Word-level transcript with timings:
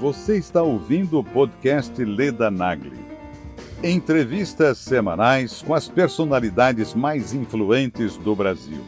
Você 0.00 0.38
está 0.38 0.62
ouvindo 0.62 1.18
o 1.18 1.24
podcast 1.24 1.92
Leda 2.04 2.52
Nagli. 2.52 3.04
Entrevistas 3.82 4.78
semanais 4.78 5.60
com 5.60 5.74
as 5.74 5.88
personalidades 5.88 6.94
mais 6.94 7.34
influentes 7.34 8.16
do 8.16 8.32
Brasil. 8.32 8.78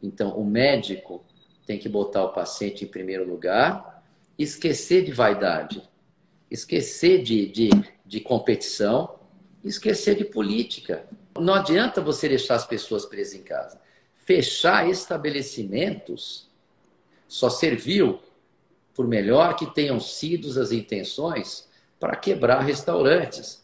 Então, 0.00 0.38
o 0.38 0.44
médico 0.44 1.24
tem 1.66 1.78
que 1.78 1.88
botar 1.88 2.24
o 2.24 2.32
paciente 2.32 2.84
em 2.84 2.88
primeiro 2.88 3.28
lugar, 3.28 4.04
esquecer 4.38 5.04
de 5.04 5.10
vaidade, 5.10 5.82
esquecer 6.48 7.22
de, 7.24 7.46
de, 7.46 7.70
de 8.06 8.20
competição, 8.20 9.18
esquecer 9.64 10.14
de 10.14 10.24
política. 10.24 11.06
Não 11.36 11.54
adianta 11.54 12.00
você 12.00 12.28
deixar 12.28 12.54
as 12.54 12.66
pessoas 12.66 13.04
presas 13.04 13.34
em 13.34 13.42
casa. 13.42 13.80
Fechar 14.14 14.88
estabelecimentos 14.88 16.48
só 17.26 17.50
serviu, 17.50 18.20
por 18.94 19.06
melhor 19.06 19.56
que 19.56 19.66
tenham 19.74 19.98
sido 20.00 20.48
as 20.60 20.72
intenções, 20.72 21.67
para 21.98 22.14
quebrar 22.16 22.60
restaurantes. 22.60 23.62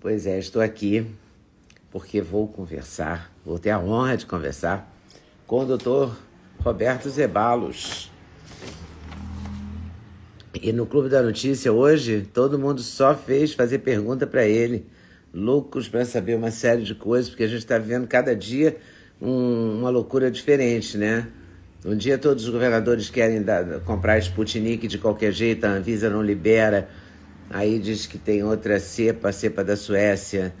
Pois 0.00 0.26
é, 0.26 0.38
estou 0.38 0.60
aqui 0.60 1.06
porque 1.90 2.22
vou 2.22 2.48
conversar, 2.48 3.30
vou 3.44 3.58
ter 3.58 3.70
a 3.70 3.78
honra 3.78 4.16
de 4.16 4.24
conversar 4.24 4.90
com 5.46 5.60
o 5.60 5.66
doutor 5.66 6.16
Roberto 6.58 7.10
Zebalos. 7.10 8.10
E 10.54 10.72
no 10.72 10.86
Clube 10.86 11.08
da 11.08 11.22
Notícia 11.22 11.72
hoje, 11.72 12.28
todo 12.32 12.58
mundo 12.58 12.80
só 12.82 13.14
fez 13.14 13.52
fazer 13.52 13.80
pergunta 13.80 14.26
para 14.26 14.46
ele, 14.46 14.86
loucos 15.32 15.88
para 15.88 16.04
saber 16.04 16.36
uma 16.36 16.50
série 16.50 16.82
de 16.82 16.94
coisas, 16.94 17.28
porque 17.28 17.44
a 17.44 17.48
gente 17.48 17.58
está 17.58 17.78
vendo 17.78 18.06
cada 18.06 18.34
dia 18.34 18.78
um, 19.22 19.78
uma 19.78 19.90
loucura 19.90 20.30
diferente, 20.30 20.98
né? 20.98 21.28
Um 21.84 21.96
dia 21.96 22.18
todos 22.18 22.44
os 22.44 22.50
governadores 22.50 23.08
querem 23.08 23.42
dar, 23.42 23.80
comprar 23.80 24.18
Sputnik 24.18 24.86
de 24.88 24.98
qualquer 24.98 25.32
jeito, 25.32 25.64
a 25.64 25.70
Anvisa 25.70 26.10
não 26.10 26.22
libera. 26.22 26.88
Aí 27.48 27.78
diz 27.78 28.06
que 28.06 28.18
tem 28.18 28.42
outra 28.42 28.80
cepa, 28.80 29.28
a 29.28 29.32
cepa 29.32 29.62
da 29.62 29.76
Suécia. 29.76 30.52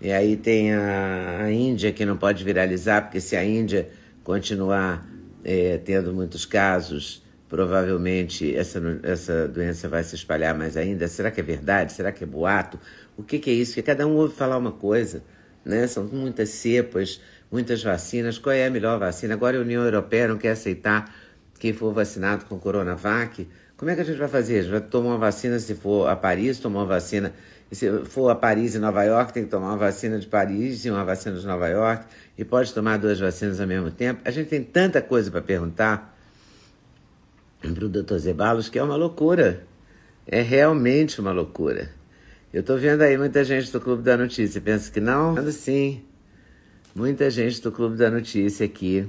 E 0.00 0.10
aí 0.10 0.36
tem 0.36 0.72
a, 0.72 1.42
a 1.42 1.52
Índia 1.52 1.92
que 1.92 2.04
não 2.04 2.16
pode 2.16 2.44
viralizar, 2.44 3.02
porque 3.02 3.20
se 3.20 3.36
a 3.36 3.44
Índia 3.44 3.88
continuar 4.22 5.06
é, 5.44 5.78
tendo 5.78 6.12
muitos 6.12 6.46
casos, 6.46 7.22
provavelmente 7.48 8.54
essa, 8.54 8.80
essa 9.02 9.48
doença 9.48 9.88
vai 9.88 10.04
se 10.04 10.14
espalhar 10.14 10.56
mais 10.56 10.76
ainda. 10.76 11.08
Será 11.08 11.30
que 11.30 11.40
é 11.40 11.42
verdade? 11.42 11.92
Será 11.92 12.12
que 12.12 12.24
é 12.24 12.26
boato? 12.26 12.78
O 13.16 13.22
que, 13.22 13.38
que 13.38 13.50
é 13.50 13.54
isso? 13.54 13.72
Porque 13.72 13.82
cada 13.82 14.06
um 14.06 14.14
ouve 14.16 14.34
falar 14.34 14.56
uma 14.58 14.72
coisa, 14.72 15.22
né? 15.64 15.86
São 15.86 16.04
muitas 16.04 16.50
cepas 16.50 17.20
muitas 17.50 17.82
vacinas. 17.82 18.38
Qual 18.38 18.54
é 18.54 18.66
a 18.66 18.70
melhor 18.70 18.98
vacina? 18.98 19.34
Agora 19.34 19.58
a 19.58 19.60
União 19.60 19.84
Europeia 19.84 20.28
não 20.28 20.36
quer 20.38 20.50
aceitar 20.50 21.14
quem 21.58 21.72
for 21.72 21.92
vacinado 21.92 22.44
com 22.44 22.58
Coronavac. 22.58 23.48
Como 23.76 23.90
é 23.90 23.94
que 23.94 24.00
a 24.00 24.04
gente 24.04 24.18
vai 24.18 24.28
fazer? 24.28 24.58
A 24.58 24.62
gente 24.62 24.70
vai 24.70 24.80
tomar 24.80 25.10
uma 25.10 25.18
vacina 25.18 25.58
se 25.58 25.74
for 25.74 26.08
a 26.08 26.16
Paris, 26.16 26.58
tomar 26.58 26.80
uma 26.80 26.86
vacina. 26.86 27.32
E 27.70 27.76
se 27.76 28.04
for 28.04 28.30
a 28.30 28.34
Paris 28.34 28.74
e 28.74 28.78
Nova 28.78 29.04
York, 29.04 29.32
tem 29.32 29.44
que 29.44 29.50
tomar 29.50 29.68
uma 29.68 29.76
vacina 29.76 30.18
de 30.18 30.26
Paris 30.26 30.84
e 30.84 30.90
uma 30.90 31.04
vacina 31.04 31.36
de 31.36 31.46
Nova 31.46 31.68
York. 31.68 32.06
E 32.36 32.44
pode 32.44 32.72
tomar 32.72 32.98
duas 32.98 33.20
vacinas 33.20 33.60
ao 33.60 33.66
mesmo 33.66 33.90
tempo. 33.90 34.20
A 34.24 34.30
gente 34.30 34.48
tem 34.48 34.62
tanta 34.62 35.02
coisa 35.02 35.30
para 35.30 35.42
perguntar 35.42 36.16
para 37.60 37.84
o 37.84 37.88
doutor 37.88 38.18
Zebalos 38.18 38.68
que 38.68 38.78
é 38.78 38.82
uma 38.82 38.96
loucura. 38.96 39.64
É 40.26 40.40
realmente 40.42 41.20
uma 41.20 41.32
loucura. 41.32 41.90
Eu 42.52 42.60
estou 42.60 42.78
vendo 42.78 43.02
aí 43.02 43.18
muita 43.18 43.44
gente 43.44 43.70
do 43.70 43.80
Clube 43.80 44.02
da 44.02 44.16
Notícia. 44.16 44.60
Pensa 44.60 44.90
que 44.90 45.00
não? 45.00 45.36
Sim. 45.52 46.02
Muita 46.94 47.30
gente 47.30 47.60
do 47.60 47.70
Clube 47.70 47.96
da 47.96 48.10
Notícia 48.10 48.66
aqui 48.66 49.08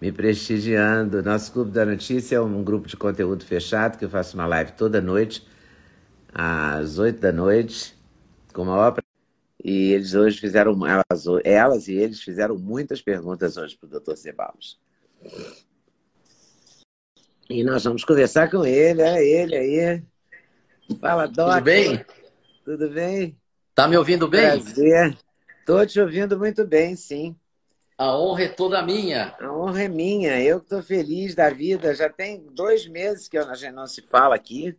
me 0.00 0.12
prestigiando. 0.12 1.22
Nosso 1.22 1.52
Clube 1.52 1.70
da 1.70 1.84
Notícia 1.84 2.36
é 2.36 2.40
um 2.40 2.62
grupo 2.62 2.86
de 2.86 2.96
conteúdo 2.96 3.44
fechado 3.44 3.98
que 3.98 4.04
eu 4.04 4.10
faço 4.10 4.36
uma 4.36 4.46
live 4.46 4.72
toda 4.72 5.00
noite, 5.00 5.46
às 6.32 6.98
oito 6.98 7.20
da 7.20 7.32
noite, 7.32 7.96
com 8.52 8.62
uma 8.62 8.76
ópera. 8.76 9.04
E 9.62 9.92
eles 9.92 10.14
hoje 10.14 10.38
fizeram, 10.38 10.86
elas, 10.86 11.24
elas 11.42 11.88
e 11.88 11.94
eles 11.94 12.20
fizeram 12.20 12.56
muitas 12.56 13.00
perguntas 13.02 13.56
hoje 13.56 13.76
para 13.76 13.96
o 13.96 14.00
Dr. 14.00 14.14
Ceballos. 14.16 14.78
E 17.48 17.64
nós 17.64 17.82
vamos 17.84 18.04
conversar 18.04 18.50
com 18.50 18.64
ele, 18.64 19.02
é 19.02 19.24
ele 19.24 19.56
aí. 19.56 20.02
Fala, 21.00 21.26
Doc. 21.26 21.54
Tudo 21.54 21.64
bem? 21.64 22.04
Tudo 22.64 22.90
bem? 22.90 23.36
Tá 23.74 23.88
me 23.88 23.96
ouvindo 23.96 24.28
bem? 24.28 24.60
Prazer. 24.60 25.16
Estou 25.66 25.84
te 25.84 26.00
ouvindo 26.00 26.38
muito 26.38 26.64
bem, 26.64 26.94
sim. 26.94 27.34
A 27.98 28.16
honra 28.16 28.44
é 28.44 28.48
toda 28.48 28.80
minha. 28.82 29.34
A 29.40 29.52
honra 29.52 29.82
é 29.82 29.88
minha. 29.88 30.40
Eu 30.40 30.58
estou 30.58 30.80
feliz 30.80 31.34
da 31.34 31.50
vida. 31.50 31.92
Já 31.92 32.08
tem 32.08 32.40
dois 32.52 32.86
meses 32.86 33.26
que 33.26 33.36
a 33.36 33.52
gente 33.52 33.72
não 33.72 33.88
se 33.88 34.00
fala 34.02 34.36
aqui. 34.36 34.78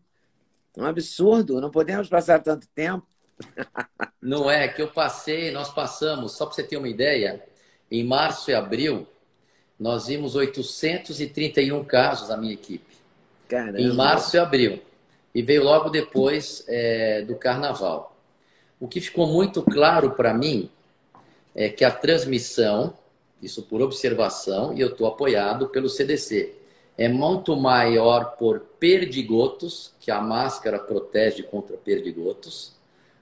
Um 0.78 0.86
absurdo. 0.86 1.60
Não 1.60 1.70
podemos 1.70 2.08
passar 2.08 2.40
tanto 2.40 2.70
tempo. 2.70 3.06
Não 4.22 4.50
é 4.50 4.70
que 4.70 4.82
eu 4.82 4.88
passei, 4.88 5.52
nós 5.52 5.70
passamos, 5.70 6.38
só 6.38 6.46
para 6.46 6.56
você 6.56 6.64
ter 6.64 6.78
uma 6.78 6.90
ideia, 6.90 7.44
em 7.92 8.04
março 8.04 8.50
e 8.50 8.54
abril, 8.54 9.08
nós 9.80 10.08
vimos 10.08 10.36
831 10.36 11.84
casos 11.84 12.30
na 12.30 12.38
minha 12.38 12.54
equipe. 12.54 12.96
Caramba. 13.48 13.80
Em 13.80 13.94
março 13.94 14.36
e 14.36 14.40
abril. 14.40 14.82
E 15.36 15.42
veio 15.42 15.64
logo 15.64 15.90
depois 15.90 16.64
é, 16.68 17.22
do 17.24 17.36
carnaval. 17.36 18.18
O 18.80 18.88
que 18.88 19.00
ficou 19.02 19.28
muito 19.28 19.62
claro 19.62 20.12
para 20.12 20.34
mim 20.34 20.72
é 21.58 21.70
que 21.70 21.84
a 21.84 21.90
transmissão, 21.90 22.94
isso 23.42 23.64
por 23.64 23.82
observação, 23.82 24.72
e 24.78 24.80
eu 24.80 24.90
estou 24.90 25.08
apoiado 25.08 25.68
pelo 25.70 25.90
CDC, 25.90 26.54
é 26.96 27.08
muito 27.10 27.56
maior 27.56 28.38
por 28.38 28.60
perdigotos, 28.80 29.92
que 30.00 30.12
a 30.12 30.22
máscara 30.22 30.78
protege 30.78 31.42
contra 31.42 31.76
perdigotos, 31.76 32.76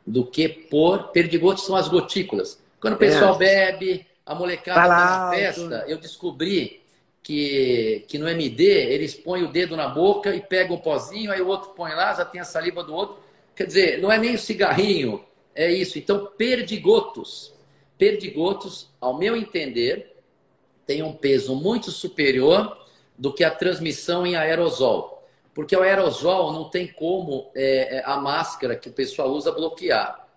do 0.06 0.26
que 0.26 0.50
por. 0.50 1.12
Perdigotos 1.12 1.66
são 1.66 1.78
as 1.78 1.88
gotículas. 1.88 2.60
Quando 2.80 2.96
o 2.96 2.98
pessoal 2.98 3.36
é. 3.36 3.38
bebe, 3.38 4.06
a 4.26 4.36
molecada 4.36 4.82
tá 4.82 4.88
na 4.88 5.30
festa, 5.32 5.86
eu 5.88 5.98
descobri 5.98 6.82
que, 7.24 8.04
que 8.08 8.18
no 8.18 8.28
MD 8.28 8.66
eles 8.66 9.16
põem 9.16 9.44
o 9.44 9.52
dedo 9.52 9.78
na 9.78 9.88
boca 9.88 10.36
e 10.36 10.42
pegam 10.42 10.76
um 10.76 10.80
pozinho, 10.80 11.32
aí 11.32 11.42
o 11.42 11.48
outro 11.48 11.70
põe 11.70 11.94
lá, 11.94 12.14
já 12.14 12.26
tem 12.26 12.42
a 12.42 12.46
saliva 12.46 12.84
do 12.84 12.94
outro. 12.94 13.18
Quer 13.56 13.66
dizer, 13.66 14.02
não 14.02 14.12
é 14.12 14.18
nem 14.18 14.36
o 14.36 14.40
cigarrinho, 14.40 15.24
é 15.56 15.72
isso. 15.72 15.98
Então, 15.98 16.30
perdigotos 16.38 17.55
perdigotos, 17.98 18.90
ao 19.00 19.18
meu 19.18 19.36
entender, 19.36 20.16
tem 20.86 21.02
um 21.02 21.14
peso 21.14 21.56
muito 21.56 21.92
superior 21.92 22.78
do 23.18 23.34
que 23.34 23.44
a 23.44 23.52
transmissão 23.52 24.26
em 24.26 24.36
aerosol. 24.36 25.16
Porque 25.54 25.76
o 25.76 25.82
aerosol 25.82 26.52
não 26.52 26.70
tem 26.70 26.88
como 26.88 27.50
é, 27.56 27.98
é, 27.98 28.04
a 28.06 28.18
máscara 28.18 28.76
que 28.76 28.90
o 28.90 28.94
pessoal 28.94 29.30
usa 29.30 29.52
bloquear. 29.52 30.28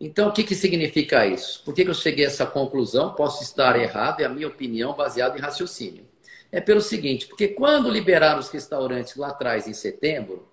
Então, 0.00 0.28
o 0.28 0.32
que, 0.32 0.44
que 0.44 0.54
significa 0.54 1.26
isso? 1.26 1.62
Por 1.64 1.74
que, 1.74 1.84
que 1.84 1.90
eu 1.90 1.94
cheguei 1.94 2.24
a 2.24 2.28
essa 2.28 2.46
conclusão? 2.46 3.14
Posso 3.14 3.42
estar 3.42 3.78
errado, 3.78 4.20
é 4.20 4.24
a 4.24 4.28
minha 4.28 4.46
opinião 4.46 4.94
baseada 4.94 5.36
em 5.36 5.40
raciocínio. 5.40 6.06
É 6.52 6.60
pelo 6.60 6.80
seguinte, 6.80 7.26
porque 7.26 7.48
quando 7.48 7.90
liberaram 7.90 8.38
os 8.38 8.48
restaurantes 8.48 9.16
lá 9.16 9.28
atrás, 9.28 9.66
em 9.66 9.72
setembro, 9.72 10.48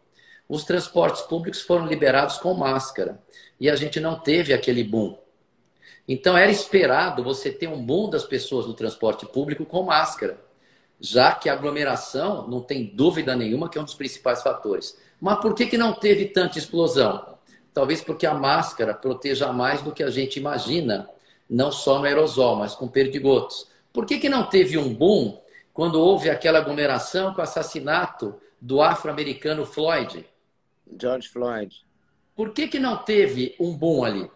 os 0.50 0.64
transportes 0.64 1.22
públicos 1.22 1.62
foram 1.62 1.86
liberados 1.86 2.38
com 2.38 2.54
máscara. 2.54 3.22
E 3.60 3.70
a 3.70 3.76
gente 3.76 4.00
não 4.00 4.20
teve 4.20 4.52
aquele 4.52 4.84
boom. 4.84 5.18
Então 6.08 6.38
era 6.38 6.52
esperado 6.52 7.24
você 7.24 7.52
ter 7.52 7.68
um 7.68 7.84
boom 7.84 8.10
das 8.10 8.24
pessoas 8.24 8.66
no 8.66 8.74
transporte 8.74 9.26
público 9.26 9.66
com 9.66 9.84
máscara. 9.84 10.40
já 11.04 11.34
que 11.34 11.50
a 11.50 11.54
aglomeração 11.54 12.48
não 12.48 12.62
tem 12.62 12.86
dúvida 12.86 13.36
nenhuma 13.36 13.68
que 13.68 13.78
é 13.80 13.82
um 13.82 13.86
dos 13.86 13.96
principais 13.96 14.44
fatores. 14.44 14.96
Mas 15.20 15.40
por 15.40 15.56
que, 15.56 15.66
que 15.66 15.78
não 15.78 15.94
teve 15.94 16.28
tanta 16.28 16.60
explosão? 16.60 17.38
Talvez 17.74 18.02
porque 18.02 18.28
a 18.28 18.36
máscara 18.36 18.94
proteja 18.94 19.52
mais 19.52 19.82
do 19.82 19.92
que 19.92 20.04
a 20.04 20.12
gente 20.12 20.38
imagina, 20.38 21.10
não 21.50 21.72
só 21.72 21.98
no 21.98 22.06
aerosol, 22.06 22.56
mas 22.56 22.76
com 22.76 22.88
perdigotos. 22.88 23.68
Por 23.92 24.06
que, 24.06 24.20
que 24.20 24.30
não 24.30 24.44
teve 24.44 24.78
um 24.78 24.94
boom 24.94 25.42
quando 25.74 26.00
houve 26.00 26.30
aquela 26.30 26.60
aglomeração 26.60 27.34
com 27.34 27.42
o 27.42 27.44
assassinato 27.44 28.36
do 28.60 28.82
afro-americano 28.82 29.66
Floyd? 29.66 30.26
George 31.00 31.30
Floyd. 31.30 31.84
Por 32.36 32.54
que, 32.54 32.68
que 32.68 32.80
não 32.80 32.98
teve 32.98 33.56
um 33.60 33.76
boom 33.76 34.04
ali? 34.04 34.30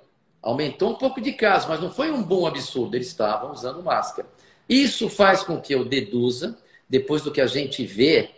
Aumentou 0.46 0.92
um 0.92 0.96
pouco 0.96 1.20
de 1.20 1.34
casos, 1.34 1.68
mas 1.68 1.82
não 1.82 1.90
foi 1.90 2.12
um 2.12 2.22
boom 2.22 2.46
absurdo. 2.46 2.96
Eles 2.96 3.08
estavam 3.08 3.52
usando 3.52 3.82
máscara. 3.82 4.28
Isso 4.70 5.10
faz 5.10 5.42
com 5.42 5.60
que 5.60 5.74
eu 5.74 5.84
deduza, 5.84 6.56
depois 6.88 7.24
do 7.24 7.32
que 7.32 7.42
a 7.42 7.48
gente 7.48 7.84
vê 7.84 8.30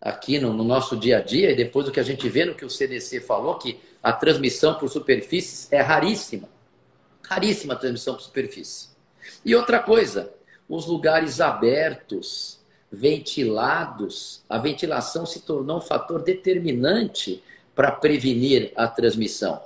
aqui 0.00 0.38
no, 0.38 0.52
no, 0.52 0.62
nosso 0.62 0.96
dia 0.96 1.18
a 1.18 1.20
dia, 1.20 1.50
e 1.50 1.56
depois 1.56 1.86
do 1.86 1.90
que 1.90 1.98
a 1.98 2.04
gente 2.04 2.28
vê 2.28 2.44
no 2.44 2.54
que 2.54 2.64
o 2.64 2.70
CDC 2.70 3.20
falou, 3.22 3.56
que 3.56 3.80
a 4.00 4.12
transmissão 4.12 4.74
por 4.74 4.88
superfícies 4.88 5.66
é 5.72 5.80
raríssima. 5.80 6.48
Raríssima 7.28 7.74
a 7.74 7.76
transmissão 7.76 8.14
por 8.14 8.22
superfície. 8.22 8.90
E 9.44 9.52
outra 9.52 9.80
coisa, 9.80 10.32
os 10.68 10.86
lugares 10.86 11.40
abertos, 11.40 12.60
ventilados, 12.92 14.44
a 14.48 14.56
ventilação 14.56 15.26
se 15.26 15.40
tornou 15.40 15.78
um 15.78 15.82
fator 15.82 16.22
determinante 16.22 17.42
para 17.74 17.90
prevenir 17.90 18.72
a 18.76 18.86
transmissão. 18.86 19.60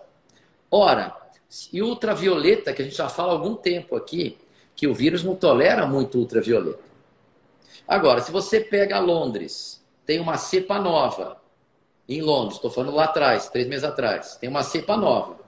Ora, 0.71 1.24
e 1.73 1.83
ultravioleta, 1.83 2.73
que 2.73 2.83
a 2.83 2.85
gente 2.85 2.97
já 2.97 3.09
fala 3.09 3.33
há 3.33 3.37
algum 3.37 3.55
tempo 3.55 3.97
aqui, 3.97 4.39
que 4.75 4.87
o 4.87 4.95
vírus 4.95 5.23
não 5.23 5.37
tolera 5.37 5.87
muito 5.87 6.19
ultravioleta. 6.19 6.83
Agora, 7.87 8.21
se 8.21 8.31
você 8.31 8.61
pega 8.61 8.99
Londres, 8.99 9.85
tem 10.07 10.21
uma 10.21 10.37
cepa 10.37 10.79
nova 10.79 11.41
em 12.09 12.21
Londres, 12.21 12.57
estou 12.57 12.71
falando 12.71 12.95
lá 12.95 13.05
atrás, 13.05 13.49
três 13.49 13.67
meses 13.67 13.85
atrás, 13.85 14.37
tem 14.37 14.49
uma 14.49 14.63
cepa 14.63 14.97
nova. 14.97 15.39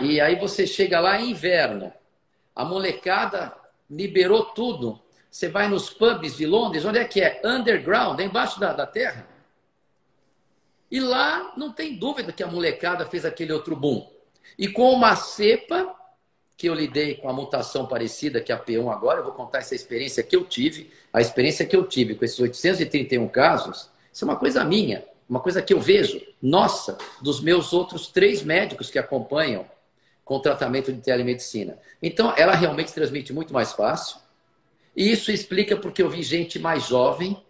E 0.00 0.20
aí 0.20 0.36
você 0.36 0.66
chega 0.66 1.00
lá 1.00 1.20
em 1.20 1.30
inverno, 1.30 1.92
a 2.54 2.64
molecada 2.64 3.54
liberou 3.90 4.44
tudo. 4.46 5.00
Você 5.30 5.48
vai 5.48 5.68
nos 5.68 5.90
pubs 5.90 6.36
de 6.36 6.46
Londres, 6.46 6.84
onde 6.84 6.98
é 6.98 7.04
que 7.04 7.20
é? 7.20 7.40
Underground, 7.44 8.20
é 8.20 8.24
embaixo 8.24 8.60
da, 8.60 8.72
da 8.72 8.86
terra. 8.86 9.26
E 10.90 11.00
lá 11.00 11.54
não 11.56 11.72
tem 11.72 11.96
dúvida 11.96 12.32
que 12.32 12.42
a 12.42 12.46
molecada 12.46 13.06
fez 13.06 13.24
aquele 13.24 13.52
outro 13.52 13.74
boom. 13.74 14.11
E 14.58 14.68
com 14.68 14.92
uma 14.92 15.16
cepa 15.16 15.94
que 16.56 16.68
eu 16.68 16.74
lidei 16.74 17.16
com 17.16 17.28
a 17.28 17.32
mutação 17.32 17.86
parecida 17.86 18.40
que 18.40 18.52
a 18.52 18.58
P1 18.58 18.92
agora, 18.92 19.18
eu 19.18 19.24
vou 19.24 19.32
contar 19.32 19.58
essa 19.58 19.74
experiência 19.74 20.22
que 20.22 20.36
eu 20.36 20.44
tive, 20.44 20.92
a 21.12 21.20
experiência 21.20 21.66
que 21.66 21.74
eu 21.74 21.84
tive 21.84 22.14
com 22.14 22.24
esses 22.24 22.38
831 22.38 23.26
casos, 23.28 23.90
isso 24.12 24.24
é 24.24 24.28
uma 24.28 24.36
coisa 24.36 24.64
minha, 24.64 25.04
uma 25.28 25.40
coisa 25.40 25.60
que 25.60 25.74
eu 25.74 25.80
vejo, 25.80 26.20
nossa, 26.40 26.96
dos 27.20 27.40
meus 27.40 27.72
outros 27.72 28.06
três 28.06 28.42
médicos 28.42 28.90
que 28.90 28.98
acompanham 28.98 29.66
com 30.24 30.38
tratamento 30.38 30.92
de 30.92 31.00
telemedicina. 31.00 31.78
Então, 32.00 32.32
ela 32.36 32.54
realmente 32.54 32.92
transmite 32.92 33.32
muito 33.32 33.52
mais 33.52 33.72
fácil. 33.72 34.18
E 34.94 35.10
isso 35.10 35.32
explica 35.32 35.76
porque 35.76 36.02
eu 36.02 36.08
vi 36.08 36.22
gente 36.22 36.58
mais 36.58 36.84
jovem, 36.84 37.42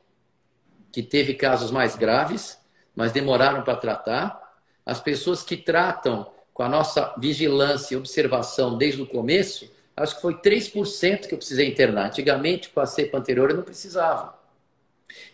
que 0.91 1.03
teve 1.03 1.35
casos 1.35 1.71
mais 1.71 1.97
graves, 1.97 2.59
mas 2.97 3.13
demoraram 3.13 3.63
para 3.63 3.77
tratar. 3.77 4.41
As 4.87 5.01
pessoas 5.01 5.43
que 5.43 5.57
tratam 5.57 6.32
com 6.53 6.63
a 6.63 6.69
nossa 6.69 7.15
vigilância 7.19 7.95
e 7.95 7.97
observação 7.97 8.77
desde 8.77 9.01
o 9.01 9.07
começo, 9.07 9.71
acho 9.97 10.17
que 10.17 10.23
foi 10.23 10.35
3% 10.35 11.27
que 11.27 11.35
eu 11.35 11.39
precisei 11.39 11.69
internar. 11.69 12.07
Antigamente, 12.07 12.69
com 12.69 12.81
a 12.81 12.87
cepa 12.87 13.19
anterior, 13.19 13.51
eu 13.51 13.57
não 13.57 13.63
precisava. 13.63 14.39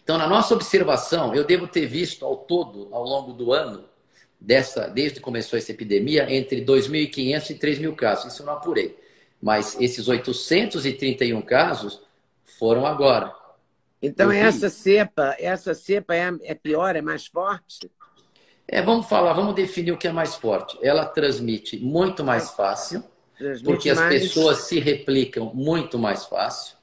Então, 0.02 0.18
na 0.18 0.26
nossa 0.26 0.54
observação, 0.54 1.34
eu 1.34 1.44
devo 1.44 1.66
ter 1.66 1.86
visto 1.86 2.24
ao 2.24 2.36
todo, 2.36 2.88
ao 2.92 3.04
longo 3.04 3.32
do 3.32 3.52
ano, 3.52 3.84
dessa, 4.40 4.88
desde 4.88 5.16
que 5.16 5.20
começou 5.20 5.58
essa 5.58 5.72
epidemia, 5.72 6.32
entre 6.32 6.64
2.500 6.64 7.50
e 7.50 7.54
3.000 7.54 7.94
casos. 7.94 8.32
Isso 8.32 8.42
eu 8.42 8.46
não 8.46 8.54
apurei. 8.54 8.98
Mas 9.40 9.76
esses 9.80 10.08
831 10.08 11.40
casos 11.42 12.00
foram 12.58 12.86
agora. 12.86 13.34
Então, 14.00 14.30
essa 14.30 14.70
cepa, 14.70 15.34
essa 15.38 15.74
cepa 15.74 16.14
é, 16.14 16.30
é 16.42 16.54
pior, 16.54 16.94
é 16.94 17.02
mais 17.02 17.26
forte? 17.26 17.90
É, 18.70 18.82
vamos 18.82 19.06
falar, 19.06 19.32
vamos 19.32 19.54
definir 19.54 19.92
o 19.92 19.96
que 19.96 20.06
é 20.06 20.12
mais 20.12 20.34
forte. 20.34 20.78
Ela 20.82 21.06
transmite 21.06 21.78
muito 21.78 22.22
mais 22.22 22.50
fácil, 22.50 23.02
transmite 23.38 23.64
porque 23.64 23.88
as 23.88 23.98
mais... 23.98 24.22
pessoas 24.22 24.58
se 24.58 24.78
replicam 24.78 25.50
muito 25.54 25.98
mais 25.98 26.26
fácil. 26.26 26.76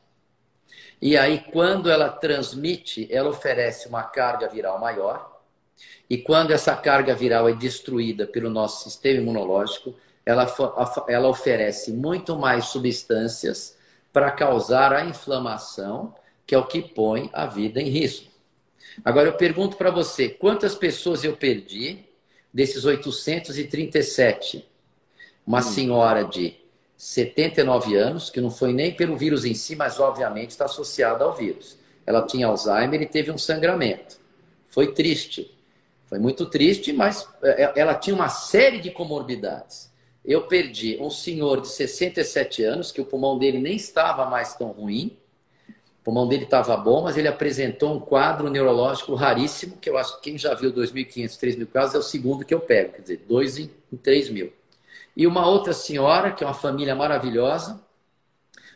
E 0.99 1.15
aí, 1.15 1.45
quando 1.51 1.91
ela 1.91 2.09
transmite, 2.09 3.07
ela 3.11 3.29
oferece 3.29 3.87
uma 3.87 4.01
carga 4.01 4.47
viral 4.47 4.79
maior. 4.79 5.39
E 6.09 6.17
quando 6.17 6.51
essa 6.51 6.75
carga 6.75 7.13
viral 7.13 7.47
é 7.47 7.53
destruída 7.53 8.25
pelo 8.25 8.49
nosso 8.49 8.83
sistema 8.83 9.19
imunológico, 9.19 9.93
ela, 10.25 10.47
ela 11.07 11.27
oferece 11.27 11.91
muito 11.91 12.35
mais 12.35 12.65
substâncias 12.65 13.77
para 14.11 14.31
causar 14.31 14.93
a 14.93 15.05
inflamação, 15.05 16.15
que 16.47 16.55
é 16.55 16.57
o 16.57 16.65
que 16.65 16.81
põe 16.81 17.29
a 17.33 17.45
vida 17.45 17.79
em 17.79 17.89
risco. 17.89 18.31
Agora 19.03 19.27
eu 19.27 19.33
pergunto 19.33 19.75
para 19.77 19.91
você, 19.91 20.29
quantas 20.29 20.75
pessoas 20.75 21.23
eu 21.23 21.35
perdi 21.35 22.05
desses 22.53 22.85
837? 22.85 24.65
Uma 25.45 25.59
hum. 25.59 25.61
senhora 25.61 26.23
de 26.23 26.55
79 26.97 27.95
anos, 27.95 28.29
que 28.29 28.39
não 28.39 28.49
foi 28.49 28.73
nem 28.73 28.93
pelo 28.93 29.17
vírus 29.17 29.43
em 29.45 29.53
si, 29.53 29.75
mas 29.75 29.99
obviamente 29.99 30.51
está 30.51 30.65
associada 30.65 31.23
ao 31.23 31.33
vírus. 31.33 31.77
Ela 32.05 32.21
tinha 32.21 32.47
Alzheimer 32.47 33.01
e 33.01 33.05
teve 33.05 33.31
um 33.31 33.37
sangramento. 33.37 34.17
Foi 34.67 34.93
triste. 34.93 35.51
Foi 36.05 36.19
muito 36.19 36.45
triste, 36.45 36.93
mas 36.93 37.27
é, 37.41 37.63
é, 37.63 37.73
ela 37.75 37.95
tinha 37.95 38.15
uma 38.15 38.29
série 38.29 38.79
de 38.79 38.91
comorbidades. 38.91 39.91
Eu 40.23 40.43
perdi 40.43 40.97
um 40.99 41.09
senhor 41.09 41.61
de 41.61 41.67
67 41.67 42.63
anos, 42.63 42.91
que 42.91 43.01
o 43.01 43.05
pulmão 43.05 43.37
dele 43.37 43.59
nem 43.59 43.75
estava 43.75 44.25
mais 44.25 44.55
tão 44.55 44.69
ruim, 44.69 45.17
o 46.05 46.13
pulmão 46.13 46.27
dele 46.27 46.43
estava 46.43 46.77
bom, 46.77 47.01
mas 47.01 47.17
ele 47.17 47.27
apresentou 47.27 47.95
um 47.95 47.99
quadro 47.99 48.47
neurológico 48.47 49.15
raríssimo, 49.15 49.75
que 49.77 49.89
eu 49.89 49.97
acho 49.97 50.17
que 50.17 50.29
quem 50.29 50.37
já 50.37 50.53
viu 50.53 50.71
2.500, 50.71 51.39
3.000 51.39 51.65
casos 51.65 51.95
é 51.95 51.97
o 51.97 52.03
segundo 52.03 52.45
que 52.45 52.53
eu 52.53 52.59
pego, 52.59 52.93
quer 52.93 53.01
dizer, 53.01 53.25
2 53.27 53.57
em 53.57 53.69
3 54.03 54.29
mil. 54.29 54.53
E 55.17 55.25
uma 55.25 55.47
outra 55.47 55.73
senhora, 55.73 56.31
que 56.31 56.43
é 56.43 56.47
uma 56.47 56.53
família 56.53 56.93
maravilhosa, 56.93 57.81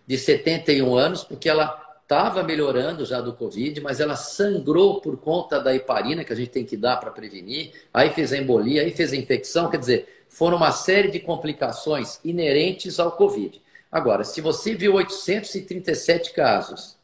de 0.07 0.17
71 0.17 0.95
anos, 0.95 1.23
porque 1.23 1.47
ela 1.47 1.99
estava 2.01 2.41
melhorando 2.41 3.05
já 3.05 3.21
do 3.21 3.33
Covid, 3.33 3.79
mas 3.79 3.99
ela 3.99 4.15
sangrou 4.15 4.99
por 4.99 5.15
conta 5.17 5.59
da 5.59 5.75
heparina, 5.75 6.23
que 6.23 6.33
a 6.33 6.35
gente 6.35 6.49
tem 6.49 6.65
que 6.65 6.75
dar 6.75 6.97
para 6.97 7.11
prevenir, 7.11 7.73
aí 7.93 8.09
fez 8.09 8.33
a 8.33 8.37
embolia, 8.37 8.81
aí 8.81 8.89
fez 8.89 9.13
a 9.13 9.15
infecção, 9.15 9.69
quer 9.69 9.77
dizer, 9.77 10.25
foram 10.27 10.57
uma 10.57 10.71
série 10.71 11.11
de 11.11 11.19
complicações 11.19 12.19
inerentes 12.25 12.99
ao 12.99 13.11
Covid. 13.11 13.61
Agora, 13.91 14.23
se 14.23 14.41
você 14.41 14.73
viu 14.73 14.95
837 14.95 16.33
casos 16.33 16.97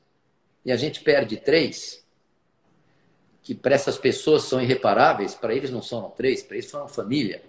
e 0.65 0.71
a 0.71 0.75
gente 0.75 1.01
perde 1.01 1.37
três, 1.37 2.03
que 3.43 3.53
para 3.53 3.75
essas 3.75 3.97
pessoas 3.97 4.43
são 4.43 4.59
irreparáveis, 4.59 5.35
para 5.35 5.53
eles 5.53 5.69
não 5.69 5.81
são 5.81 6.09
três, 6.09 6.41
para 6.41 6.57
eles 6.57 6.69
são 6.69 6.87
família. 6.87 7.43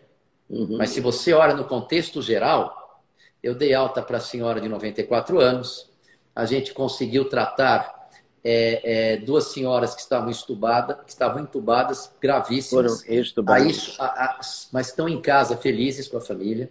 Uhum. 0.50 0.76
Mas 0.76 0.90
se 0.90 1.00
você 1.00 1.32
olha 1.32 1.54
no 1.54 1.64
contexto 1.64 2.20
geral, 2.20 3.02
eu 3.42 3.54
dei 3.54 3.72
alta 3.72 4.02
para 4.02 4.18
a 4.18 4.20
senhora 4.20 4.60
de 4.60 4.68
94 4.68 5.40
anos, 5.40 5.90
a 6.34 6.44
gente 6.44 6.74
conseguiu 6.74 7.28
tratar 7.28 8.10
é, 8.44 9.14
é, 9.14 9.16
duas 9.16 9.46
senhoras 9.46 9.94
que 9.94 10.02
estavam 10.02 10.30
estubadas, 10.30 10.98
que 11.04 11.10
estavam 11.10 11.42
entubadas, 11.42 12.12
gravíssimas. 12.20 13.02
Foram 13.02 13.18
estubadas. 13.18 13.96
A, 13.98 14.04
a, 14.04 14.24
a, 14.24 14.40
mas 14.70 14.88
estão 14.88 15.08
em 15.08 15.20
casa, 15.20 15.56
felizes 15.56 16.06
com 16.06 16.18
a 16.18 16.20
família. 16.20 16.70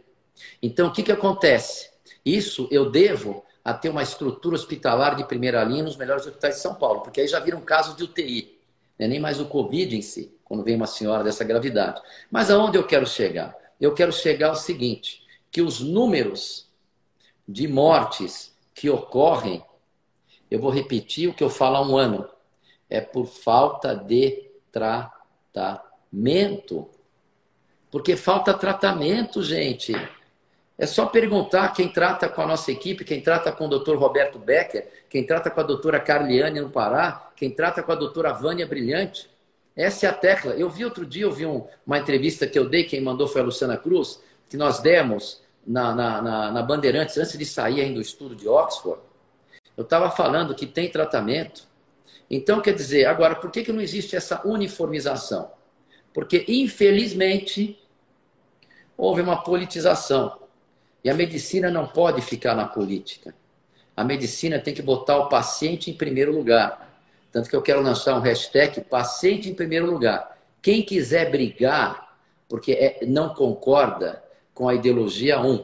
Então, 0.61 0.87
o 0.87 0.91
que, 0.91 1.01
que 1.01 1.11
acontece? 1.11 1.89
Isso 2.23 2.67
eu 2.71 2.89
devo 2.89 3.43
a 3.65 3.74
ter 3.74 3.89
uma 3.89 4.03
estrutura 4.03 4.55
hospitalar 4.55 5.15
de 5.15 5.25
primeira 5.25 5.63
linha 5.63 5.81
nos 5.81 5.98
melhores 5.98 6.24
hospitais 6.27 6.57
de 6.57 6.62
São 6.62 6.75
Paulo, 6.75 7.01
porque 7.01 7.22
aí 7.22 7.27
já 7.27 7.39
viram 7.39 7.60
casos 7.62 7.95
de 7.98 8.03
UTI, 8.03 8.60
né? 9.00 9.07
nem 9.07 9.19
mais 9.19 9.39
o 9.39 9.48
Covid 9.48 9.98
em 9.98 10.03
si, 10.03 10.38
quando 10.43 10.63
vem 10.63 10.75
uma 10.75 10.86
senhora 10.86 11.24
dessa 11.24 11.43
gravidade. 11.43 12.00
Mas 12.29 12.51
aonde 12.51 12.77
eu 12.77 12.86
quero 12.86 13.07
chegar? 13.07 13.57
Eu 13.81 13.95
quero 13.95 14.13
chegar 14.13 14.50
ao 14.50 14.55
seguinte, 14.55 15.24
que 15.51 15.63
os 15.63 15.79
números 15.79 16.69
de 17.48 17.67
mortes 17.67 18.55
que 18.72 18.88
ocorrem, 18.88 19.65
eu 20.51 20.60
vou 20.60 20.69
repetir 20.69 21.27
o 21.27 21.34
que 21.34 21.43
eu 21.43 21.50
falo 21.50 21.77
há 21.77 21.81
um 21.81 21.98
ano, 21.98 22.29
é 22.88 23.01
por 23.01 23.25
falta 23.25 23.95
de 23.95 24.48
tratamento. 25.51 25.67
Porque 27.89 28.15
falta 28.15 28.53
tratamento, 28.53 29.41
gente. 29.41 29.93
É 30.77 30.86
só 30.86 31.05
perguntar 31.05 31.70
quem 31.74 31.88
trata 31.88 32.27
com 32.27 32.41
a 32.41 32.48
nossa 32.48 32.72
equipe, 32.72 33.05
quem 33.05 33.22
trata 33.22 33.51
com 33.51 33.65
o 33.65 33.70
doutor 33.70 33.98
Roberto 33.98 34.38
Becker, 34.38 34.88
quem 35.10 35.25
trata 35.25 35.50
com 35.50 35.60
a 35.62 35.63
doutora 35.63 36.00
Carliane 36.00 36.60
no 36.60 36.70
Pará, 36.70 37.32
quem 37.36 37.50
trata 37.50 37.82
com 37.82 37.91
a 37.91 37.96
doutora 37.96 38.34
Vânia 38.34 38.67
Brilhante. 38.67 39.29
Essa 39.75 40.08
é 40.08 40.10
a 40.10 40.13
tecla. 40.13 40.53
Eu 40.53 40.70
vi 40.70 40.84
outro 40.84 41.05
dia, 41.05 41.24
eu 41.24 41.32
vi 41.32 41.46
um, 41.46 41.65
uma 41.86 41.98
entrevista 41.98 42.46
que 42.46 42.60
eu 42.60 42.67
dei, 42.67 42.84
quem 42.84 43.01
mandou 43.01 43.27
foi 43.27 43.41
a 43.41 43.44
Luciana 43.46 43.77
Cruz, 43.77 44.22
que 44.50 44.58
nós 44.58 44.79
demos 44.79 45.41
na, 45.65 45.96
na, 45.96 46.22
na, 46.22 46.51
na 46.51 46.62
Bandeirantes, 46.62 47.17
antes 47.17 47.38
de 47.38 47.46
sair 47.46 47.82
ainda 47.82 47.96
do 47.96 48.01
estudo 48.01 48.36
de 48.36 48.48
Oxford. 48.48 49.01
Eu 49.75 49.84
estava 49.84 50.10
falando 50.12 50.55
que 50.55 50.65
tem 50.65 50.89
tratamento 50.89 51.67
Então, 52.29 52.62
quer 52.62 52.74
dizer, 52.74 53.05
agora, 53.05 53.36
por 53.36 53.51
que, 53.51 53.63
que 53.63 53.72
não 53.72 53.82
existe 53.82 54.15
essa 54.15 54.46
uniformização? 54.48 55.51
Porque, 56.13 56.46
infelizmente, 56.48 57.79
houve 58.98 59.22
uma 59.22 59.44
politização. 59.44 60.39
E 61.05 61.09
a 61.09 61.13
medicina 61.13 61.69
não 61.69 61.85
pode 61.85 62.19
ficar 62.24 62.55
na 62.55 62.67
política. 62.67 63.35
A 63.95 64.03
medicina 64.03 64.57
tem 64.57 64.74
que 64.74 64.81
botar 64.81 65.19
o 65.19 65.29
paciente 65.29 65.91
em 65.91 65.93
primeiro 65.93 66.35
lugar. 66.35 67.00
Tanto 67.31 67.47
que 67.47 67.55
eu 67.55 67.62
quero 67.62 67.79
lançar 67.79 68.17
um 68.17 68.21
hashtag 68.21 68.81
paciente 68.81 69.47
em 69.47 69.53
primeiro 69.53 69.85
lugar. 69.85 70.35
Quem 70.63 70.81
quiser 70.81 71.29
brigar, 71.29 72.17
porque 72.50 72.71
é, 72.71 73.05
não 73.05 73.29
concorda 73.35 74.24
com 74.51 74.67
a 74.67 74.74
ideologia 74.74 75.39
1 75.39 75.63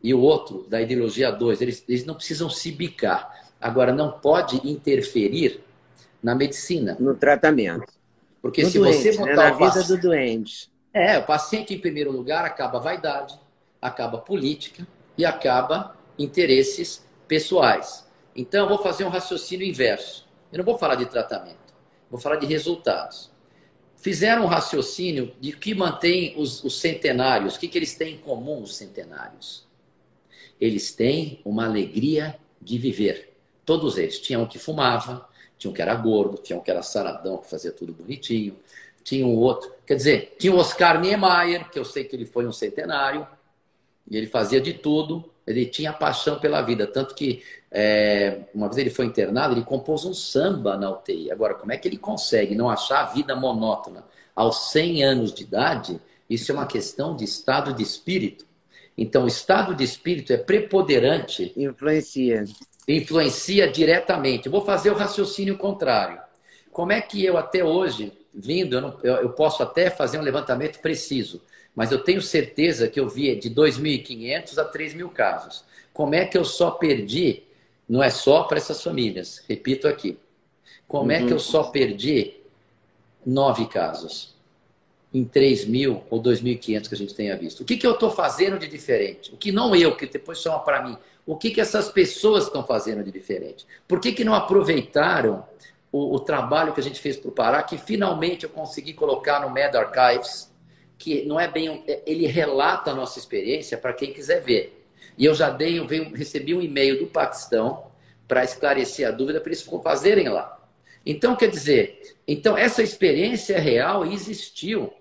e 0.00 0.14
o 0.14 0.20
outro 0.20 0.64
da 0.68 0.80
ideologia 0.80 1.32
2, 1.32 1.60
eles, 1.60 1.84
eles 1.88 2.04
não 2.04 2.14
precisam 2.14 2.48
se 2.48 2.70
bicar. 2.70 3.50
Agora, 3.60 3.92
não 3.92 4.12
pode 4.12 4.60
interferir 4.68 5.60
na 6.22 6.36
medicina. 6.36 6.96
No 7.00 7.16
tratamento. 7.16 7.92
Porque 8.40 8.62
no 8.62 8.70
se 8.70 8.78
doente, 8.78 9.12
você 9.12 9.18
botar 9.18 9.26
né? 9.26 9.34
na 9.34 9.50
vida 9.50 9.82
do 9.82 10.00
doente. 10.00 10.70
É, 10.94 11.18
o 11.18 11.26
paciente 11.26 11.74
em 11.74 11.80
primeiro 11.80 12.12
lugar 12.12 12.44
acaba 12.44 12.78
vaidade, 12.78 13.34
acaba 13.82 14.18
política 14.18 14.86
e 15.18 15.24
acaba 15.24 15.96
interesses 16.16 17.04
pessoais. 17.26 18.08
Então, 18.34 18.62
eu 18.62 18.68
vou 18.68 18.78
fazer 18.78 19.04
um 19.04 19.08
raciocínio 19.08 19.66
inverso. 19.66 20.26
Eu 20.52 20.58
não 20.58 20.64
vou 20.64 20.78
falar 20.78 20.94
de 20.94 21.06
tratamento, 21.06 21.74
vou 22.10 22.20
falar 22.20 22.36
de 22.36 22.46
resultados. 22.46 23.30
Fizeram 23.96 24.44
um 24.44 24.46
raciocínio 24.46 25.34
de 25.40 25.52
que 25.52 25.74
mantém 25.74 26.34
os, 26.36 26.62
os 26.64 26.80
centenários, 26.80 27.56
o 27.56 27.60
que, 27.60 27.68
que 27.68 27.78
eles 27.78 27.94
têm 27.94 28.14
em 28.14 28.18
comum, 28.18 28.62
os 28.62 28.76
centenários? 28.76 29.66
Eles 30.60 30.92
têm 30.94 31.40
uma 31.44 31.66
alegria 31.66 32.38
de 32.60 32.78
viver. 32.78 33.32
Todos 33.64 33.98
eles. 33.98 34.18
Tinha 34.18 34.38
um 34.38 34.46
que 34.46 34.58
fumava, 34.58 35.28
tinha 35.56 35.70
um 35.70 35.74
que 35.74 35.82
era 35.82 35.94
gordo, 35.94 36.36
tinha 36.36 36.58
um 36.58 36.62
que 36.62 36.70
era 36.70 36.82
saradão, 36.82 37.38
que 37.38 37.48
fazia 37.48 37.72
tudo 37.72 37.92
bonitinho, 37.92 38.58
tinha 39.04 39.26
um 39.26 39.36
outro. 39.36 39.72
Quer 39.86 39.94
dizer, 39.94 40.36
tinha 40.38 40.52
o 40.52 40.56
Oscar 40.56 41.00
Niemeyer, 41.00 41.70
que 41.70 41.78
eu 41.78 41.84
sei 41.84 42.04
que 42.04 42.16
ele 42.16 42.26
foi 42.26 42.46
um 42.46 42.52
centenário, 42.52 43.26
e 44.10 44.16
ele 44.16 44.26
fazia 44.26 44.60
de 44.60 44.74
tudo, 44.74 45.30
ele 45.46 45.66
tinha 45.66 45.92
paixão 45.92 46.38
pela 46.38 46.62
vida. 46.62 46.86
Tanto 46.86 47.14
que 47.14 47.42
é, 47.70 48.40
uma 48.54 48.68
vez 48.68 48.78
ele 48.78 48.90
foi 48.90 49.06
internado, 49.06 49.54
ele 49.54 49.64
compôs 49.64 50.04
um 50.04 50.14
samba 50.14 50.76
na 50.76 50.90
UTI. 50.90 51.30
Agora, 51.30 51.54
como 51.54 51.72
é 51.72 51.76
que 51.76 51.88
ele 51.88 51.96
consegue 51.96 52.54
não 52.54 52.68
achar 52.68 53.00
a 53.00 53.06
vida 53.06 53.34
monótona 53.34 54.04
aos 54.34 54.70
100 54.70 55.04
anos 55.04 55.32
de 55.32 55.42
idade? 55.42 56.00
Isso 56.28 56.50
é 56.52 56.54
uma 56.54 56.66
questão 56.66 57.16
de 57.16 57.24
estado 57.24 57.72
de 57.72 57.82
espírito. 57.82 58.46
Então, 58.96 59.24
o 59.24 59.28
estado 59.28 59.74
de 59.74 59.84
espírito 59.84 60.32
é 60.32 60.36
preponderante. 60.36 61.52
Influencia. 61.56 62.44
Influencia 62.86 63.68
diretamente. 63.68 64.46
Eu 64.46 64.52
vou 64.52 64.64
fazer 64.64 64.90
o 64.90 64.94
raciocínio 64.94 65.56
contrário. 65.56 66.20
Como 66.70 66.92
é 66.92 67.00
que 67.00 67.24
eu, 67.24 67.36
até 67.36 67.64
hoje, 67.64 68.12
vindo, 68.34 68.76
eu, 68.76 68.80
não, 68.80 68.98
eu, 69.02 69.14
eu 69.16 69.30
posso 69.30 69.62
até 69.62 69.90
fazer 69.90 70.18
um 70.18 70.22
levantamento 70.22 70.78
preciso, 70.80 71.40
mas 71.74 71.90
eu 71.90 72.02
tenho 72.02 72.20
certeza 72.20 72.88
que 72.88 73.00
eu 73.00 73.08
vi 73.08 73.34
de 73.36 73.50
2.500 73.50 74.58
a 74.58 74.70
3.000 74.70 75.08
casos. 75.10 75.64
Como 75.92 76.14
é 76.14 76.24
que 76.24 76.36
eu 76.36 76.44
só 76.44 76.70
perdi? 76.70 77.42
Não 77.88 78.02
é 78.02 78.10
só 78.10 78.44
para 78.44 78.58
essas 78.58 78.82
famílias, 78.82 79.42
repito 79.48 79.88
aqui. 79.88 80.18
Como 80.86 81.04
uhum. 81.04 81.10
é 81.10 81.18
que 81.18 81.30
eu 81.30 81.32
uhum. 81.32 81.38
só 81.38 81.64
perdi 81.64 82.34
nove 83.24 83.66
casos 83.66 84.34
em 85.14 85.24
3 85.24 85.66
mil 85.66 86.02
ou 86.10 86.22
2.500 86.22 86.88
que 86.88 86.94
a 86.94 86.98
gente 86.98 87.14
tenha 87.14 87.36
visto? 87.36 87.60
O 87.60 87.64
que, 87.64 87.76
que 87.76 87.86
eu 87.86 87.92
estou 87.92 88.10
fazendo 88.10 88.58
de 88.58 88.68
diferente? 88.68 89.32
O 89.32 89.36
que 89.36 89.52
não 89.52 89.74
eu, 89.74 89.96
que 89.96 90.06
depois 90.06 90.38
chama 90.38 90.58
para 90.60 90.82
mim. 90.82 90.96
O 91.24 91.36
que, 91.36 91.50
que 91.50 91.60
essas 91.60 91.90
pessoas 91.90 92.44
estão 92.44 92.64
fazendo 92.64 93.02
de 93.02 93.10
diferente? 93.10 93.66
Por 93.86 94.00
que, 94.00 94.12
que 94.12 94.24
não 94.24 94.34
aproveitaram 94.34 95.44
o, 95.90 96.16
o 96.16 96.20
trabalho 96.20 96.72
que 96.72 96.80
a 96.80 96.82
gente 96.82 97.00
fez 97.00 97.16
para 97.16 97.28
o 97.28 97.32
Pará, 97.32 97.62
que 97.62 97.78
finalmente 97.78 98.44
eu 98.44 98.50
consegui 98.50 98.92
colocar 98.94 99.40
no 99.40 99.50
Med 99.50 99.76
Archives, 99.76 100.51
que 101.02 101.24
não 101.24 101.38
é 101.38 101.48
bem. 101.48 101.82
É, 101.88 102.00
ele 102.06 102.26
relata 102.26 102.92
a 102.92 102.94
nossa 102.94 103.18
experiência 103.18 103.76
para 103.76 103.92
quem 103.92 104.12
quiser 104.12 104.40
ver. 104.40 104.86
E 105.18 105.24
eu 105.24 105.34
já 105.34 105.50
dei, 105.50 105.80
eu 105.80 105.86
veio, 105.86 106.14
recebi 106.14 106.54
um 106.54 106.62
e-mail 106.62 107.00
do 107.00 107.08
Paquistão 107.08 107.90
para 108.28 108.44
esclarecer 108.44 109.06
a 109.06 109.10
dúvida 109.10 109.40
para 109.40 109.50
eles 109.50 109.68
fazerem 109.82 110.28
lá. 110.28 110.58
Então, 111.04 111.34
quer 111.34 111.48
dizer, 111.48 112.16
então 112.26 112.56
essa 112.56 112.82
experiência 112.82 113.58
real 113.58 114.06
existiu. 114.06 114.92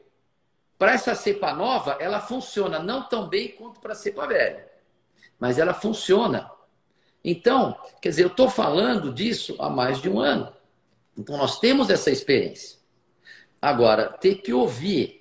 Para 0.77 0.93
essa 0.93 1.13
cepa 1.13 1.53
nova, 1.53 1.97
ela 1.99 2.19
funciona 2.19 2.79
não 2.79 3.07
tão 3.07 3.29
bem 3.29 3.49
quanto 3.49 3.79
para 3.79 3.91
a 3.91 3.95
cepa 3.95 4.25
velha, 4.25 4.67
mas 5.39 5.59
ela 5.59 5.75
funciona. 5.75 6.49
Então, 7.23 7.77
quer 8.01 8.09
dizer, 8.09 8.23
eu 8.23 8.29
estou 8.29 8.49
falando 8.49 9.13
disso 9.13 9.55
há 9.59 9.69
mais 9.69 10.01
de 10.01 10.09
um 10.09 10.19
ano. 10.19 10.51
Então, 11.15 11.37
nós 11.37 11.59
temos 11.59 11.91
essa 11.91 12.09
experiência. 12.09 12.79
Agora, 13.61 14.07
ter 14.07 14.37
que 14.37 14.51
ouvir 14.51 15.20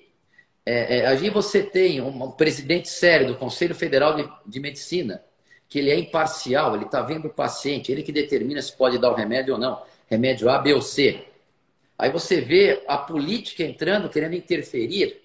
é, 0.64 0.98
é, 0.98 1.06
aí 1.06 1.30
você 1.30 1.62
tem 1.62 2.00
um, 2.00 2.30
presidente 2.32 2.88
sério 2.88 3.28
do 3.28 3.36
Conselho 3.36 3.74
Federal 3.74 4.16
de, 4.16 4.30
de 4.46 4.60
Medicina, 4.60 5.22
que 5.68 5.78
ele 5.78 5.90
é 5.90 5.98
imparcial, 5.98 6.74
ele 6.74 6.84
está 6.84 7.00
vendo 7.02 7.28
o 7.28 7.32
paciente, 7.32 7.90
ele 7.90 8.02
que 8.02 8.12
determina 8.12 8.60
se 8.60 8.76
pode 8.76 8.98
dar 8.98 9.10
o 9.10 9.14
remédio 9.14 9.54
ou 9.54 9.60
não, 9.60 9.82
remédio 10.08 10.50
A, 10.50 10.58
B 10.58 10.74
ou 10.74 10.82
C. 10.82 11.24
Aí 11.98 12.10
você 12.10 12.40
vê 12.40 12.84
a 12.88 12.98
política 12.98 13.62
entrando, 13.62 14.08
querendo 14.08 14.34
interferir 14.34 15.20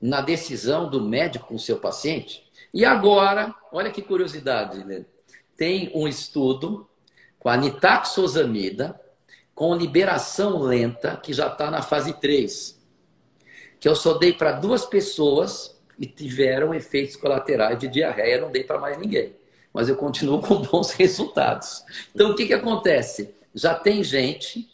na 0.00 0.20
decisão 0.20 0.88
do 0.88 1.00
médico 1.00 1.48
com 1.48 1.54
o 1.56 1.58
seu 1.58 1.78
paciente. 1.78 2.46
E 2.72 2.84
agora, 2.84 3.54
olha 3.72 3.90
que 3.90 4.02
curiosidade, 4.02 4.84
né? 4.84 5.04
tem 5.56 5.90
um 5.94 6.06
estudo 6.06 6.88
com 7.38 7.48
a 7.48 7.56
nitaxosamida, 7.56 8.98
com 9.54 9.74
liberação 9.74 10.58
lenta, 10.60 11.16
que 11.16 11.32
já 11.32 11.48
está 11.48 11.70
na 11.70 11.82
fase 11.82 12.12
3 12.12 12.77
que 13.80 13.88
eu 13.88 13.94
só 13.94 14.14
dei 14.14 14.32
para 14.32 14.52
duas 14.52 14.84
pessoas 14.84 15.78
e 15.98 16.06
tiveram 16.06 16.74
efeitos 16.74 17.16
colaterais 17.16 17.78
de 17.78 17.88
diarreia, 17.88 18.40
não 18.40 18.50
dei 18.50 18.64
para 18.64 18.78
mais 18.78 18.98
ninguém. 18.98 19.34
Mas 19.72 19.88
eu 19.88 19.96
continuo 19.96 20.40
com 20.42 20.62
bons 20.62 20.92
resultados. 20.92 21.84
Então, 22.14 22.30
o 22.30 22.34
que, 22.34 22.46
que 22.46 22.54
acontece? 22.54 23.34
Já 23.54 23.74
tem 23.74 24.02
gente 24.02 24.68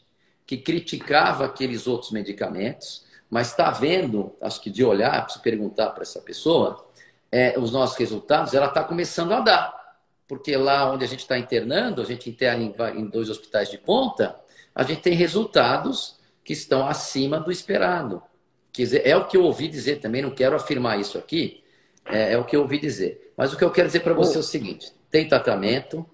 que 0.46 0.56
criticava 0.56 1.46
aqueles 1.46 1.86
outros 1.86 2.10
medicamentos, 2.10 3.04
mas 3.30 3.48
está 3.48 3.70
vendo, 3.70 4.34
acho 4.40 4.60
que 4.60 4.70
de 4.70 4.84
olhar, 4.84 5.22
preciso 5.22 5.42
perguntar 5.42 5.90
para 5.90 6.02
essa 6.02 6.20
pessoa, 6.20 6.86
é, 7.32 7.58
os 7.58 7.72
nossos 7.72 7.96
resultados, 7.96 8.54
ela 8.54 8.66
está 8.66 8.84
começando 8.84 9.32
a 9.32 9.40
dar. 9.40 9.84
Porque 10.28 10.56
lá 10.56 10.90
onde 10.90 11.04
a 11.04 11.08
gente 11.08 11.20
está 11.20 11.38
internando, 11.38 12.00
a 12.00 12.04
gente 12.04 12.30
interna 12.30 12.62
em, 12.62 13.00
em 13.00 13.06
dois 13.06 13.28
hospitais 13.28 13.70
de 13.70 13.78
ponta, 13.78 14.36
a 14.74 14.82
gente 14.82 15.00
tem 15.00 15.14
resultados 15.14 16.16
que 16.44 16.52
estão 16.52 16.86
acima 16.86 17.40
do 17.40 17.50
esperado. 17.50 18.22
Dizer, 18.74 19.06
é 19.06 19.16
o 19.16 19.26
que 19.26 19.36
eu 19.36 19.42
ouvi 19.44 19.68
dizer 19.68 20.00
também, 20.00 20.20
não 20.20 20.32
quero 20.32 20.56
afirmar 20.56 20.98
isso 20.98 21.16
aqui, 21.16 21.62
é, 22.06 22.32
é 22.32 22.38
o 22.38 22.44
que 22.44 22.56
eu 22.56 22.62
ouvi 22.62 22.78
dizer. 22.78 23.32
Mas 23.36 23.52
o 23.52 23.56
que 23.56 23.62
eu 23.62 23.70
quero 23.70 23.86
dizer 23.86 24.00
para 24.00 24.12
você 24.14 24.36
é 24.36 24.40
o 24.40 24.42
seguinte: 24.42 24.92
tem 25.10 25.28
tratamento, 25.28 26.04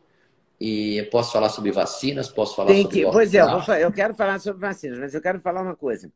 e 0.61 0.99
eu 0.99 1.07
posso 1.09 1.33
falar 1.33 1.49
sobre 1.49 1.73
vacinas, 1.73 2.29
posso 2.29 2.55
falar 2.55 2.69
tem 2.69 2.83
sobre. 2.83 3.01
Que, 3.01 3.11
pois 3.11 3.35
é, 3.35 3.41
eu, 3.41 3.75
eu, 3.77 3.91
quero 3.93 4.15
falar 4.15 4.39
sobre 4.39 4.61
vacinas, 4.61 4.99
mas 4.99 5.15
eu 5.15 5.23
quero 5.23 5.41
falar 5.41 5.63
uma 5.63 5.75
coisa. 5.75 6.13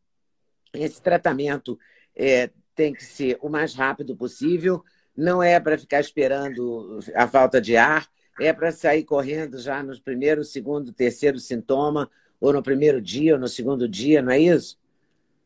Esse 0.75 1.01
tratamento 1.01 1.79
é, 2.15 2.51
tem 2.75 2.93
que 2.93 3.03
ser 3.03 3.39
o 3.41 3.49
mais 3.49 3.75
rápido 3.75 4.15
possível, 4.15 4.85
não 5.17 5.43
é 5.43 5.59
para 5.59 5.79
ficar 5.79 6.01
esperando 6.01 7.01
a 7.15 7.27
falta 7.27 7.59
de 7.59 7.75
ar, 7.75 8.07
é 8.39 8.53
para 8.53 8.71
sair 8.71 9.05
correndo 9.05 9.59
já 9.59 9.83
no 9.83 9.99
primeiro, 10.03 10.45
segundo, 10.45 10.93
terceiro 10.93 11.39
sintoma, 11.39 12.11
ou 12.39 12.53
no 12.53 12.63
primeiro 12.63 13.01
dia, 13.01 13.35
ou 13.35 13.41
no 13.41 13.49
segundo 13.49 13.89
dia, 13.89 14.21
não 14.21 14.33
é 14.33 14.39
isso? 14.39 14.77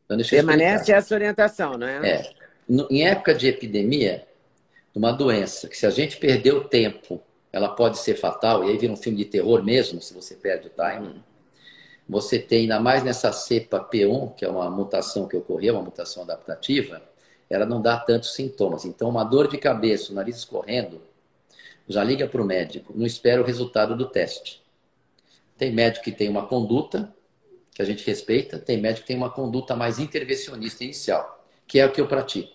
Então, 0.09 0.25
Permanece 0.27 0.91
essa 0.91 1.13
orientação, 1.13 1.77
não 1.77 1.87
é? 1.87 2.09
É. 2.09 2.33
Em 2.89 3.07
época 3.07 3.33
de 3.33 3.47
epidemia, 3.47 4.25
uma 4.95 5.11
doença 5.11 5.67
que 5.67 5.77
se 5.77 5.85
a 5.85 5.91
gente 5.91 6.17
perder 6.17 6.53
o 6.53 6.63
tempo, 6.63 7.21
ela 7.53 7.69
pode 7.69 7.99
ser 7.99 8.15
fatal, 8.15 8.63
e 8.63 8.71
aí 8.71 8.77
vira 8.77 8.91
um 8.91 8.97
filme 8.97 9.19
de 9.19 9.25
terror 9.25 9.63
mesmo, 9.63 10.01
se 10.01 10.13
você 10.13 10.35
perde 10.35 10.67
o 10.67 10.69
timing. 10.71 11.23
Você 12.07 12.39
tem, 12.39 12.61
ainda 12.61 12.79
mais 12.79 13.03
nessa 13.03 13.31
cepa 13.31 13.79
P1, 13.79 14.33
que 14.33 14.43
é 14.43 14.49
uma 14.49 14.67
mutação 14.69 15.27
que 15.27 15.37
ocorreu, 15.37 15.75
uma 15.75 15.83
mutação 15.83 16.23
adaptativa, 16.23 17.01
ela 17.47 17.65
não 17.65 17.79
dá 17.79 17.97
tantos 17.97 18.33
sintomas. 18.33 18.85
Então, 18.85 19.09
uma 19.09 19.23
dor 19.23 19.47
de 19.47 19.59
cabeça, 19.59 20.11
o 20.11 20.15
nariz 20.15 20.37
escorrendo, 20.37 21.01
já 21.87 22.03
liga 22.03 22.27
para 22.27 22.41
o 22.41 22.45
médico, 22.45 22.93
não 22.95 23.05
espera 23.05 23.41
o 23.41 23.45
resultado 23.45 23.95
do 23.95 24.07
teste. 24.07 24.61
Tem 25.55 25.71
médico 25.71 26.05
que 26.05 26.11
tem 26.11 26.29
uma 26.29 26.47
conduta 26.47 27.13
que 27.79 27.83
a 27.83 27.85
gente 27.85 28.05
respeita, 28.05 28.59
tem 28.59 28.77
médico 28.77 29.03
que 29.03 29.07
tem 29.07 29.15
uma 29.15 29.29
conduta 29.29 29.73
mais 29.73 29.99
intervencionista 29.99 30.83
inicial, 30.83 31.45
que 31.65 31.79
é 31.79 31.85
o 31.85 31.91
que 31.93 32.01
eu 32.01 32.09
pratico. 32.09 32.51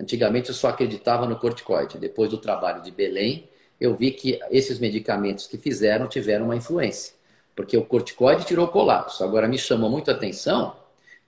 Antigamente 0.00 0.50
eu 0.50 0.54
só 0.54 0.68
acreditava 0.68 1.26
no 1.26 1.36
corticoide. 1.36 1.98
Depois 1.98 2.30
do 2.30 2.38
trabalho 2.38 2.80
de 2.80 2.92
Belém, 2.92 3.48
eu 3.80 3.96
vi 3.96 4.12
que 4.12 4.38
esses 4.52 4.78
medicamentos 4.78 5.48
que 5.48 5.58
fizeram 5.58 6.06
tiveram 6.06 6.44
uma 6.44 6.54
influência. 6.54 7.12
Porque 7.56 7.76
o 7.76 7.84
corticoide 7.84 8.46
tirou 8.46 8.66
o 8.66 8.70
colapso. 8.70 9.24
Agora 9.24 9.48
me 9.48 9.58
chamou 9.58 9.90
muito 9.90 10.12
a 10.12 10.14
atenção 10.14 10.76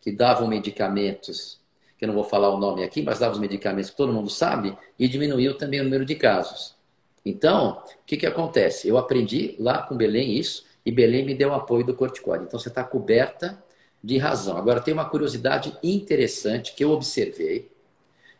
que 0.01 0.13
davam 0.13 0.47
medicamentos, 0.47 1.59
que 1.99 2.05
eu 2.05 2.07
não 2.07 2.15
vou 2.15 2.23
falar 2.23 2.51
o 2.51 2.57
nome 2.57 2.85
aqui, 2.85 3.03
mas 3.03 3.19
davam 3.19 3.35
os 3.35 3.41
medicamentos 3.41 3.91
que 3.91 3.97
todo 3.97 4.13
mundo 4.13 4.31
sabe, 4.31 4.79
e 4.97 5.09
diminuiu 5.09 5.59
também 5.59 5.81
o 5.81 5.85
número 5.85 6.05
de 6.05 6.15
casos. 6.15 6.77
Então, 7.27 7.83
o 7.85 8.07
que, 8.07 8.17
que 8.17 8.27
acontece? 8.27 8.87
Eu 8.87 8.97
aprendi 8.97 9.57
lá 9.59 9.83
com 9.83 9.97
Belém 9.97 10.39
isso, 10.39 10.71
e 10.85 10.91
Belém 10.91 11.25
me 11.25 11.35
deu 11.35 11.55
apoio 11.55 11.85
do 11.85 11.95
corticoide. 11.95 12.45
Então 12.45 12.59
você 12.59 12.69
está 12.69 12.83
coberta 12.83 13.63
de 14.03 14.19
razão. 14.19 14.57
Agora 14.57 14.81
tem 14.81 14.93
uma 14.93 15.09
curiosidade 15.09 15.77
interessante 15.83 16.75
que 16.75 16.83
eu 16.83 16.91
observei 16.91 17.71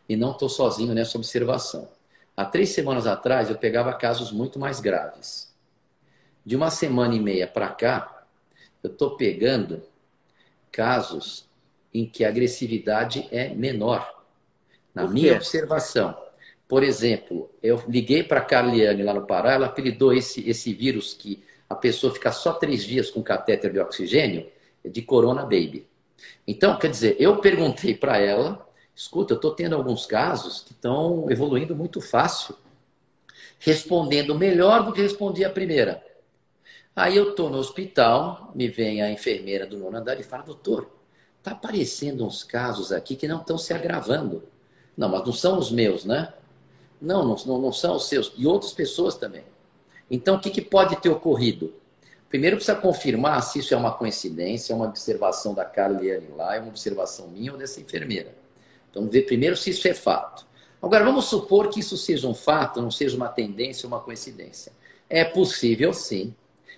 e 0.07 0.15
não 0.15 0.31
estou 0.31 0.49
sozinho 0.49 0.93
nessa 0.93 1.17
observação. 1.17 1.89
Há 2.35 2.45
três 2.45 2.69
semanas 2.69 3.07
atrás 3.07 3.49
eu 3.49 3.57
pegava 3.57 3.93
casos 3.93 4.31
muito 4.31 4.59
mais 4.59 4.79
graves. 4.79 5.53
De 6.45 6.55
uma 6.55 6.69
semana 6.69 7.15
e 7.15 7.19
meia 7.19 7.47
para 7.47 7.69
cá, 7.69 8.25
eu 8.83 8.91
estou 8.91 9.15
pegando 9.15 9.81
casos 10.71 11.47
em 11.93 12.05
que 12.05 12.25
a 12.25 12.29
agressividade 12.29 13.27
é 13.31 13.49
menor. 13.53 14.23
Na 14.93 15.07
minha 15.07 15.35
observação. 15.35 16.17
Por 16.67 16.83
exemplo, 16.83 17.49
eu 17.61 17.81
liguei 17.87 18.23
para 18.23 18.39
a 18.39 18.43
Carliane 18.43 19.03
lá 19.03 19.13
no 19.13 19.25
Pará, 19.25 19.53
ela 19.53 19.67
apelidou 19.67 20.13
esse, 20.13 20.47
esse 20.49 20.73
vírus 20.73 21.13
que 21.13 21.43
a 21.69 21.75
pessoa 21.75 22.13
fica 22.13 22.31
só 22.31 22.53
três 22.53 22.83
dias 22.83 23.09
com 23.09 23.23
catéter 23.23 23.71
de 23.71 23.79
oxigênio 23.79 24.47
de 24.83 25.01
Corona 25.01 25.43
Baby. 25.43 25.87
Então, 26.47 26.77
quer 26.77 26.89
dizer, 26.89 27.15
eu 27.19 27.37
perguntei 27.37 27.95
para 27.95 28.17
ela, 28.17 28.67
escuta, 28.95 29.33
eu 29.33 29.37
estou 29.37 29.51
tendo 29.51 29.75
alguns 29.75 30.05
casos 30.05 30.61
que 30.61 30.71
estão 30.71 31.29
evoluindo 31.29 31.75
muito 31.75 32.01
fácil, 32.01 32.55
respondendo 33.59 34.35
melhor 34.35 34.85
do 34.85 34.93
que 34.93 35.01
respondi 35.01 35.43
a 35.43 35.49
primeira. 35.49 36.03
Aí 36.95 37.17
eu 37.17 37.31
estou 37.31 37.49
no 37.49 37.57
hospital, 37.57 38.51
me 38.53 38.67
vem 38.67 39.01
a 39.01 39.09
enfermeira 39.09 39.65
do 39.65 39.77
nono 39.77 39.97
andar 39.97 40.19
e 40.19 40.23
fala, 40.23 40.43
doutor, 40.43 40.91
está 41.39 41.51
aparecendo 41.51 42.25
uns 42.25 42.43
casos 42.43 42.91
aqui 42.91 43.15
que 43.15 43.27
não 43.27 43.41
estão 43.41 43.57
se 43.57 43.73
agravando. 43.73 44.43
Não, 44.95 45.09
mas 45.09 45.25
não 45.25 45.33
são 45.33 45.57
os 45.57 45.71
meus, 45.71 46.05
né? 46.05 46.31
Não, 47.01 47.25
não, 47.25 47.57
não 47.59 47.73
são 47.73 47.95
os 47.95 48.07
seus. 48.07 48.31
E 48.37 48.45
outras 48.45 48.73
pessoas 48.73 49.15
também. 49.15 49.43
Então, 50.13 50.35
o 50.35 50.39
que, 50.39 50.51
que 50.51 50.61
pode 50.61 50.95
ter 50.97 51.09
ocorrido? 51.09 51.73
Primeiro 52.29 52.57
precisa 52.57 52.77
confirmar 52.77 53.41
se 53.41 53.57
isso 53.57 53.73
é 53.73 53.77
uma 53.77 53.91
coincidência, 53.91 54.71
é 54.71 54.75
uma 54.75 54.85
observação 54.85 55.55
da 55.55 55.65
Carliane 55.65 56.27
lá, 56.37 56.55
é 56.55 56.59
uma 56.59 56.69
observação 56.69 57.29
minha 57.29 57.51
ou 57.51 57.57
dessa 57.57 57.81
enfermeira. 57.81 58.31
Então, 58.91 59.09
ver 59.09 59.23
primeiro 59.23 59.57
se 59.57 59.71
isso 59.71 59.87
é 59.87 59.93
fato. 59.95 60.45
Agora, 60.79 61.03
vamos 61.03 61.25
supor 61.25 61.67
que 61.69 61.79
isso 61.79 61.97
seja 61.97 62.27
um 62.27 62.33
fato, 62.35 62.79
não 62.79 62.91
seja 62.91 63.17
uma 63.17 63.27
tendência, 63.27 63.87
uma 63.87 63.99
coincidência. 63.99 64.71
É 65.09 65.25
possível, 65.25 65.91
sim, 65.93 66.35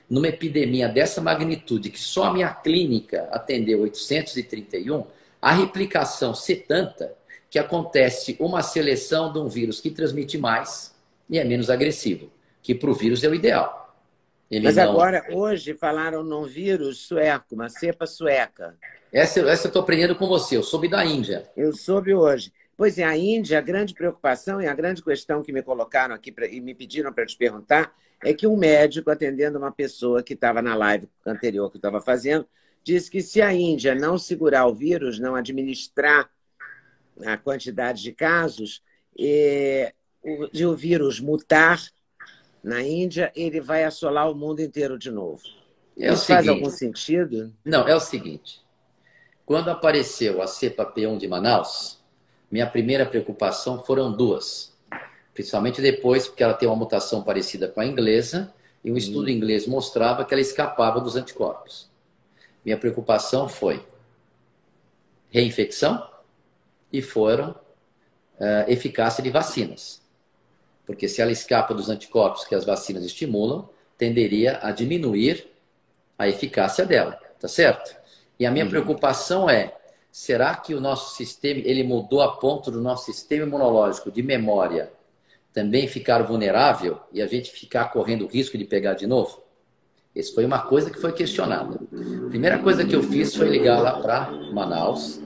numa 0.10 0.30
epidemia 0.30 0.88
dessa 0.88 1.20
magnitude, 1.20 1.89
que 1.89 2.00
só 2.00 2.25
a 2.25 2.34
minha 2.34 2.54
clínica 2.54 3.27
atendeu 3.34 3.82
831, 3.82 5.04
a 5.42 5.51
replicação 5.51 6.34
ser 6.34 6.63
tanta 6.65 7.13
que 7.50 7.60
acontece 7.60 8.38
uma 8.39 8.62
seleção 8.62 9.34
de 9.34 9.39
um 9.39 9.50
vírus 9.50 9.82
que 9.82 9.92
transmite 9.92 10.38
mais 10.38 10.96
e 11.30 11.38
é 11.38 11.44
menos 11.44 11.70
agressivo, 11.70 12.30
que 12.65 12.74
para 12.74 12.89
o 12.89 12.95
vírus 12.95 13.24
é 13.24 13.29
o 13.29 13.36
ideal. 13.36 13.95
Ele 14.50 14.65
Mas 14.65 14.75
não... 14.75 14.89
agora, 14.89 15.24
hoje, 15.31 15.75
falaram 15.75 16.24
num 16.24 16.45
vírus 16.45 16.98
sueco, 16.98 17.53
uma 17.53 17.69
cepa 17.69 18.07
sueca. 18.07 18.75
Essa, 19.13 19.41
essa 19.41 19.67
eu 19.67 19.69
estou 19.69 19.84
aprendendo 19.84 20.15
com 20.15 20.25
você, 20.25 20.57
eu 20.57 20.63
soube 20.63 20.88
da 20.88 21.05
Índia. 21.05 21.48
Eu 21.55 21.74
soube 21.74 22.15
hoje. 22.15 22.51
Pois 22.75 22.98
é, 22.98 23.03
a 23.03 23.15
Índia, 23.15 23.60
a 23.60 23.62
grande 23.62 23.93
preocupação 23.93 24.60
e 24.60 24.65
a 24.65 24.74
grande 24.74 25.03
questão 25.03 25.43
que 25.43 25.53
me 25.53 25.62
colocaram 25.62 26.15
aqui 26.15 26.31
pra, 26.31 26.48
e 26.48 26.60
me 26.60 26.74
pediram 26.74 27.13
para 27.13 27.25
te 27.27 27.38
perguntar 27.38 27.95
é 28.24 28.34
que 28.34 28.48
um 28.48 28.57
médico 28.57 29.12
atendendo 29.12 29.60
uma 29.60 29.72
pessoa 29.72 30.24
que 30.24 30.34
estava 30.34 30.60
na 30.60 30.74
live 30.74 31.07
anterior 31.24 31.69
que 31.69 31.77
estava 31.77 32.01
fazendo, 32.01 32.48
disse 32.84 33.12
que 33.12 33.22
se 33.22 33.43
a 33.43 33.53
Índia 33.53 33.93
não 33.93 34.17
segurar 34.17 34.65
o 34.65 34.74
vírus, 34.74 35.19
não 35.19 35.36
administrar 35.36 36.31
a 37.24 37.38
quantidade 37.38 38.01
de 38.01 38.12
casos, 38.12 38.81
e 39.15 39.93
o, 40.24 40.50
e 40.51 40.65
o 40.65 40.75
vírus 40.75 41.19
mutar, 41.19 41.79
na 42.65 42.81
Índia, 42.81 43.31
ele 43.36 43.62
vai 43.62 43.84
assolar 43.84 44.27
o 44.27 44.34
mundo 44.34 44.60
inteiro 44.60 44.98
de 44.98 45.12
novo. 45.12 45.43
É 45.95 46.12
Isso 46.12 46.25
faz 46.25 46.48
algum 46.48 46.72
sentido? 46.72 47.53
Não, 47.63 47.88
é 47.88 47.95
o 47.95 48.00
seguinte. 48.00 48.60
Quando 49.45 49.69
apareceu 49.69 50.41
a 50.41 50.48
cepa 50.48 50.84
P1 50.84 51.19
de 51.19 51.27
Manaus, 51.27 52.00
minha 52.50 52.65
primeira 52.65 53.05
preocupação 53.05 53.84
foram 53.84 54.12
duas. 54.12 54.75
Principalmente 55.32 55.80
depois, 55.80 56.28
porque 56.28 56.41
ela 56.41 56.56
tem 56.56 56.67
uma 56.67 56.75
mutação 56.75 57.21
parecida 57.21 57.67
com 57.67 57.82
a 57.82 57.86
inglesa, 57.86 58.51
e 58.84 58.91
um 58.91 58.97
estudo 58.97 59.28
hum. 59.28 59.34
inglês 59.34 59.67
mostrava 59.67 60.25
que 60.25 60.34
ela 60.34 60.41
escapava 60.41 60.99
dos 60.99 61.15
anticorpos. 61.15 61.88
Minha 62.65 62.80
preocupação 62.80 63.47
foi 63.47 63.86
reinfecção 65.30 66.04
e 66.91 66.99
foram 66.99 67.51
uh, 67.51 68.65
eficácia 68.67 69.23
de 69.23 69.30
vacinas. 69.30 70.01
Porque 70.86 71.08
se 71.08 71.21
ela 71.21 71.32
escapa 71.32 71.74
dos 71.74 71.89
anticorpos 71.89 72.45
que 72.45 72.56
as 72.56 72.65
vacinas 72.65 73.04
estimulam, 73.04 73.67
tenderia 73.98 74.60
a 74.62 74.71
diminuir 74.71 75.48
a 76.17 76.28
eficácia 76.28 76.86
dela, 76.86 77.19
tá 77.39 77.48
certo? 77.48 77.95
E 78.39 78.45
a 78.45 78.52
minha 78.52 78.65
uhum. 78.65 78.71
preocupação 78.71 79.50
é, 79.50 79.74
será 80.12 80.56
que 80.56 80.74
o 80.74 80.82
nosso 80.82 81.15
sistema, 81.15 81.62
ele 81.63 81.84
mudou 81.84 82.21
a 82.21 82.38
ponto 82.38 82.69
do 82.69 82.82
nosso 82.82 83.06
sistema 83.06 83.45
imunológico 83.45 84.12
de 84.12 84.21
memória 84.21 84.91
também 85.54 85.88
ficar 85.88 86.21
vulnerável 86.21 87.00
e 87.13 87.21
a 87.21 87.28
gente 87.28 87.50
ficar 87.52 87.86
correndo 87.86 88.26
o 88.26 88.28
risco 88.28 88.58
de 88.58 88.65
pegar 88.65 88.93
de 88.93 89.08
novo? 89.08 89.41
Essa 90.15 90.34
foi 90.34 90.45
uma 90.45 90.60
coisa 90.60 90.89
que 90.89 91.00
foi 91.00 91.12
questionada. 91.12 91.80
A 92.26 92.30
primeira 92.30 92.60
coisa 92.60 92.86
que 92.86 92.95
eu 92.95 93.04
fiz 93.04 93.36
foi 93.36 93.50
ligar 93.50 93.82
lá 93.82 94.00
para 94.00 94.32
Manaus 94.54 95.19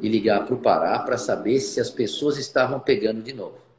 e 0.00 0.08
ligar 0.08 0.46
para 0.46 0.54
o 0.54 0.58
Pará 0.58 1.00
para 1.00 1.18
saber 1.18 1.58
se 1.58 1.80
as 1.80 1.90
pessoas 1.90 2.38
estavam 2.38 2.78
pegando 2.78 3.22
de 3.22 3.32
novo. 3.32 3.69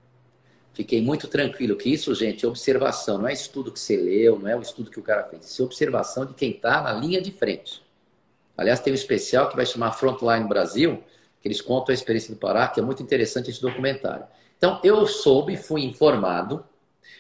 Fiquei 0.74 1.02
muito 1.02 1.28
tranquilo 1.28 1.76
que 1.76 1.90
isso, 1.90 2.16
gente, 2.16 2.46
é 2.46 2.48
observação, 2.48 3.18
não 3.18 3.28
é 3.28 3.34
estudo 3.34 3.72
que 3.72 3.80
você 3.80 3.98
leu, 3.98 4.40
não 4.40 4.50
é 4.50 4.56
o 4.56 4.62
estudo 4.62 4.90
que 4.90 5.00
o 5.00 5.04
cara 5.04 5.24
fez. 5.24 5.46
Isso 5.46 5.62
é 5.62 5.66
observação 5.66 6.26
de 6.26 6.34
quem 6.34 6.52
está 6.52 6.82
na 6.82 6.94
linha 6.94 7.22
de 7.22 7.32
frente. 7.32 7.84
Aliás, 8.58 8.80
tem 8.80 8.94
um 8.94 8.96
especial 8.96 9.50
que 9.50 9.56
vai 9.56 9.66
chamar 9.66 9.92
Frontline 9.92 10.48
Brasil, 10.48 11.04
que 11.42 11.48
eles 11.48 11.60
contam 11.60 11.92
a 11.92 11.94
experiência 11.94 12.34
do 12.34 12.40
Pará, 12.40 12.68
que 12.68 12.80
é 12.80 12.84
muito 12.84 13.04
interessante 13.04 13.50
esse 13.50 13.62
documentário. 13.62 14.26
Então, 14.58 14.80
eu 14.84 15.06
soube, 15.08 15.58
fui 15.58 15.84
informado, 15.84 16.64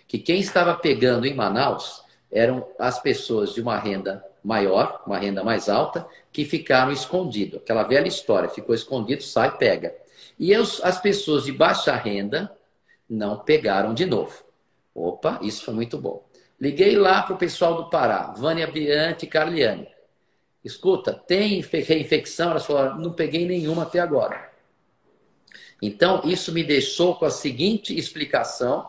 que 0.08 0.20
quem 0.20 0.40
estava 0.40 0.76
pegando 0.76 1.26
em 1.26 1.34
Manaus 1.34 2.04
eram 2.32 2.68
as 2.80 3.00
pessoas 3.00 3.54
de 3.54 3.62
uma 3.62 3.78
renda 3.78 4.24
maior, 4.44 5.02
uma 5.06 5.18
renda 5.18 5.44
mais 5.44 5.68
alta, 5.68 6.08
que 6.32 6.46
ficaram 6.46 6.92
escondido. 6.92 7.58
Aquela 7.58 7.84
velha 7.84 8.08
história, 8.08 8.48
ficou 8.48 8.74
escondido, 8.74 9.24
sai, 9.24 9.58
pega. 9.58 9.94
E 10.40 10.54
as 10.54 11.02
pessoas 11.02 11.44
de 11.44 11.52
baixa 11.52 11.96
renda, 11.96 12.52
não 13.12 13.40
pegaram 13.40 13.94
de 13.94 14.06
novo. 14.06 14.44
Opa, 14.96 15.40
isso 15.42 15.66
foi 15.66 15.74
muito 15.74 15.98
bom. 15.98 16.26
Liguei 16.60 16.96
lá 16.96 17.22
para 17.24 17.36
o 17.36 17.38
pessoal 17.38 17.76
do 17.76 17.90
Pará, 17.90 18.34
Vânia 18.38 18.68
Bianchi 18.68 19.26
e 19.26 19.30
Carliane. 19.30 19.88
Escuta, 20.64 21.14
tem 21.14 21.60
reinfecção? 21.60 22.52
Elas 22.52 22.66
falaram, 22.66 23.00
não 23.00 23.12
peguei 23.12 23.46
nenhuma 23.46 23.84
até 23.84 24.00
agora. 24.00 24.50
Então, 25.82 26.22
isso 26.24 26.54
me 26.54 26.64
deixou 26.64 27.16
com 27.16 27.26
a 27.26 27.32
seguinte 27.32 27.98
explicação 27.98 28.88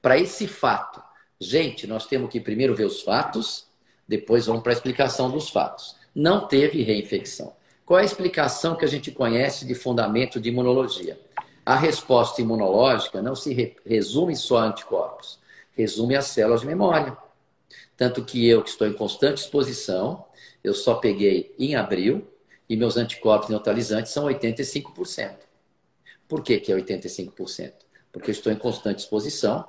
para 0.00 0.16
esse 0.16 0.46
fato. 0.46 1.02
Gente, 1.40 1.86
nós 1.86 2.06
temos 2.06 2.30
que 2.30 2.40
primeiro 2.40 2.74
ver 2.74 2.84
os 2.84 3.02
fatos, 3.02 3.66
depois 4.06 4.46
vamos 4.46 4.62
para 4.62 4.72
a 4.72 4.76
explicação 4.76 5.30
dos 5.30 5.50
fatos. 5.50 5.96
Não 6.14 6.46
teve 6.46 6.82
reinfecção. 6.82 7.52
Qual 7.84 7.98
é 7.98 8.02
a 8.02 8.06
explicação 8.06 8.76
que 8.76 8.84
a 8.84 8.88
gente 8.88 9.10
conhece 9.10 9.66
de 9.66 9.74
fundamento 9.74 10.40
de 10.40 10.48
imunologia? 10.48 11.18
A 11.68 11.76
resposta 11.76 12.40
imunológica 12.40 13.20
não 13.20 13.34
se 13.34 13.76
resume 13.84 14.34
só 14.34 14.56
a 14.56 14.62
anticorpos, 14.68 15.38
resume 15.76 16.16
as 16.16 16.28
células 16.28 16.62
de 16.62 16.66
memória. 16.66 17.14
Tanto 17.94 18.24
que 18.24 18.48
eu, 18.48 18.62
que 18.62 18.70
estou 18.70 18.86
em 18.86 18.94
constante 18.94 19.42
exposição, 19.42 20.24
eu 20.64 20.72
só 20.72 20.94
peguei 20.94 21.54
em 21.58 21.76
abril 21.76 22.26
e 22.70 22.74
meus 22.74 22.96
anticorpos 22.96 23.50
neutralizantes 23.50 24.12
são 24.12 24.24
85%. 24.24 25.34
Por 26.26 26.42
que, 26.42 26.58
que 26.58 26.72
é 26.72 26.74
85%? 26.74 27.74
Porque 28.10 28.30
eu 28.30 28.32
estou 28.32 28.50
em 28.50 28.56
constante 28.56 29.00
exposição, 29.00 29.68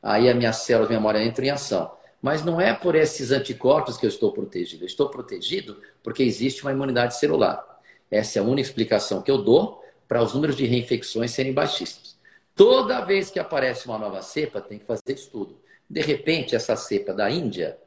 aí 0.00 0.30
a 0.30 0.34
minha 0.36 0.52
célula 0.52 0.86
de 0.86 0.94
memória 0.94 1.20
entra 1.20 1.44
em 1.44 1.50
ação. 1.50 1.90
Mas 2.22 2.44
não 2.44 2.60
é 2.60 2.72
por 2.72 2.94
esses 2.94 3.32
anticorpos 3.32 3.96
que 3.96 4.06
eu 4.06 4.10
estou 4.10 4.30
protegido. 4.30 4.84
Eu 4.84 4.86
estou 4.86 5.08
protegido 5.08 5.82
porque 6.00 6.22
existe 6.22 6.62
uma 6.62 6.70
imunidade 6.70 7.16
celular. 7.16 7.80
Essa 8.08 8.38
é 8.38 8.40
a 8.40 8.44
única 8.44 8.68
explicação 8.68 9.20
que 9.20 9.32
eu 9.32 9.38
dou 9.38 9.79
para 10.10 10.24
os 10.24 10.34
números 10.34 10.56
de 10.56 10.66
reinfecções 10.66 11.30
serem 11.30 11.52
baixíssimos. 11.52 12.18
Toda 12.56 13.00
vez 13.00 13.30
que 13.30 13.38
aparece 13.38 13.86
uma 13.86 13.96
nova 13.96 14.20
cepa, 14.22 14.60
tem 14.60 14.76
que 14.76 14.84
fazer 14.84 15.12
estudo. 15.12 15.56
De 15.88 16.00
repente, 16.00 16.56
essa 16.56 16.74
cepa 16.74 17.14
da 17.14 17.30
Índia, 17.30 17.78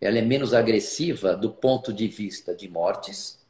ela 0.00 0.18
é 0.18 0.22
menos 0.22 0.54
agressiva 0.54 1.34
do 1.34 1.50
ponto 1.50 1.92
de 1.92 2.06
vista 2.06 2.54
de 2.54 2.68
mortes 2.68 3.40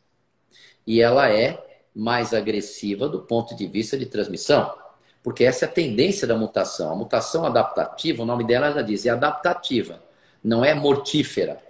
e 0.86 1.02
ela 1.02 1.30
é 1.30 1.62
mais 1.94 2.32
agressiva 2.32 3.10
do 3.10 3.20
ponto 3.20 3.54
de 3.54 3.66
vista 3.66 3.98
de 3.98 4.06
transmissão, 4.06 4.74
porque 5.22 5.44
essa 5.44 5.66
é 5.66 5.68
a 5.68 5.72
tendência 5.72 6.26
da 6.26 6.34
mutação. 6.34 6.90
A 6.90 6.96
mutação 6.96 7.44
adaptativa, 7.44 8.22
o 8.22 8.26
nome 8.26 8.44
dela 8.44 8.72
já 8.72 8.80
diz, 8.80 9.04
é 9.04 9.10
adaptativa, 9.10 10.02
não 10.42 10.64
é 10.64 10.72
mortífera. 10.72 11.60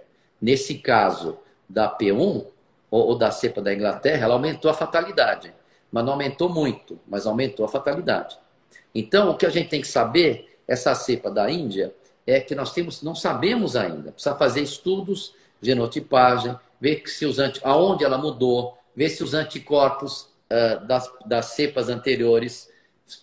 Nesse 0.41 0.75
caso 0.75 1.37
da 1.67 1.93
P1 1.93 2.45
ou 2.89 3.13
da 3.17 3.29
cepa 3.29 3.61
da 3.61 3.73
Inglaterra, 3.73 4.23
ela 4.23 4.35
aumentou 4.35 4.71
a 4.71 4.73
fatalidade 4.73 5.53
mas 5.93 6.03
não 6.03 6.13
aumentou 6.13 6.49
muito, 6.49 6.99
mas 7.07 7.27
aumentou 7.27 7.63
a 7.63 7.69
fatalidade. 7.69 8.35
Então, 8.95 9.29
o 9.29 9.37
que 9.37 9.45
a 9.45 9.49
gente 9.51 9.69
tem 9.69 9.79
que 9.79 9.87
saber, 9.87 10.57
essa 10.67 10.95
cepa 10.95 11.29
da 11.29 11.51
Índia, 11.51 11.93
é 12.25 12.39
que 12.39 12.55
nós 12.55 12.73
temos, 12.73 13.03
não 13.03 13.13
sabemos 13.13 13.75
ainda. 13.75 14.11
Precisa 14.11 14.33
fazer 14.35 14.61
estudos, 14.61 15.35
genotipagem, 15.61 16.57
ver 16.81 17.03
se 17.05 17.27
os 17.27 17.37
anti, 17.37 17.61
aonde 17.63 18.03
ela 18.03 18.17
mudou, 18.17 18.75
ver 18.95 19.09
se 19.09 19.23
os 19.23 19.35
anticorpos 19.35 20.29
uh, 20.49 20.83
das, 20.87 21.11
das 21.27 21.45
cepas 21.47 21.89
anteriores 21.89 22.71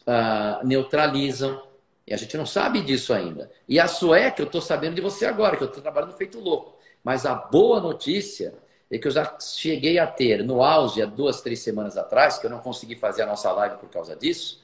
uh, 0.02 0.64
neutralizam. 0.64 1.60
E 2.06 2.14
a 2.14 2.16
gente 2.16 2.36
não 2.36 2.46
sabe 2.46 2.82
disso 2.82 3.12
ainda. 3.12 3.50
E 3.68 3.80
a 3.80 3.88
sueca, 3.88 4.42
eu 4.42 4.46
estou 4.46 4.60
sabendo 4.60 4.94
de 4.94 5.00
você 5.00 5.26
agora, 5.26 5.56
que 5.56 5.64
eu 5.64 5.68
estou 5.68 5.82
trabalhando 5.82 6.16
feito 6.16 6.38
louco. 6.38 6.78
Mas 7.02 7.26
a 7.26 7.34
boa 7.34 7.80
notícia 7.80 8.54
é 8.90 8.98
que 8.98 9.06
eu 9.06 9.12
já 9.12 9.38
cheguei 9.38 9.98
a 9.98 10.06
ter, 10.06 10.42
no 10.42 10.62
auge, 10.62 11.00
há 11.00 11.06
duas, 11.06 11.40
três 11.40 11.60
semanas 11.60 11.96
atrás, 11.96 12.38
que 12.38 12.46
eu 12.46 12.50
não 12.50 12.58
consegui 12.58 12.96
fazer 12.96 13.22
a 13.22 13.26
nossa 13.26 13.52
live 13.52 13.76
por 13.76 13.88
causa 13.88 14.16
disso, 14.16 14.60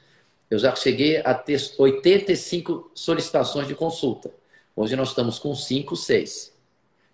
eu 0.51 0.59
já 0.59 0.75
cheguei 0.75 1.19
a 1.19 1.33
ter 1.33 1.61
85 1.79 2.91
solicitações 2.95 3.69
de 3.69 3.75
consulta. 3.75 4.31
Hoje 4.75 4.97
nós 4.97 5.09
estamos 5.09 5.39
com 5.39 5.55
5, 5.55 5.95
6. 5.97 6.53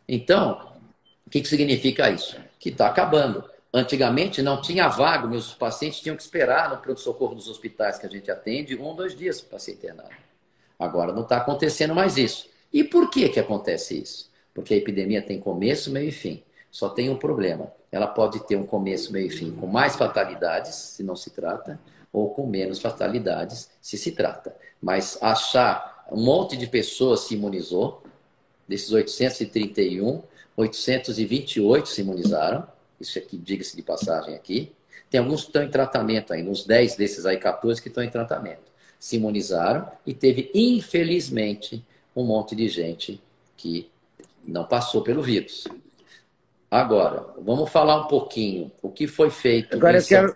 Então, 0.09 0.73
o 1.27 1.31
que, 1.31 1.41
que 1.41 1.49
significa 1.49 2.11
isso? 2.11 2.37
Que 2.59 2.71
está 2.71 2.89
acabando. 2.89 3.45
Antigamente 3.73 4.43
não 4.43 4.61
tinha 4.61 4.89
vaga, 4.89 5.27
meus 5.27 5.55
pacientes 5.55 6.01
tinham 6.01 6.17
que 6.17 6.23
esperar 6.23 6.71
no 6.71 6.77
pronto-socorro 6.79 7.35
dos 7.35 7.49
hospitais 7.49 7.99
que 7.99 8.07
a 8.07 8.09
gente 8.09 8.31
atende 8.31 8.77
um, 8.77 8.95
dois 8.95 9.17
dias 9.17 9.41
para 9.41 9.59
ser 9.59 9.73
internado. 9.73 10.11
Agora 10.79 11.13
não 11.13 11.23
está 11.23 11.39
acontecendo 11.39 11.95
mais 11.95 12.19
isso. 12.19 12.49
E 12.73 12.85
por 12.85 13.11
que, 13.11 13.29
que 13.29 13.41
acontece 13.41 13.99
isso? 13.99 14.31
Porque 14.53 14.75
a 14.75 14.77
epidemia 14.77 15.23
tem 15.23 15.41
começo, 15.41 15.91
meio 15.91 16.09
e 16.09 16.13
fim. 16.13 16.43
Só 16.73 16.89
tem 16.89 17.11
um 17.11 17.17
problema. 17.17 17.71
Ela 17.93 18.07
pode 18.07 18.41
ter 18.47 18.57
um 18.57 18.67
começo, 18.67 19.13
meio 19.13 19.27
e 19.27 19.31
fim 19.31 19.53
com 19.53 19.67
mais 19.67 19.95
fatalidades, 19.95 20.75
se 20.75 21.03
não 21.03 21.15
se 21.15 21.29
trata, 21.31 21.79
ou 22.11 22.31
com 22.31 22.47
menos 22.47 22.81
fatalidades, 22.81 23.71
se 23.81 23.99
se 23.99 24.13
trata. 24.13 24.57
Mas 24.81 25.19
achar 25.21 26.07
um 26.11 26.25
monte 26.25 26.57
de 26.57 26.67
pessoas 26.67 27.21
se 27.21 27.35
imunizou, 27.35 28.03
desses 28.67 28.91
831, 28.91 30.23
828 30.57 31.89
se 31.89 32.01
imunizaram, 32.01 32.67
isso 32.99 33.19
aqui, 33.19 33.37
diga-se 33.37 33.77
de 33.77 33.83
passagem 33.83 34.35
aqui. 34.35 34.73
Tem 35.11 35.21
alguns 35.21 35.43
que 35.43 35.49
estão 35.49 35.63
em 35.63 35.71
tratamento 35.71 36.33
ainda, 36.33 36.51
uns 36.51 36.65
10 36.65 36.97
desses 36.97 37.27
aí, 37.27 37.37
14 37.37 37.83
que 37.83 37.89
estão 37.89 38.03
em 38.03 38.09
tratamento. 38.09 38.73
Se 38.99 39.17
imunizaram 39.17 39.91
e 40.07 40.15
teve, 40.15 40.51
infelizmente, 40.55 41.85
um 42.17 42.25
monte 42.25 42.57
de 42.57 42.67
gente 42.69 43.21
que 43.59 43.91
não 44.47 44.65
passou 44.65 45.03
pelo 45.03 45.23
vírus. 45.23 45.67
Agora, 46.73 47.27
vamos 47.39 47.69
falar 47.69 48.01
um 48.01 48.09
pouquinho 48.09 48.73
o 48.81 48.89
que 48.89 49.07
foi 49.07 49.29
feito. 49.29 49.77
Agora 49.77 49.99
eu 49.99 50.03
quero. 50.07 50.35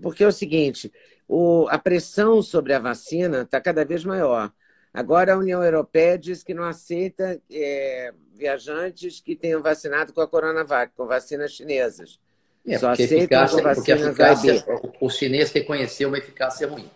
Porque 0.00 0.22
é 0.22 0.26
o 0.28 0.30
seguinte: 0.30 0.92
o, 1.26 1.66
a 1.68 1.76
pressão 1.76 2.40
sobre 2.40 2.72
a 2.72 2.78
vacina 2.78 3.40
está 3.42 3.60
cada 3.60 3.84
vez 3.84 4.04
maior. 4.04 4.52
Agora 4.94 5.34
a 5.34 5.36
União 5.36 5.64
Europeia 5.64 6.16
diz 6.16 6.44
que 6.44 6.54
não 6.54 6.62
aceita 6.62 7.42
é, 7.50 8.14
viajantes 8.36 9.20
que 9.20 9.34
tenham 9.34 9.60
vacinado 9.60 10.12
com 10.12 10.20
a 10.20 10.28
Coronavac, 10.28 10.92
com 10.96 11.06
vacinas 11.06 11.50
chinesas. 11.50 12.20
É, 12.64 12.78
Só 12.78 12.90
aceita 12.90 13.14
eficácia, 13.14 13.56
com 13.56 13.64
vacinas 13.64 14.06
porque 14.06 14.22
a 14.22 14.32
eficácia, 14.32 14.64
o 15.00 15.10
chinês 15.10 15.50
reconheceu 15.50 16.06
uma 16.06 16.18
eficácia 16.18 16.68
ruim. 16.68 16.88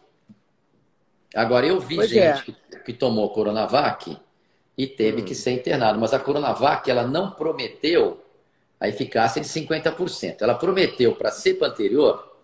Agora, 1.34 1.66
eu 1.66 1.80
vi 1.80 1.96
pois 1.96 2.10
gente 2.10 2.20
é. 2.20 2.42
que, 2.44 2.78
que, 2.84 2.92
tomou 2.92 3.28
Coronavac 3.32 4.16
e 4.76 4.86
teve 4.86 5.22
hum. 5.22 5.24
que 5.24 5.34
ser 5.34 5.52
internado, 5.52 5.98
mas 5.98 6.12
a 6.12 6.18
Coronavac 6.18 6.90
ela 6.90 7.06
não 7.06 7.30
prometeu 7.30 8.22
a 8.78 8.88
eficácia 8.88 9.40
de 9.40 9.48
50%. 9.48 10.36
Ela 10.40 10.54
prometeu 10.54 11.14
para 11.14 11.28
a 11.28 11.32
cepa 11.32 11.66
anterior 11.66 12.34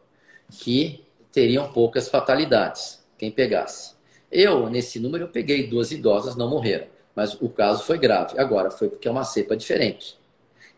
que 0.51 1.05
teriam 1.33 1.73
poucas 1.73 2.09
fatalidades, 2.09 3.05
quem 3.17 3.31
pegasse. 3.31 3.95
Eu, 4.31 4.69
nesse 4.69 5.01
número, 5.01 5.25
eu 5.25 5.29
peguei 5.29 5.67
duas 5.67 5.91
idosas, 5.91 6.37
não 6.37 6.51
morreram. 6.51 6.87
Mas 7.15 7.35
o 7.41 7.49
caso 7.49 7.85
foi 7.85 7.99
grave. 7.99 8.39
Agora, 8.39 8.71
foi 8.71 8.89
porque 8.89 9.09
é 9.09 9.11
uma 9.11 9.25
cepa 9.25 9.57
diferente. 9.57 10.19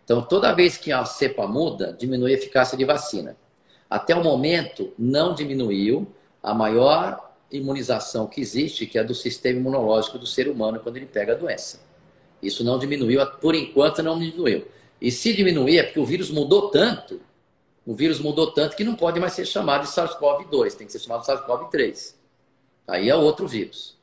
Então, 0.05 0.23
toda 0.23 0.55
vez 0.55 0.77
que 0.77 0.93
a 0.93 1.05
cepa 1.05 1.47
muda, 1.47 1.93
diminui 1.99 2.33
a 2.33 2.35
eficácia 2.35 2.79
de 2.79 2.85
vacina. 2.85 3.37
Até 3.91 4.15
o 4.15 4.23
momento, 4.23 4.93
não 4.99 5.35
diminuiu 5.35 6.07
a 6.43 6.55
maior 6.55 7.28
imunização 7.51 8.27
que 8.27 8.41
existe, 8.41 8.87
que 8.87 8.99
é 8.99 9.05
do 9.05 9.15
sistema 9.15 9.59
imunológico 9.59 10.19
do 10.19 10.27
ser 10.27 10.49
humano 10.49 10.81
quando 10.81 10.97
ele 10.97 11.07
pega 11.07 11.33
a 11.33 11.37
doença. 11.37 11.81
Isso 12.43 12.63
não 12.63 12.79
diminuiu, 12.79 13.25
por 13.41 13.55
enquanto 13.55 14.03
não 14.03 14.19
diminuiu. 14.19 14.67
E 15.01 15.11
se 15.11 15.33
diminuir 15.35 15.79
é 15.79 15.83
porque 15.85 16.01
o 16.01 16.07
vírus 16.07 16.31
mudou 16.31 16.71
tanto, 16.71 17.21
o 17.87 17.95
vírus 17.95 18.21
mudou 18.21 18.53
tanto 18.53 18.77
que 18.77 18.85
não 18.85 18.95
pode 18.95 19.19
mais 19.19 19.33
ser 19.33 19.47
chamado 19.47 19.83
de 19.83 19.89
SARS-CoV-2, 19.89 20.75
tem 20.75 20.87
que 20.87 20.93
ser 20.93 20.99
chamado 20.99 21.23
de 21.23 21.27
SARS-CoV-3. 21.29 22.15
Aí 22.87 23.09
é 23.09 23.15
outro 23.15 23.47
vírus. 23.47 23.97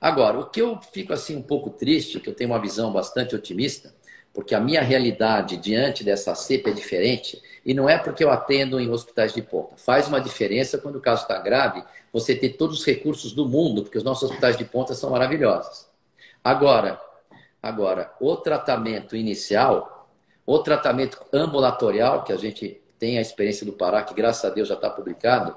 Agora, 0.00 0.38
o 0.38 0.46
que 0.46 0.60
eu 0.60 0.80
fico 0.92 1.12
assim 1.12 1.36
um 1.36 1.42
pouco 1.42 1.70
triste, 1.70 2.20
que 2.20 2.28
eu 2.28 2.34
tenho 2.34 2.50
uma 2.50 2.60
visão 2.60 2.92
bastante 2.92 3.34
otimista, 3.34 3.94
porque 4.32 4.54
a 4.54 4.60
minha 4.60 4.80
realidade 4.80 5.56
diante 5.56 6.02
dessa 6.02 6.34
cepa 6.34 6.70
é 6.70 6.72
diferente, 6.72 7.42
e 7.64 7.74
não 7.74 7.88
é 7.88 7.98
porque 7.98 8.24
eu 8.24 8.30
atendo 8.30 8.80
em 8.80 8.90
hospitais 8.90 9.32
de 9.32 9.42
ponta. 9.42 9.76
Faz 9.76 10.08
uma 10.08 10.20
diferença 10.20 10.78
quando 10.78 10.96
o 10.96 11.00
caso 11.00 11.22
está 11.22 11.38
grave, 11.38 11.82
você 12.12 12.34
ter 12.34 12.50
todos 12.50 12.80
os 12.80 12.84
recursos 12.84 13.32
do 13.32 13.46
mundo, 13.46 13.82
porque 13.82 13.98
os 13.98 14.04
nossos 14.04 14.28
hospitais 14.28 14.56
de 14.56 14.64
ponta 14.64 14.94
são 14.94 15.10
maravilhosos. 15.10 15.86
Agora, 16.42 17.00
agora, 17.62 18.12
o 18.20 18.36
tratamento 18.36 19.14
inicial, 19.14 20.08
o 20.44 20.58
tratamento 20.58 21.18
ambulatorial, 21.32 22.24
que 22.24 22.32
a 22.32 22.36
gente 22.36 22.80
tem 22.98 23.18
a 23.18 23.20
experiência 23.20 23.64
do 23.66 23.72
Pará, 23.72 24.02
que 24.02 24.14
graças 24.14 24.44
a 24.44 24.54
Deus 24.54 24.68
já 24.68 24.74
está 24.74 24.90
publicado 24.90 25.54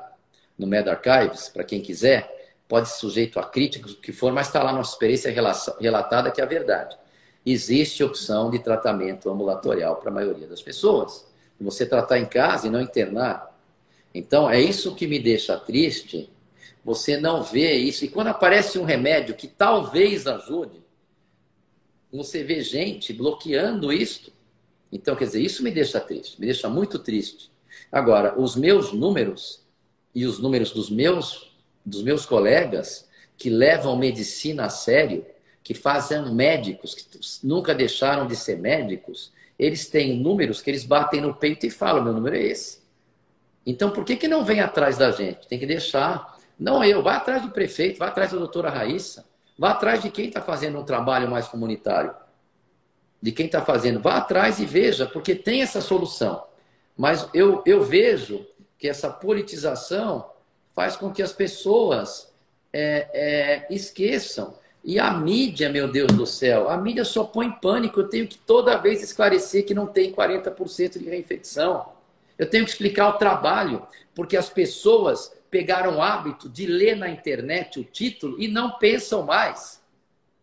no 0.58 0.68
Med 0.68 0.90
Archives, 0.90 1.50
para 1.50 1.64
quem 1.64 1.82
quiser, 1.82 2.30
pode 2.68 2.90
ser 2.90 3.00
sujeito 3.00 3.40
a 3.40 3.44
críticas, 3.44 3.94
o 3.94 4.02
que 4.02 4.12
for, 4.12 4.32
mas 4.32 4.48
está 4.48 4.62
lá 4.64 4.72
nossa 4.72 4.94
experiência 4.94 5.32
relatada 5.80 6.32
que 6.32 6.42
é 6.42 6.44
a 6.44 6.48
verdade. 6.48 6.98
Existe 7.46 8.04
opção 8.04 8.50
de 8.50 8.60
tratamento 8.60 9.30
ambulatorial 9.30 9.98
para 9.98 10.10
a 10.10 10.14
maioria 10.14 10.48
das 10.48 10.62
pessoas. 10.62 11.28
Você 11.60 11.86
tratar 11.86 12.20
em 12.20 12.26
casa 12.26 12.68
e 12.68 12.70
não 12.70 12.82
internar. 12.82 13.56
Então, 14.14 14.50
é 14.50 14.60
isso 14.60 14.96
que 14.96 15.08
me 15.08 15.20
deixa 15.20 15.58
triste. 15.58 16.30
Você 16.84 17.18
não 17.18 17.44
vê 17.44 17.74
isso. 17.74 18.04
E 18.04 18.08
quando 18.08 18.28
aparece 18.28 18.80
um 18.80 18.84
remédio 18.84 19.36
que 19.36 19.48
talvez 19.48 20.26
ajude, 20.26 20.84
você 22.12 22.44
vê 22.44 22.62
gente 22.62 23.14
bloqueando 23.14 23.92
isto. 23.92 24.32
Então, 24.92 25.16
quer 25.16 25.26
dizer, 25.26 25.42
isso 25.42 25.64
me 25.64 25.72
deixa 25.72 26.00
triste, 26.00 26.40
me 26.40 26.46
deixa 26.46 26.70
muito 26.70 26.98
triste. 27.00 27.52
Agora, 27.92 28.40
os 28.40 28.56
meus 28.56 28.92
números 28.92 29.66
e 30.14 30.26
os 30.26 30.40
números 30.40 30.72
dos 30.72 30.90
meus 30.90 31.54
dos 31.86 32.02
meus 32.02 32.26
colegas 32.26 33.08
que 33.38 33.50
levam 33.50 33.96
medicina 33.96 34.66
a 34.66 34.70
sério, 34.70 35.26
que 35.65 35.73
fazem 35.73 36.32
médicos, 36.32 36.93
que 36.93 37.19
nunca 37.43 37.73
deixaram 37.73 38.28
de 38.28 38.36
ser 38.36 38.56
médicos, 38.60 39.34
eles 39.58 39.89
têm 39.89 40.15
números 40.15 40.62
que 40.62 40.69
eles 40.69 40.86
batem 40.86 41.19
no 41.19 41.34
peito 41.34 41.65
e 41.65 41.71
falam: 41.71 42.04
meu 42.04 42.13
número 42.13 42.36
é 42.36 42.43
esse. 42.43 42.86
Então, 43.65 43.89
por 43.89 44.06
que, 44.06 44.15
que 44.15 44.28
não 44.28 44.45
vem 44.45 44.60
atrás 44.60 44.95
da 44.95 45.10
gente? 45.10 45.47
Tem 45.47 45.58
que 45.58 45.65
deixar. 45.65 46.38
Não 46.58 46.84
eu, 46.84 47.01
vá 47.01 47.15
atrás 47.15 47.41
do 47.41 47.49
prefeito, 47.49 47.97
vá 47.97 48.10
atrás 48.10 48.32
da 48.32 48.38
doutora 48.38 48.69
Raíssa, 48.69 49.25
vá 49.58 49.71
atrás 49.71 50.04
de 50.04 50.12
quem 50.12 50.28
está 50.28 50.39
fazendo 50.39 50.80
um 50.80 50.84
trabalho 50.84 51.28
mais 51.32 51.47
comunitário. 51.47 52.13
De 53.19 53.32
quem 53.32 53.47
está 53.47 53.65
fazendo. 53.65 53.99
Vá 53.99 54.17
atrás 54.17 54.60
e 54.60 54.65
veja, 54.67 55.08
porque 55.08 55.34
tem 55.34 55.63
essa 55.63 55.82
solução. 55.82 56.43
Mas 56.95 57.28
eu, 57.34 57.63
eu 57.65 57.84
vejo 57.84 58.45
que 58.78 58.88
essa 58.88 59.10
politização 59.10 60.30
faz 60.75 60.95
com 60.95 61.12
que 61.12 61.23
as 61.23 61.34
pessoas 61.34 62.32
é, 62.71 63.10
é, 63.13 63.73
esqueçam. 63.73 64.54
E 64.88 65.00
a 65.00 65.12
mídia, 65.12 65.67
meu 65.67 65.88
Deus 65.88 66.12
do 66.12 66.28
céu, 66.28 66.69
a 66.69 66.78
mídia 66.78 67.04
só 67.04 67.24
põe 67.24 67.50
pânico. 67.50 68.02
Eu 68.02 68.08
tenho 68.08 68.28
que 68.28 68.38
toda 68.38 68.78
vez 68.78 69.02
esclarecer 69.02 69.65
que 69.65 69.74
não 69.74 69.88
tem 69.88 70.13
40% 70.13 71.00
de 71.00 71.10
reinfecção. 71.10 71.91
Eu 72.38 72.48
tenho 72.48 72.63
que 72.63 72.69
explicar 72.69 73.10
o 73.10 73.17
trabalho, 73.17 73.82
porque 74.13 74.38
as 74.38 74.48
pessoas 74.48 75.36
pegaram 75.50 75.98
o 75.98 76.02
hábito 76.04 76.48
de 76.48 76.67
ler 76.67 76.95
na 76.95 77.10
internet 77.10 77.80
o 77.80 77.84
título 77.84 78.39
e 78.39 78.48
não 78.48 78.78
pensam 78.78 79.24
mais. 79.24 79.82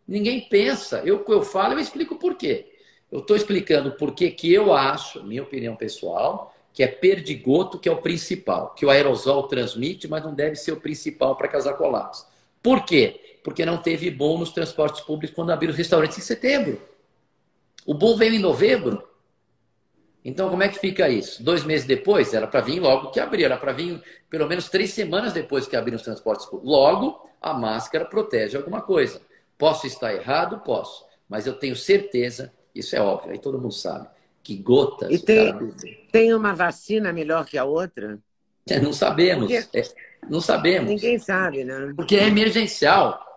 Ninguém 0.09 0.41
pensa. 0.41 1.01
Eu, 1.05 1.25
eu 1.29 1.43
falo, 1.45 1.75
eu 1.75 1.79
explico 1.79 2.17
por 2.17 2.35
quê. 2.35 2.73
Eu 3.13 3.21
estou 3.21 3.37
explicando 3.37 3.93
por 3.93 4.13
que 4.13 4.35
eu 4.53 4.75
acho, 4.75 5.23
minha 5.23 5.45
opinião 5.45 5.77
pessoal, 5.77 6.53
que 6.73 6.83
é 6.83 6.89
perdigoto, 6.89 7.79
que 7.79 7.89
é 7.89 7.93
o 7.93 8.03
principal, 8.03 8.75
que 8.75 8.85
o 8.85 8.91
aerosol 8.91 9.45
transmite, 9.45 10.09
mas 10.09 10.25
não 10.25 10.35
deve 10.35 10.57
ser 10.57 10.73
o 10.73 10.81
principal 10.81 11.37
para 11.37 11.47
causar 11.47 11.75
colapso. 11.75 12.27
Por 12.61 12.85
quê? 12.85 13.32
Porque 13.43 13.67
não 13.67 13.79
teve 13.79 14.11
bom 14.11 14.39
nos 14.39 14.53
transportes 14.53 15.01
públicos 15.01 15.35
quando 15.35 15.51
abriram 15.51 15.73
os 15.73 15.79
restaurantes 15.79 16.19
em 16.19 16.23
setembro. 16.23 16.81
O 17.85 17.95
bom 17.95 18.17
veio 18.17 18.35
em 18.35 18.39
novembro. 18.39 19.03
Então, 20.25 20.49
como 20.49 20.63
é 20.63 20.69
que 20.69 20.79
fica 20.79 21.09
isso? 21.09 21.43
Dois 21.43 21.65
meses 21.65 21.87
depois, 21.87 22.33
era 22.33 22.47
para 22.47 22.61
vir 22.61 22.79
logo 22.79 23.11
que 23.11 23.19
abriu, 23.19 23.45
era 23.45 23.57
para 23.57 23.73
vir 23.73 24.01
pelo 24.31 24.47
menos 24.47 24.69
três 24.69 24.93
semanas 24.93 25.33
depois 25.33 25.67
que 25.67 25.75
abriram 25.75 25.97
os 25.97 26.03
transportes 26.03 26.47
públicos. 26.47 26.71
Logo, 26.71 27.29
a 27.41 27.53
máscara 27.53 28.05
protege 28.05 28.57
alguma 28.57 28.81
coisa. 28.81 29.21
Posso 29.59 29.87
estar 29.87 30.15
errado? 30.15 30.61
Posso. 30.61 31.05
Mas 31.29 31.47
eu 31.47 31.55
tenho 31.55 31.75
certeza, 31.75 32.53
isso 32.75 32.95
é 32.95 33.01
óbvio, 33.01 33.33
aí 33.33 33.39
todo 33.39 33.59
mundo 33.59 33.73
sabe, 33.73 34.07
que 34.43 34.55
gotas. 34.57 35.11
E 35.11 35.19
tem, 35.19 35.75
tem 36.13 36.35
uma 36.35 36.55
vacina 36.55 37.13
melhor 37.13 37.45
que 37.45 37.59
a 37.59 37.65
outra? 37.65 38.19
É, 38.69 38.79
não 38.81 38.93
sabemos. 38.93 39.51
É, 39.51 39.67
não 40.29 40.41
sabemos. 40.41 40.89
Ninguém 40.89 41.19
sabe, 41.19 41.65
né? 41.65 41.93
Porque 41.97 42.17
é 42.17 42.29
emergencial. 42.29 43.32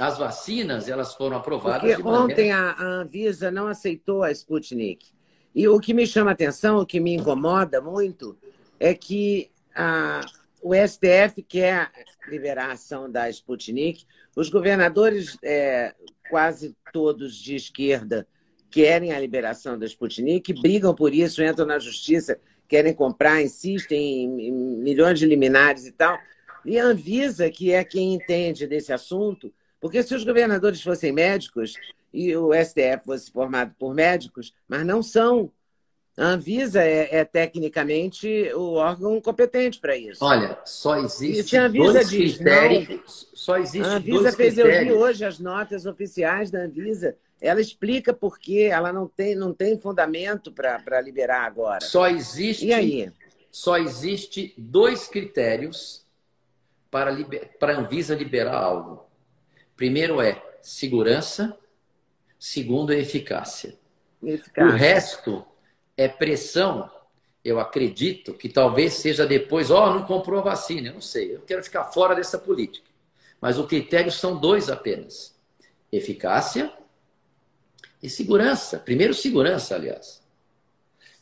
As 0.00 0.16
vacinas 0.16 0.88
elas 0.88 1.14
foram 1.14 1.36
aprovadas. 1.36 1.80
Porque 1.80 2.08
ontem 2.08 2.50
maneira... 2.50 2.74
a, 2.78 2.82
Anvisa 2.82 3.50
não 3.50 3.66
aceitou 3.66 4.22
a 4.22 4.32
Sputnik. 4.32 5.06
E 5.54 5.68
o 5.68 5.78
que 5.78 5.92
me 5.92 6.06
chama 6.06 6.30
a 6.30 6.32
atenção, 6.32 6.78
o 6.78 6.86
que 6.86 6.98
me 6.98 7.14
incomoda 7.14 7.82
muito, 7.82 8.38
é 8.78 8.94
que 8.94 9.50
a, 9.74 10.22
o 10.62 10.72
STF 10.74 11.42
quer 11.46 11.90
liberar 12.28 12.70
a 12.70 12.72
ação 12.72 13.10
da 13.10 13.28
Sputnik. 13.28 14.06
Os 14.34 14.48
governadores, 14.48 15.36
é, 15.42 15.94
quase 16.30 16.74
todos 16.94 17.36
de 17.36 17.56
esquerda, 17.56 18.26
querem 18.70 19.12
a 19.12 19.20
liberação 19.20 19.78
da 19.78 19.84
Sputnik, 19.84 20.54
brigam 20.62 20.94
por 20.94 21.12
isso, 21.12 21.42
entram 21.42 21.66
na 21.66 21.78
justiça, 21.78 22.40
querem 22.66 22.94
comprar, 22.94 23.42
insistem 23.42 24.24
em 24.24 24.50
milhões 24.50 25.18
de 25.18 25.26
liminares 25.26 25.84
e 25.84 25.92
tal. 25.92 26.18
E 26.64 26.78
a 26.78 26.84
Anvisa, 26.86 27.50
que 27.50 27.70
é 27.70 27.84
quem 27.84 28.14
entende 28.14 28.66
desse 28.66 28.94
assunto, 28.94 29.52
porque 29.80 30.02
se 30.02 30.14
os 30.14 30.24
governadores 30.24 30.82
fossem 30.82 31.10
médicos 31.10 31.72
e 32.12 32.36
o 32.36 32.52
STF 32.52 33.04
fosse 33.04 33.30
formado 33.30 33.74
por 33.78 33.94
médicos, 33.94 34.52
mas 34.68 34.84
não 34.84 35.02
são. 35.02 35.50
A 36.16 36.26
Anvisa 36.26 36.82
é, 36.82 37.16
é 37.16 37.24
tecnicamente 37.24 38.52
o 38.52 38.74
órgão 38.74 39.18
competente 39.20 39.80
para 39.80 39.96
isso. 39.96 40.22
Olha, 40.22 40.58
só 40.66 40.98
existe 40.98 41.56
dois 41.68 42.10
diz, 42.10 42.36
critérios. 42.36 43.28
Não, 43.30 43.36
só 43.36 43.56
existe 43.56 43.88
a 43.88 43.94
Anvisa 43.94 44.32
fez, 44.32 44.54
critérios. 44.54 44.88
eu 44.90 44.98
vi 44.98 45.02
hoje 45.02 45.24
as 45.24 45.38
notas 45.38 45.86
oficiais 45.86 46.50
da 46.50 46.58
Anvisa. 46.58 47.16
Ela 47.40 47.60
explica 47.60 48.12
por 48.12 48.38
que 48.38 48.64
ela 48.64 48.92
não 48.92 49.08
tem, 49.08 49.34
não 49.34 49.54
tem 49.54 49.78
fundamento 49.78 50.52
para 50.52 51.00
liberar 51.00 51.46
agora. 51.46 51.80
Só 51.80 52.06
existe. 52.06 52.66
E 52.66 52.72
aí? 52.74 53.10
Só 53.50 53.78
existe 53.78 54.52
dois 54.58 55.08
critérios 55.08 56.04
para, 56.90 57.10
liber... 57.10 57.56
para 57.58 57.74
a 57.74 57.80
Anvisa 57.80 58.14
liberar 58.14 58.56
algo. 58.56 59.09
Primeiro 59.80 60.20
é 60.20 60.42
segurança, 60.60 61.56
segundo 62.38 62.92
é 62.92 62.98
eficácia. 62.98 63.78
eficácia. 64.22 64.74
O 64.74 64.76
resto 64.76 65.46
é 65.96 66.06
pressão. 66.06 66.90
Eu 67.42 67.58
acredito 67.58 68.34
que 68.34 68.50
talvez 68.50 68.92
seja 68.92 69.26
depois, 69.26 69.70
ó, 69.70 69.86
oh, 69.86 69.94
não 69.94 70.02
comprou 70.04 70.38
a 70.38 70.42
vacina, 70.42 70.88
eu 70.88 70.92
não 70.92 71.00
sei, 71.00 71.34
eu 71.34 71.40
quero 71.40 71.64
ficar 71.64 71.84
fora 71.84 72.14
dessa 72.14 72.38
política. 72.38 72.90
Mas 73.40 73.58
o 73.58 73.66
critério 73.66 74.12
são 74.12 74.38
dois 74.38 74.68
apenas: 74.68 75.34
eficácia 75.90 76.70
e 78.02 78.10
segurança. 78.10 78.78
Primeiro, 78.78 79.14
segurança, 79.14 79.76
aliás. 79.76 80.22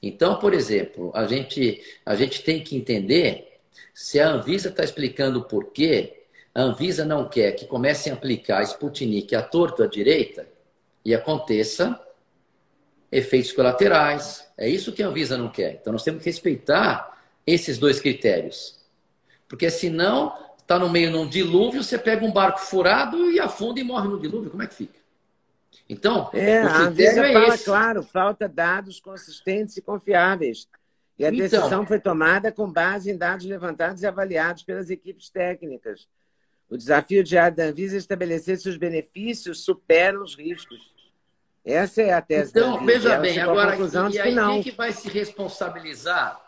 Então, 0.02 0.36
por 0.36 0.52
exemplo, 0.52 1.12
a 1.14 1.28
gente, 1.28 1.80
a 2.04 2.16
gente 2.16 2.42
tem 2.42 2.60
que 2.64 2.74
entender 2.74 3.60
se 3.94 4.18
a 4.18 4.28
Anvisa 4.28 4.68
está 4.68 4.82
explicando 4.82 5.38
o 5.38 5.44
porquê 5.44 6.17
a 6.58 6.62
Anvisa 6.62 7.04
não 7.04 7.28
quer 7.28 7.52
que 7.52 7.66
comecem 7.66 8.12
a 8.12 8.16
aplicar 8.16 8.62
Sputnik 8.64 9.32
à 9.36 9.42
torta 9.42 9.84
à 9.84 9.86
direita 9.86 10.48
e 11.04 11.14
aconteça 11.14 12.00
efeitos 13.12 13.52
colaterais. 13.52 14.44
É 14.58 14.68
isso 14.68 14.92
que 14.92 15.00
a 15.00 15.06
Anvisa 15.06 15.38
não 15.38 15.48
quer. 15.50 15.74
Então 15.74 15.92
nós 15.92 16.02
temos 16.02 16.20
que 16.20 16.28
respeitar 16.28 17.16
esses 17.46 17.78
dois 17.78 18.00
critérios. 18.00 18.76
Porque 19.48 19.70
senão, 19.70 20.36
está 20.58 20.80
no 20.80 20.90
meio 20.90 21.12
de 21.12 21.16
um 21.16 21.28
dilúvio, 21.28 21.84
você 21.84 21.96
pega 21.96 22.26
um 22.26 22.32
barco 22.32 22.58
furado 22.58 23.30
e 23.30 23.38
afunda 23.38 23.78
e 23.78 23.84
morre 23.84 24.08
no 24.08 24.20
dilúvio. 24.20 24.50
Como 24.50 24.62
é 24.64 24.66
que 24.66 24.74
fica? 24.74 24.98
Então, 25.88 26.28
é, 26.32 26.64
o 26.64 26.66
a 26.66 26.78
Anvisa 26.80 27.24
é 27.24 27.32
fala, 27.34 27.54
esse. 27.54 27.64
claro, 27.64 28.02
falta 28.02 28.48
dados 28.48 28.98
consistentes 28.98 29.76
e 29.76 29.80
confiáveis. 29.80 30.66
E 31.16 31.24
a 31.24 31.28
então, 31.28 31.38
decisão 31.38 31.86
foi 31.86 32.00
tomada 32.00 32.50
com 32.50 32.68
base 32.68 33.12
em 33.12 33.16
dados 33.16 33.46
levantados 33.46 34.02
e 34.02 34.08
avaliados 34.08 34.64
pelas 34.64 34.90
equipes 34.90 35.30
técnicas. 35.30 36.08
O 36.68 36.76
desafio 36.76 37.24
diário 37.24 37.56
da 37.56 37.64
Anvisa 37.64 37.96
é 37.96 37.98
estabelecer 37.98 38.58
se 38.58 38.68
os 38.68 38.76
benefícios 38.76 39.64
superam 39.64 40.22
os 40.22 40.36
riscos. 40.36 40.92
Essa 41.64 42.02
é 42.02 42.12
a 42.12 42.20
tese 42.20 42.50
então, 42.50 42.62
da 42.62 42.74
Então, 42.74 42.86
veja 42.86 43.18
bem, 43.18 43.38
agora, 43.40 43.76
e 44.10 44.18
aí, 44.18 44.34
quem 44.34 44.62
que 44.62 44.70
vai 44.70 44.92
se 44.92 45.08
responsabilizar? 45.08 46.40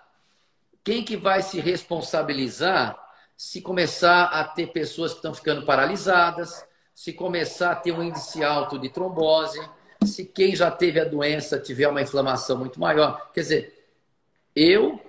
Quem 0.82 1.04
que 1.04 1.16
vai 1.16 1.42
se 1.42 1.60
responsabilizar 1.60 2.98
se 3.40 3.62
começar 3.62 4.24
a 4.24 4.44
ter 4.44 4.66
pessoas 4.66 5.12
que 5.12 5.18
estão 5.20 5.32
ficando 5.32 5.64
paralisadas, 5.64 6.62
se 6.94 7.10
começar 7.10 7.72
a 7.72 7.74
ter 7.74 7.90
um 7.90 8.02
índice 8.02 8.44
alto 8.44 8.78
de 8.78 8.90
trombose, 8.90 9.58
se 10.04 10.26
quem 10.26 10.54
já 10.54 10.70
teve 10.70 11.00
a 11.00 11.06
doença 11.06 11.58
tiver 11.58 11.88
uma 11.88 12.02
inflamação 12.02 12.58
muito 12.58 12.78
maior? 12.78 13.32
Quer 13.32 13.40
dizer, 13.40 13.86
eu 14.54 15.00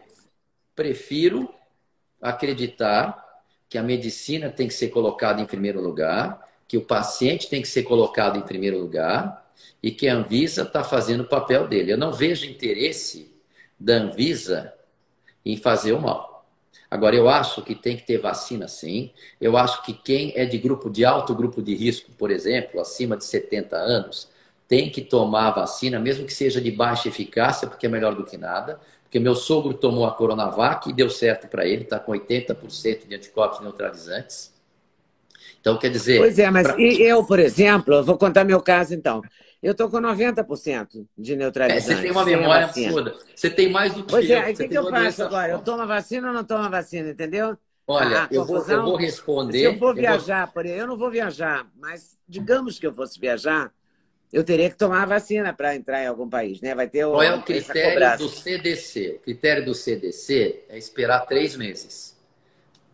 prefiro 0.74 1.54
acreditar 2.21 3.21
que 3.72 3.78
a 3.78 3.84
medicina 3.84 4.50
tem 4.50 4.68
que 4.68 4.74
ser 4.74 4.90
colocada 4.90 5.42
em 5.42 5.46
primeiro 5.46 5.80
lugar, 5.80 6.46
que 6.68 6.76
o 6.76 6.82
paciente 6.82 7.48
tem 7.48 7.62
que 7.62 7.70
ser 7.70 7.84
colocado 7.84 8.38
em 8.38 8.42
primeiro 8.42 8.78
lugar 8.78 9.50
e 9.82 9.92
que 9.92 10.10
a 10.10 10.14
Anvisa 10.14 10.64
está 10.64 10.84
fazendo 10.84 11.22
o 11.22 11.28
papel 11.30 11.70
dele. 11.70 11.94
Eu 11.94 11.98
não 11.98 12.12
vejo 12.12 12.46
interesse 12.46 13.34
da 13.80 13.94
Anvisa 13.94 14.74
em 15.46 15.56
fazer 15.56 15.94
o 15.94 16.02
mal. 16.02 16.46
Agora, 16.90 17.16
eu 17.16 17.30
acho 17.30 17.62
que 17.62 17.74
tem 17.74 17.96
que 17.96 18.06
ter 18.06 18.18
vacina 18.18 18.68
sim. 18.68 19.12
Eu 19.40 19.56
acho 19.56 19.82
que 19.84 19.94
quem 19.94 20.34
é 20.36 20.44
de 20.44 20.58
grupo 20.58 20.90
de 20.90 21.06
alto 21.06 21.34
grupo 21.34 21.62
de 21.62 21.74
risco, 21.74 22.12
por 22.12 22.30
exemplo, 22.30 22.82
acima 22.82 23.16
de 23.16 23.24
70 23.24 23.78
anos, 23.78 24.28
tem 24.68 24.90
que 24.90 25.00
tomar 25.00 25.48
a 25.48 25.52
vacina, 25.52 25.98
mesmo 25.98 26.26
que 26.26 26.34
seja 26.34 26.60
de 26.60 26.72
baixa 26.72 27.08
eficácia, 27.08 27.70
porque 27.70 27.86
é 27.86 27.90
melhor 27.90 28.16
do 28.16 28.26
que 28.26 28.36
nada. 28.36 28.82
Porque 29.12 29.19
meu 29.19 29.36
sogro 29.36 29.74
tomou 29.74 30.06
a 30.06 30.12
Coronavac 30.12 30.89
e 30.89 30.93
deu 30.93 31.10
certo 31.10 31.45
para 31.50 31.67
ele, 31.67 31.84
está 31.84 32.00
com 32.00 32.13
80% 32.13 33.10
de 33.10 33.13
anticorpos 33.13 33.60
neutralizantes. 33.60 34.54
Então, 35.60 35.78
quer 35.78 35.89
dizer. 35.89 36.17
Pois 36.17 36.39
é, 36.39 36.50
mas 36.50 36.71
pra... 36.71 36.82
eu, 36.82 37.21
por 37.26 37.38
exemplo, 37.38 37.95
eu 37.95 38.06
vou 38.06 38.17
contar 38.17 38.45
meu 38.45 38.62
caso 38.62 38.93
então. 38.93 39.21
Eu 39.62 39.74
estou 39.74 39.89
com 39.89 39.97
90% 39.97 41.06
de 41.17 41.36
neutralizantes. 41.36 41.89
É, 41.89 41.95
você 41.95 42.02
tem 42.02 42.12
uma 42.12 42.24
memória 42.24 42.67
absurda. 42.67 43.13
Você 43.36 43.50
tem 43.50 43.69
mais 43.69 43.93
do 43.93 44.06
que 44.06 44.12
pois 44.12 44.30
eu. 44.30 44.38
é, 44.38 44.50
o 44.50 44.56
que, 44.56 44.67
que 44.69 44.78
eu 44.78 44.89
faço 44.89 45.24
agora? 45.24 45.52
Eu 45.52 45.60
tomo 45.60 45.82
a 45.82 45.86
vacina 45.86 46.30
ou 46.30 46.34
não 46.34 46.45
tomo 46.45 46.63
a 46.63 46.69
vacina, 46.69 47.10
entendeu? 47.10 47.58
Olha, 47.86 48.30
eu, 48.32 48.45
vou, 48.45 48.65
eu 48.65 48.82
vou 48.82 48.95
responder. 48.95 49.60
Se 49.60 49.65
eu 49.65 49.78
for 49.78 49.93
viajar, 49.93 50.50
eu, 50.56 50.63
vou... 50.63 50.71
eu 50.71 50.88
não 50.88 50.95
vou 50.95 51.12
viajar, 51.12 51.67
mas 51.78 52.17
digamos 52.26 52.80
que 52.80 52.88
eu 52.88 52.93
fosse 52.93 53.19
viajar, 53.19 53.74
eu 54.32 54.44
teria 54.44 54.70
que 54.70 54.78
tomar 54.78 55.04
a 55.04 55.06
vacina 55.06 55.54
para 55.54 55.76
entrar 55.76 56.04
em 56.04 56.08
algum 56.08 56.30
país, 56.30 56.62
né? 56.62 56.74
Vai 56.74 56.88
ter 56.88 57.06
o, 57.06 57.12
Qual 57.12 57.24
é 57.24 57.36
o 57.36 57.41
critério 57.41 58.17
do 58.17 58.30
CDC? 58.30 59.15
O 59.17 59.24
critério 59.24 59.65
do 59.65 59.76
CDC 59.76 60.63
é 60.70 60.78
esperar 60.78 61.26
três 61.26 61.56
meses. 61.56 62.17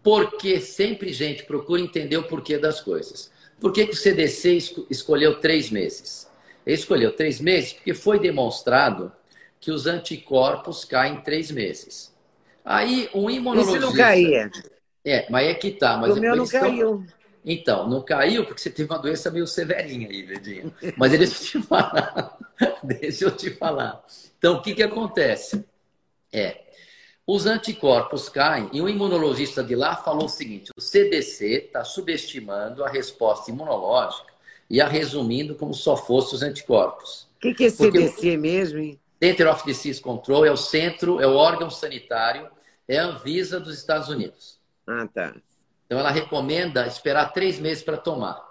Porque 0.02 0.60
sempre, 0.60 1.14
gente, 1.14 1.44
procura 1.44 1.82
entender 1.82 2.18
o 2.18 2.24
porquê 2.24 2.58
das 2.58 2.82
coisas. 2.82 3.32
Por 3.60 3.72
que, 3.72 3.86
que 3.86 3.94
o 3.94 3.98
CDC 3.98 4.86
escolheu 4.90 5.40
três 5.40 5.70
meses? 5.70 6.28
Ele 6.66 6.76
escolheu 6.76 7.16
três 7.16 7.40
meses 7.40 7.74
porque 7.74 7.94
foi 7.94 8.20
demonstrado 8.20 9.12
que 9.60 9.72
os 9.72 9.86
anticorpos 9.86 10.86
caem 10.86 11.16
em 11.16 11.22
três 11.22 11.52
meses. 11.52 12.14
Aí, 12.64 13.10
um 13.14 13.30
imunologista... 13.30 13.80
Se 13.80 13.86
não 13.86 13.94
caía? 13.94 14.52
É, 15.06 15.26
mas 15.30 15.48
é 15.48 15.54
que 15.54 15.72
tá. 15.72 15.98
Mas 15.98 16.18
o 16.18 16.20
meu 16.20 16.36
não 16.36 16.48
caiu. 16.48 17.06
Então, 17.46 17.88
não 17.88 18.02
caiu 18.02 18.46
porque 18.46 18.62
você 18.62 18.70
teve 18.70 18.92
uma 18.92 19.00
doença 19.00 19.32
meio 19.32 19.48
severinha 19.48 20.08
aí, 20.10 20.26
Ledinha. 20.26 20.74
Mas 20.98 21.12
deixa 21.12 21.58
eu 21.58 21.62
te 21.62 21.62
falar. 21.68 22.38
deixa 22.84 23.26
eu 23.26 23.32
te 23.32 23.50
falar. 23.52 24.04
Então, 24.38 24.56
o 24.56 24.62
que, 24.62 24.76
que 24.76 24.84
acontece? 24.84 25.66
É, 26.32 26.68
os 27.26 27.46
anticorpos 27.46 28.30
caem 28.30 28.70
e 28.72 28.82
um 28.82 28.88
imunologista 28.88 29.64
de 29.64 29.76
lá 29.76 29.96
falou 29.96 30.26
o 30.26 30.30
seguinte: 30.30 30.72
o 30.78 30.82
CDC 30.82 31.66
está 31.66 31.84
subestimando 31.84 32.84
a 32.84 32.90
resposta 32.90 33.52
imunológica 33.52 34.34
e 34.70 34.80
a 34.80 34.88
resumindo 34.88 35.56
como 35.56 35.74
só 35.74 35.98
fossem 35.98 36.36
os 36.36 36.42
anticorpos. 36.42 37.28
O 37.38 37.40
que, 37.42 37.54
que 37.54 37.66
é 37.66 37.70
CDC 37.70 38.38
mesmo, 38.38 38.80
hein? 38.80 39.00
Center 39.22 39.52
of 39.52 39.66
Disease 39.66 40.00
Control 40.00 40.46
é 40.46 40.52
o 40.52 40.58
centro, 40.58 41.20
é 41.20 41.28
o 41.28 41.36
órgão 41.36 41.70
sanitário, 41.70 42.50
é 42.88 42.98
a 43.00 43.06
Anvisa 43.06 43.60
dos 43.60 43.78
Estados 43.78 44.10
Unidos. 44.10 44.58
Ah, 44.86 45.08
tá. 45.12 45.36
Então, 45.88 45.98
ela 45.98 46.12
recomenda 46.12 46.86
esperar 46.86 47.32
três 47.32 47.60
meses 47.60 47.82
para 47.82 47.98
tomar. 47.98 48.46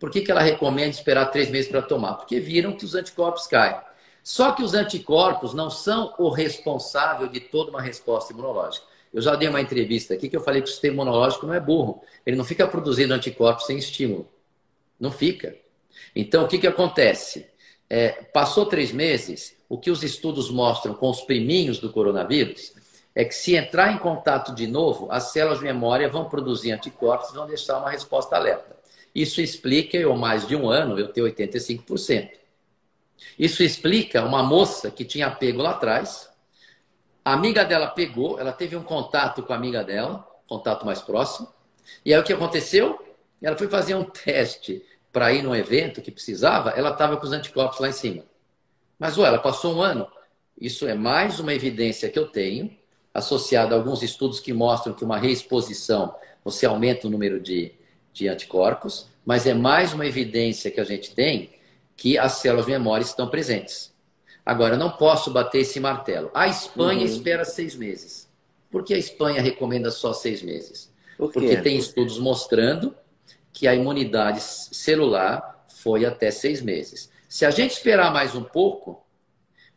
Por 0.00 0.10
que, 0.10 0.20
que 0.20 0.32
ela 0.32 0.42
recomenda 0.42 0.90
esperar 0.90 1.26
três 1.26 1.48
meses 1.48 1.70
para 1.70 1.80
tomar? 1.80 2.14
Porque 2.14 2.40
viram 2.40 2.76
que 2.76 2.84
os 2.84 2.96
anticorpos 2.96 3.46
caem. 3.46 3.80
Só 4.20 4.50
que 4.50 4.62
os 4.62 4.74
anticorpos 4.74 5.54
não 5.54 5.70
são 5.70 6.12
o 6.18 6.28
responsável 6.28 7.28
de 7.28 7.38
toda 7.38 7.70
uma 7.70 7.80
resposta 7.80 8.32
imunológica. 8.32 8.84
Eu 9.14 9.22
já 9.22 9.36
dei 9.36 9.48
uma 9.48 9.60
entrevista 9.60 10.14
aqui 10.14 10.28
que 10.28 10.36
eu 10.36 10.40
falei 10.40 10.60
que 10.60 10.68
o 10.68 10.72
sistema 10.72 10.94
imunológico 10.94 11.46
não 11.46 11.54
é 11.54 11.60
burro. 11.60 12.02
Ele 12.26 12.36
não 12.36 12.44
fica 12.44 12.66
produzindo 12.66 13.14
anticorpos 13.14 13.66
sem 13.66 13.78
estímulo. 13.78 14.28
Não 14.98 15.12
fica. 15.12 15.56
Então, 16.16 16.44
o 16.44 16.48
que, 16.48 16.58
que 16.58 16.66
acontece? 16.66 17.46
É, 17.88 18.08
passou 18.08 18.66
três 18.66 18.90
meses, 18.90 19.56
o 19.68 19.78
que 19.78 19.90
os 19.90 20.02
estudos 20.02 20.50
mostram 20.50 20.94
com 20.94 21.10
os 21.10 21.20
priminhos 21.20 21.78
do 21.78 21.92
coronavírus 21.92 22.72
é 23.14 23.24
que 23.24 23.34
se 23.34 23.54
entrar 23.54 23.92
em 23.92 23.98
contato 23.98 24.54
de 24.54 24.66
novo, 24.66 25.08
as 25.10 25.32
células 25.32 25.58
de 25.58 25.64
memória 25.64 26.08
vão 26.08 26.28
produzir 26.28 26.72
anticorpos 26.72 27.30
e 27.30 27.34
vão 27.34 27.46
deixar 27.46 27.78
uma 27.78 27.90
resposta 27.90 28.36
alerta. 28.36 28.76
Isso 29.14 29.40
explica 29.40 29.96
eu, 29.96 30.16
mais 30.16 30.46
de 30.46 30.56
um 30.56 30.70
ano, 30.70 30.98
eu 30.98 31.12
ter 31.12 31.20
85%. 31.20 32.30
Isso 33.38 33.62
explica 33.62 34.24
uma 34.24 34.42
moça 34.42 34.90
que 34.90 35.04
tinha 35.04 35.30
pego 35.30 35.62
lá 35.62 35.70
atrás, 35.70 36.30
a 37.24 37.34
amiga 37.34 37.64
dela 37.64 37.88
pegou, 37.88 38.40
ela 38.40 38.52
teve 38.52 38.74
um 38.74 38.82
contato 38.82 39.42
com 39.42 39.52
a 39.52 39.56
amiga 39.56 39.84
dela, 39.84 40.26
contato 40.46 40.84
mais 40.84 41.00
próximo, 41.00 41.48
e 42.04 42.12
aí 42.12 42.20
o 42.20 42.24
que 42.24 42.32
aconteceu? 42.32 42.98
Ela 43.40 43.56
foi 43.56 43.68
fazer 43.68 43.94
um 43.94 44.04
teste 44.04 44.84
para 45.12 45.32
ir 45.32 45.42
num 45.42 45.54
evento 45.54 46.00
que 46.00 46.10
precisava, 46.10 46.70
ela 46.70 46.90
estava 46.90 47.16
com 47.16 47.24
os 47.24 47.32
anticorpos 47.32 47.78
lá 47.78 47.88
em 47.88 47.92
cima. 47.92 48.24
Mas, 48.98 49.18
ué, 49.18 49.28
ela 49.28 49.38
passou 49.38 49.76
um 49.76 49.82
ano. 49.82 50.08
Isso 50.58 50.86
é 50.86 50.94
mais 50.94 51.38
uma 51.38 51.52
evidência 51.52 52.08
que 52.08 52.18
eu 52.18 52.28
tenho, 52.28 52.76
associada 53.12 53.74
a 53.74 53.78
alguns 53.78 54.02
estudos 54.02 54.40
que 54.40 54.52
mostram 54.52 54.94
que 54.94 55.04
uma 55.04 55.18
reexposição 55.18 56.14
você 56.44 56.66
aumenta 56.66 57.06
o 57.06 57.10
número 57.10 57.38
de, 57.40 57.72
de 58.12 58.28
anticorpos, 58.28 59.06
mas 59.24 59.46
é 59.46 59.54
mais 59.54 59.92
uma 59.92 60.06
evidência 60.06 60.70
que 60.70 60.80
a 60.80 60.84
gente 60.84 61.14
tem 61.14 61.50
que 61.96 62.18
as 62.18 62.32
células 62.32 62.66
de 62.66 62.72
memória 62.72 63.04
estão 63.04 63.28
presentes. 63.28 63.92
Agora, 64.44 64.76
não 64.76 64.90
posso 64.90 65.30
bater 65.30 65.60
esse 65.60 65.78
martelo. 65.78 66.30
A 66.34 66.48
Espanha 66.48 67.00
uhum. 67.00 67.06
espera 67.06 67.44
seis 67.44 67.76
meses. 67.76 68.28
Por 68.70 68.84
que 68.84 68.94
a 68.94 68.98
Espanha 68.98 69.40
recomenda 69.40 69.90
só 69.90 70.12
seis 70.12 70.42
meses? 70.42 70.92
Por 71.16 71.32
Porque 71.32 71.56
tem 71.58 71.76
estudos 71.76 72.18
mostrando 72.18 72.94
que 73.52 73.68
a 73.68 73.74
imunidade 73.74 74.40
celular 74.40 75.64
foi 75.68 76.04
até 76.04 76.30
seis 76.30 76.60
meses. 76.60 77.10
Se 77.28 77.44
a 77.44 77.50
gente 77.50 77.72
esperar 77.72 78.12
mais 78.12 78.34
um 78.34 78.42
pouco, 78.42 79.04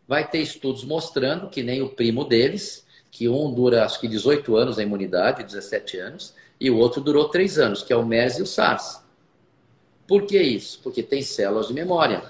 vai 0.08 0.28
ter 0.28 0.40
estudos 0.40 0.84
mostrando 0.84 1.50
que 1.50 1.62
nem 1.62 1.82
o 1.82 1.90
primo 1.90 2.24
deles, 2.24 2.85
que 3.16 3.30
um 3.30 3.50
dura 3.54 3.86
acho 3.86 4.02
que 4.02 4.10
18 4.10 4.58
anos 4.58 4.78
a 4.78 4.84
imunidade, 4.84 5.42
17 5.42 5.98
anos, 6.00 6.34
e 6.60 6.70
o 6.70 6.76
outro 6.76 7.00
durou 7.00 7.30
3 7.30 7.60
anos, 7.60 7.82
que 7.82 7.94
é 7.94 7.96
o 7.96 8.06
MERS 8.06 8.40
e 8.40 8.42
o 8.42 8.46
SARS. 8.46 9.02
Por 10.06 10.26
que 10.26 10.38
isso? 10.38 10.82
Porque 10.84 11.02
tem 11.02 11.22
células 11.22 11.70
de 11.70 11.74
memória. 11.74 12.24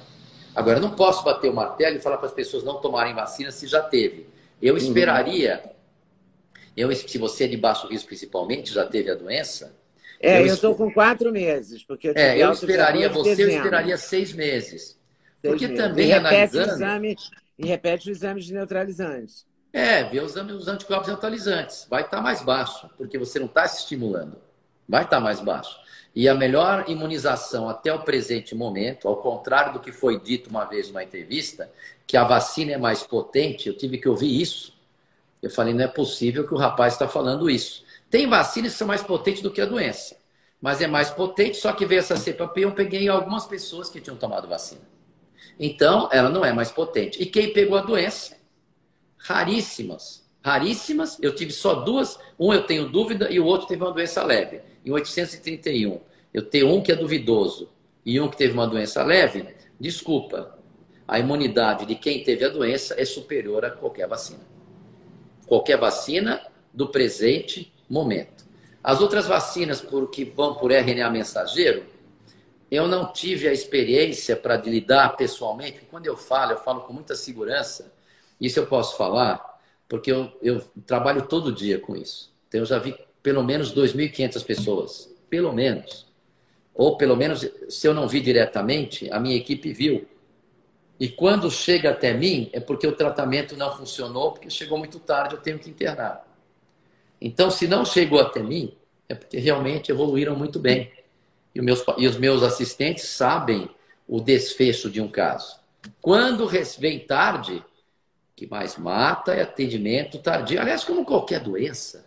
Agora, 0.54 0.78
eu 0.78 0.82
não 0.84 0.92
posso 0.92 1.24
bater 1.24 1.50
o 1.50 1.56
martelo 1.56 1.96
e 1.96 2.00
falar 2.00 2.18
para 2.18 2.28
as 2.28 2.36
pessoas 2.36 2.64
não 2.64 2.80
tomarem 2.80 3.16
vacina 3.16 3.50
se 3.50 3.66
já 3.66 3.82
teve. 3.82 4.28
Eu 4.62 4.76
uhum. 4.76 4.80
esperaria, 4.80 5.64
uhum. 5.66 5.72
eu, 6.78 6.96
se 6.96 7.18
você 7.18 7.46
é 7.46 7.48
de 7.48 7.58
baixo 7.58 7.88
risco 7.88 8.10
principalmente, 8.10 8.72
já 8.72 8.86
teve 8.86 9.10
a 9.10 9.16
doença. 9.16 9.76
É, 10.20 10.40
eu 10.40 10.46
estou 10.46 10.76
com 10.76 10.94
quatro 10.94 11.32
meses. 11.32 11.84
Porque 11.84 12.10
eu, 12.10 12.14
é, 12.16 12.38
eu 12.38 12.52
esperaria, 12.52 13.10
você 13.10 13.44
eu 13.44 13.50
esperaria 13.50 13.98
seis 13.98 14.34
meses. 14.34 14.84
Seis 14.84 15.00
porque 15.42 15.68
meses. 15.68 15.84
também 15.84 16.10
e 16.10 16.14
repete 16.14 16.28
analisando... 16.28 16.72
O 16.72 16.76
exame, 16.76 17.16
e 17.58 17.66
repete 17.66 18.08
o 18.08 18.12
exame 18.12 18.40
de 18.40 18.54
neutralizantes. 18.54 19.48
É, 19.76 20.06
vê 20.06 20.22
os, 20.22 20.34
os 20.38 20.70
anticorpos 20.70 21.10
neutralizantes. 21.10 21.86
Vai 21.90 22.04
estar 22.04 22.18
tá 22.18 22.24
mais 22.24 22.42
baixo, 22.42 22.90
porque 22.98 23.18
você 23.18 23.40
não 23.40 23.46
está 23.46 23.68
se 23.68 23.82
estimulando. 23.82 24.38
Vai 24.88 25.04
estar 25.04 25.18
tá 25.18 25.22
mais 25.22 25.42
baixo. 25.42 25.78
E 26.16 26.30
a 26.30 26.34
melhor 26.34 26.86
imunização 26.88 27.68
até 27.68 27.94
o 27.94 28.00
presente 28.00 28.56
momento, 28.56 29.06
ao 29.06 29.18
contrário 29.18 29.74
do 29.74 29.82
que 29.82 29.92
foi 29.92 30.18
dito 30.18 30.50
uma 30.50 30.64
vez 30.64 30.88
numa 30.88 31.04
entrevista, 31.04 31.70
que 32.08 32.16
a 32.16 32.24
vacina 32.24 32.72
é 32.72 32.78
mais 32.78 33.04
potente, 33.04 33.68
eu 33.68 33.76
tive 33.76 33.98
que 33.98 34.08
ouvir 34.08 34.42
isso. 34.42 34.74
Eu 35.42 35.50
falei, 35.50 35.74
não 35.74 35.84
é 35.84 35.90
possível 35.90 36.48
que 36.48 36.54
o 36.54 36.58
rapaz 36.58 36.94
está 36.94 37.10
falando 37.10 37.50
isso. 37.50 37.84
Tem 38.10 38.30
vacinas 38.30 38.72
que 38.72 38.78
são 38.78 38.88
mais 38.88 39.04
potentes 39.04 39.42
do 39.42 39.52
que 39.52 39.60
a 39.60 39.66
doença, 39.66 40.16
mas 40.62 40.80
é 40.80 40.88
mais 40.88 41.10
potente, 41.10 41.58
só 41.58 41.74
que 41.74 41.86
veio 41.86 42.00
essa 42.00 42.16
cepa 42.16 42.48
P, 42.48 42.62
eu 42.62 42.72
peguei 42.72 43.10
algumas 43.10 43.46
pessoas 43.46 43.90
que 43.90 44.00
tinham 44.00 44.16
tomado 44.16 44.48
vacina. 44.48 44.88
Então, 45.60 46.08
ela 46.14 46.30
não 46.30 46.46
é 46.46 46.54
mais 46.54 46.72
potente. 46.72 47.22
E 47.22 47.26
quem 47.26 47.52
pegou 47.52 47.78
a 47.78 47.82
doença? 47.82 48.45
Raríssimas. 49.26 50.24
Raríssimas. 50.44 51.18
Eu 51.22 51.34
tive 51.34 51.52
só 51.52 51.76
duas. 51.76 52.20
Um 52.40 52.54
eu 52.54 52.64
tenho 52.64 52.90
dúvida 52.90 53.32
e 53.32 53.40
o 53.40 53.46
outro 53.46 53.68
teve 53.68 53.84
uma 53.84 53.92
doença 53.92 54.24
leve 54.24 54.62
em 54.86 54.92
831, 54.92 56.00
eu 56.32 56.44
tenho 56.44 56.70
um 56.70 56.82
que 56.82 56.92
é 56.92 56.96
duvidoso 56.96 57.70
e 58.06 58.22
um 58.22 58.30
que 58.30 58.38
teve 58.38 58.54
uma 58.54 58.68
doença 58.68 59.04
leve, 59.04 59.48
desculpa, 59.80 60.60
a 61.08 61.20
imunidade 61.20 61.86
de 61.86 61.96
quem 61.96 62.24
teve 62.24 62.46
a 62.46 62.50
doença 62.50 62.94
é 63.00 63.04
superior 63.04 63.66
a 63.66 63.72
qualquer 63.72 64.08
vacina. 64.08 64.42
Qualquer 65.48 65.78
vacina 65.78 66.42
do 66.72 66.88
presente 66.88 67.74
momento. 67.90 68.46
As 68.84 69.02
outras 69.02 69.28
vacinas 69.28 69.82
por, 69.82 70.10
que 70.12 70.24
vão 70.24 70.54
por 70.54 70.72
RNA 70.72 71.10
mensageiro, 71.10 71.86
eu 72.70 72.88
não 72.88 73.12
tive 73.12 73.48
a 73.48 73.54
experiência 73.54 74.36
para 74.36 74.58
lidar 74.58 75.16
pessoalmente. 75.16 75.82
Quando 75.90 76.06
eu 76.06 76.18
falo, 76.18 76.52
eu 76.52 76.58
falo 76.58 76.82
com 76.82 76.94
muita 76.94 77.16
segurança. 77.16 77.92
Isso 78.40 78.60
eu 78.60 78.68
posso 78.68 78.98
falar, 78.98 79.60
porque 79.88 80.12
eu, 80.12 80.32
eu 80.42 80.62
trabalho 80.86 81.28
todo 81.28 81.52
dia 81.52 81.80
com 81.80 81.96
isso. 81.96 82.34
Então, 82.48 82.62
eu 82.62 82.66
já 82.66 82.80
vi 82.80 82.96
pelo 83.22 83.44
menos 83.44 83.74
2.500 83.74 84.46
pessoas. 84.46 85.16
Pelo 85.30 85.52
menos. 85.52 86.06
Ou 86.74 86.98
pelo 86.98 87.16
menos, 87.16 87.50
se 87.70 87.88
eu 87.88 87.94
não 87.94 88.08
vi 88.08 88.22
diretamente, 88.22 89.10
a 89.12 89.20
minha 89.20 89.36
equipe 89.36 89.72
viu. 89.72 90.08
E 91.00 91.10
quando 91.10 91.50
chega 91.50 91.90
até 91.90 92.14
mim, 92.14 92.50
é 92.54 92.60
porque 92.60 92.86
o 92.86 92.92
tratamento 92.96 93.58
não 93.58 93.76
funcionou, 93.76 94.32
porque 94.32 94.50
chegou 94.50 94.78
muito 94.78 95.00
tarde, 95.00 95.36
eu 95.36 95.42
tenho 95.42 95.60
que 95.60 95.70
internar. 95.70 96.26
Então, 97.20 97.50
se 97.50 97.68
não 97.68 97.84
chegou 97.84 98.20
até 98.20 98.42
mim, 98.42 98.74
é 99.08 99.16
porque 99.16 99.38
realmente 99.38 99.92
evoluíram 99.92 100.36
muito 100.36 100.60
bem. 100.60 100.92
E, 101.54 101.62
meus, 101.62 101.84
e 101.98 102.08
os 102.08 102.18
meus 102.18 102.44
assistentes 102.44 103.06
sabem 103.06 103.70
o 104.08 104.20
desfecho 104.20 104.90
de 104.90 105.02
um 105.02 105.08
caso. 105.08 105.58
Quando 106.02 106.48
vem 106.78 107.00
tarde, 107.00 107.64
que 108.36 108.48
mais 108.48 108.78
mata 108.78 109.34
é 109.34 109.42
atendimento 109.42 110.20
tardio. 110.20 110.60
Aliás, 110.60 110.84
como 110.84 111.06
qualquer 111.06 111.40
doença, 111.40 112.06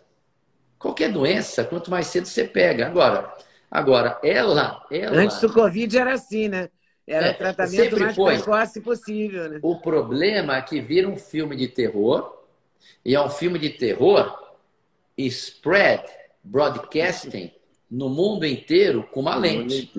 Qualquer 0.79 1.11
doença, 1.11 1.65
quanto 1.65 1.91
mais 1.91 2.07
cedo 2.07 2.25
você 2.25 2.45
pega. 2.45 2.87
Agora, 2.87 3.35
agora 3.69 4.17
ela, 4.23 4.81
ela... 4.89 5.17
Antes 5.17 5.41
do 5.41 5.51
Covid 5.51 5.97
era 5.97 6.13
assim, 6.13 6.47
né? 6.47 6.69
Era 7.05 7.27
é, 7.27 7.33
tratamento 7.33 7.99
mais 7.99 8.15
foi. 8.15 8.35
precoce 8.35 8.79
possível, 8.79 9.49
né? 9.49 9.59
O 9.61 9.81
problema 9.81 10.55
é 10.55 10.61
que 10.61 10.79
vira 10.79 11.09
um 11.09 11.17
filme 11.17 11.55
de 11.57 11.67
terror, 11.67 12.33
e 13.03 13.13
é 13.13 13.21
um 13.21 13.29
filme 13.29 13.59
de 13.59 13.71
terror 13.71 14.55
spread, 15.17 16.03
broadcasting, 16.41 17.51
no 17.91 18.07
mundo 18.07 18.45
inteiro 18.45 19.03
com 19.11 19.19
uma 19.19 19.35
lente. 19.35 19.91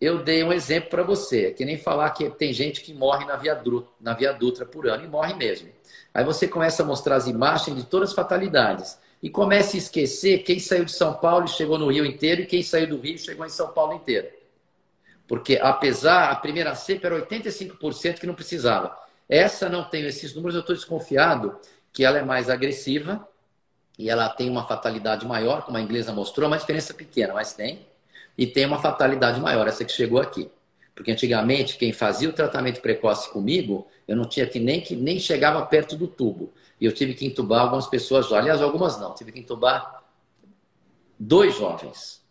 Eu 0.00 0.22
dei 0.22 0.44
um 0.44 0.52
exemplo 0.52 0.90
para 0.90 1.02
você, 1.02 1.46
é 1.46 1.50
que 1.50 1.64
nem 1.64 1.76
falar 1.76 2.10
que 2.10 2.30
tem 2.30 2.52
gente 2.52 2.80
que 2.80 2.94
morre 2.94 3.24
na 3.24 3.36
Via, 3.36 3.54
Dutra, 3.54 3.88
na 4.00 4.14
Via 4.14 4.32
Dutra 4.32 4.64
por 4.64 4.86
ano, 4.88 5.04
e 5.04 5.08
morre 5.08 5.34
mesmo. 5.34 5.68
Aí 6.14 6.24
você 6.24 6.46
começa 6.46 6.82
a 6.82 6.86
mostrar 6.86 7.16
as 7.16 7.26
imagens 7.26 7.76
de 7.76 7.84
todas 7.84 8.10
as 8.10 8.14
fatalidades 8.14 8.98
e 9.22 9.28
comece 9.28 9.76
a 9.76 9.78
esquecer 9.78 10.44
quem 10.44 10.60
saiu 10.60 10.84
de 10.84 10.92
São 10.92 11.14
Paulo 11.14 11.46
e 11.46 11.48
chegou 11.48 11.78
no 11.78 11.90
Rio 11.90 12.06
inteiro 12.06 12.42
e 12.42 12.46
quem 12.46 12.62
saiu 12.62 12.86
do 12.86 13.00
Rio 13.00 13.18
chegou 13.18 13.44
em 13.44 13.50
São 13.50 13.68
Paulo 13.68 13.94
inteiro. 13.94 14.28
Porque 15.26 15.58
apesar, 15.60 16.30
a 16.30 16.36
primeira 16.36 16.74
cepa 16.74 17.08
era 17.08 17.26
85% 17.26 18.20
que 18.20 18.26
não 18.26 18.34
precisava. 18.34 18.96
Essa 19.28 19.68
não 19.68 19.84
tem 19.84 20.06
esses 20.06 20.34
números, 20.34 20.54
eu 20.54 20.60
estou 20.60 20.74
desconfiado 20.74 21.58
que 21.92 22.04
ela 22.04 22.18
é 22.18 22.22
mais 22.22 22.48
agressiva 22.48 23.28
e 23.98 24.08
ela 24.08 24.28
tem 24.28 24.48
uma 24.48 24.66
fatalidade 24.66 25.26
maior, 25.26 25.62
como 25.62 25.76
a 25.76 25.80
inglesa 25.80 26.12
mostrou, 26.12 26.46
uma 26.46 26.56
diferença 26.56 26.94
pequena, 26.94 27.34
mas 27.34 27.52
tem. 27.52 27.87
E 28.38 28.46
tem 28.46 28.64
uma 28.64 28.80
fatalidade 28.80 29.40
maior, 29.40 29.66
essa 29.66 29.84
que 29.84 29.90
chegou 29.90 30.20
aqui. 30.20 30.48
Porque 30.94 31.10
antigamente, 31.10 31.76
quem 31.76 31.92
fazia 31.92 32.28
o 32.28 32.32
tratamento 32.32 32.80
precoce 32.80 33.28
comigo, 33.30 33.86
eu 34.06 34.16
não 34.16 34.24
tinha 34.24 34.46
que 34.46 34.60
nem 34.60 34.80
que 34.80 34.96
nem 34.96 35.18
chegava 35.18 35.64
perto 35.66 35.96
do 35.96 36.06
tubo. 36.06 36.52
E 36.80 36.84
eu 36.86 36.92
tive 36.92 37.14
que 37.14 37.26
entubar 37.26 37.62
algumas 37.62 37.86
pessoas, 37.86 38.32
aliás, 38.32 38.62
algumas 38.62 38.98
não, 39.00 39.14
tive 39.14 39.32
que 39.32 39.40
entubar 39.40 40.04
dois 41.18 41.56
jovens, 41.56 42.22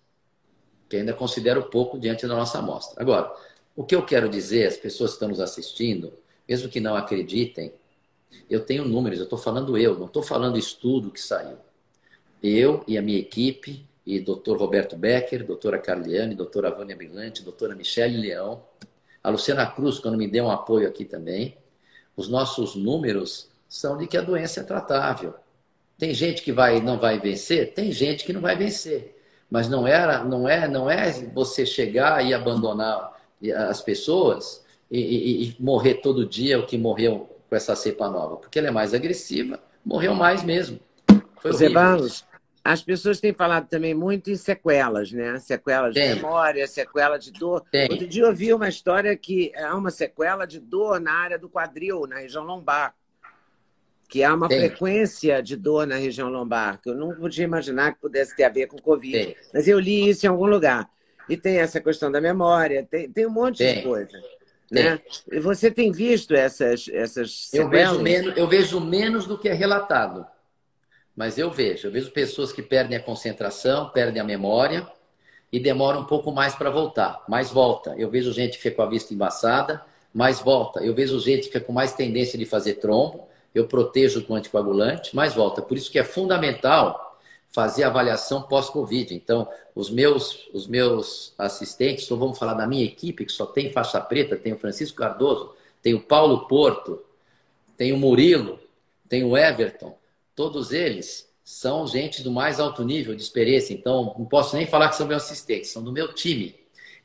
que 0.89 0.97
ainda 0.97 1.13
considero 1.13 1.63
pouco 1.63 1.99
diante 1.99 2.25
da 2.25 2.35
nossa 2.35 2.59
amostra. 2.59 3.01
Agora, 3.01 3.33
o 3.75 3.83
que 3.83 3.95
eu 3.95 4.03
quero 4.03 4.29
dizer, 4.29 4.67
as 4.67 4.77
pessoas 4.77 5.11
que 5.11 5.15
estão 5.15 5.29
nos 5.29 5.39
assistindo, 5.39 6.13
mesmo 6.47 6.69
que 6.69 6.79
não 6.79 6.95
acreditem, 6.95 7.73
eu 8.49 8.65
tenho 8.65 8.85
números, 8.85 9.19
eu 9.19 9.25
estou 9.25 9.39
falando 9.39 9.77
eu, 9.77 9.97
não 9.97 10.07
estou 10.07 10.23
falando 10.23 10.57
estudo 10.57 11.11
que 11.11 11.21
saiu. 11.21 11.57
Eu 12.43 12.83
e 12.85 12.97
a 12.97 13.01
minha 13.01 13.19
equipe, 13.19 13.86
e 14.07 14.21
Dr. 14.21 14.55
Roberto 14.55 14.95
Becker, 14.95 15.45
doutora 15.45 15.77
Carliane, 15.77 16.33
doutora 16.33 16.71
Vânia 16.71 16.95
Brilante, 16.95 17.43
doutora 17.43 17.75
Michele 17.75 18.15
Leão, 18.15 18.63
a 19.21 19.29
Luciana 19.29 19.65
Cruz, 19.65 19.99
quando 19.99 20.17
me 20.17 20.29
deu 20.29 20.45
um 20.45 20.49
apoio 20.49 20.87
aqui 20.87 21.03
também, 21.03 21.57
os 22.15 22.29
nossos 22.29 22.73
números 22.73 23.49
são 23.67 23.97
de 23.97 24.07
que 24.07 24.15
a 24.15 24.21
doença 24.21 24.61
é 24.61 24.63
tratável. 24.63 25.33
Tem 25.97 26.13
gente 26.13 26.41
que 26.41 26.53
vai 26.53 26.79
não 26.79 26.97
vai 26.97 27.19
vencer, 27.19 27.73
tem 27.73 27.91
gente 27.91 28.23
que 28.23 28.31
não 28.31 28.39
vai 28.39 28.55
vencer. 28.55 29.13
Mas 29.51 29.67
não 29.67 29.85
era, 29.85 30.23
não 30.23 30.47
é, 30.47 30.69
não 30.69 30.89
é 30.89 31.11
você 31.33 31.65
chegar 31.65 32.25
e 32.25 32.33
abandonar 32.33 33.11
as 33.69 33.81
pessoas 33.81 34.63
e, 34.89 34.99
e, 34.99 35.43
e 35.49 35.55
morrer 35.59 35.95
todo 35.95 36.25
dia 36.25 36.57
o 36.57 36.65
que 36.65 36.77
morreu 36.77 37.29
com 37.49 37.55
essa 37.57 37.75
cepa 37.75 38.09
nova, 38.09 38.37
porque 38.37 38.57
ela 38.57 38.69
é 38.69 38.71
mais 38.71 38.93
agressiva, 38.93 39.59
morreu 39.83 40.15
mais 40.15 40.43
mesmo. 40.43 40.79
Foi 41.41 41.51
Zé 41.51 41.69
Barros, 41.69 42.25
as 42.67 42.83
pessoas 42.83 43.21
têm 43.21 43.33
falado 43.33 43.69
também 43.69 43.93
muito 43.93 44.29
em 44.29 44.35
sequelas, 44.35 45.09
né? 45.13 45.39
Sequelas 45.39 45.93
Tem. 45.93 46.09
de 46.09 46.15
memória, 46.15 46.67
sequela 46.67 47.17
de 47.17 47.31
dor. 47.31 47.63
Tem. 47.71 47.87
Outro 47.89 48.05
dia 48.05 48.23
eu 48.23 48.35
vi 48.35 48.53
uma 48.53 48.67
história 48.67 49.15
que 49.15 49.53
há 49.55 49.73
uma 49.73 49.89
sequela 49.89 50.45
de 50.45 50.59
dor 50.59 50.99
na 50.99 51.13
área 51.13 51.39
do 51.39 51.47
quadril, 51.47 52.05
na 52.05 52.17
região 52.17 52.43
lombar 52.43 52.93
que 54.09 54.23
há 54.23 54.33
uma 54.33 54.47
Tem. 54.47 54.59
frequência 54.59 55.41
de 55.41 55.55
dor 55.57 55.85
na 55.85 55.95
região 55.95 56.29
lombar, 56.29 56.81
que 56.81 56.89
eu 56.89 56.95
não 56.95 57.13
podia 57.13 57.43
imaginar 57.43 57.93
que 57.93 57.99
pudesse 57.99 58.35
ter 58.35 58.45
a 58.45 58.49
ver 58.49 58.67
com 58.67 58.77
Covid. 58.77 59.35
Mas 59.53 59.67
eu 59.67 59.77
li 59.79 60.09
isso 60.09 60.25
em 60.25 60.29
algum 60.29 60.45
lugar. 60.45 60.89
E 61.27 61.35
tem 61.35 61.57
essa 61.57 61.81
questão 61.81 62.09
da 62.09 62.21
memória, 62.21 62.87
tem, 62.89 63.09
tem 63.09 63.25
um 63.25 63.31
monte 63.31 63.57
tem. 63.57 63.75
de 63.75 63.81
coisa. 63.83 64.17
Né? 64.71 64.99
E 65.29 65.39
você 65.39 65.69
tem 65.71 65.91
visto 65.91 66.33
essas, 66.33 66.89
essas 66.91 67.49
eu 67.53 67.69
vejo, 67.69 67.99
menos, 68.01 68.37
eu 68.37 68.47
vejo 68.47 68.79
menos 68.79 69.25
do 69.25 69.37
que 69.37 69.49
é 69.49 69.53
relatado. 69.53 70.25
Mas 71.17 71.39
eu 71.39 71.49
vejo. 71.49 71.87
Eu 71.87 71.91
vejo 71.91 72.11
pessoas 72.11 72.53
que 72.53 72.61
perdem 72.61 72.95
a 72.95 73.01
concentração, 73.01 73.89
perdem 73.89 74.21
a 74.21 74.23
memória. 74.23 74.87
e 75.51 75.59
demora 75.59 75.97
um 75.97 76.03
pouco 76.03 76.29
mais 76.29 76.53
para 76.55 76.69
voltar, 76.69 77.23
mas 77.27 77.49
volta. 77.49 77.95
Eu 77.97 78.09
vejo 78.09 78.33
gente 78.33 78.57
que 78.57 78.63
fica 78.63 78.75
com 78.75 78.81
a 78.81 78.85
vista 78.85 79.13
embaçada, 79.13 79.81
mas 80.13 80.41
volta. 80.41 80.81
Eu 80.83 80.93
vejo 80.93 81.17
gente 81.21 81.43
que 81.43 81.53
fica 81.53 81.61
com 81.61 81.71
mais 81.71 81.93
tendência 81.93 82.37
de 82.37 82.45
fazer 82.45 82.75
trombo, 82.75 83.27
eu 83.55 83.65
protejo 83.65 84.25
com 84.25 84.35
anticoagulante, 84.35 85.15
mas 85.15 85.33
volta. 85.33 85.61
Por 85.61 85.77
isso 85.77 85.89
que 85.89 85.97
é 85.97 86.03
fundamental 86.03 87.17
fazer 87.47 87.85
avaliação 87.85 88.41
pós-Covid. 88.41 89.15
Então, 89.15 89.47
os 89.73 89.89
meus, 89.89 90.49
os 90.53 90.67
meus 90.67 91.33
assistentes, 91.37 92.03
então 92.03 92.17
vamos 92.17 92.37
falar 92.37 92.53
da 92.53 92.67
minha 92.67 92.83
equipe, 92.83 93.25
que 93.25 93.31
só 93.31 93.45
tem 93.45 93.71
faixa 93.71 94.01
preta, 94.01 94.35
tem 94.35 94.51
o 94.51 94.59
Francisco 94.59 94.97
Cardoso, 94.97 95.55
tem 95.81 95.93
o 95.93 96.01
Paulo 96.01 96.45
Porto, 96.47 97.01
tem 97.77 97.93
o 97.93 97.97
Murilo, 97.97 98.59
tem 99.07 99.23
o 99.23 99.37
Everton, 99.37 99.97
todos 100.37 100.71
eles 100.71 101.27
são 101.43 101.87
gente 101.87 102.21
do 102.21 102.31
mais 102.31 102.59
alto 102.59 102.83
nível 102.83 103.15
de 103.15 103.23
experiência. 103.23 103.73
Então, 103.73 104.15
não 104.19 104.25
posso 104.25 104.55
nem 104.55 104.67
falar 104.67 104.89
que 104.89 104.95
são 104.95 105.07
meus 105.07 105.23
assistentes, 105.23 105.71
são 105.71 105.83
do 105.83 105.91
meu 105.91 106.13
time. 106.13 106.55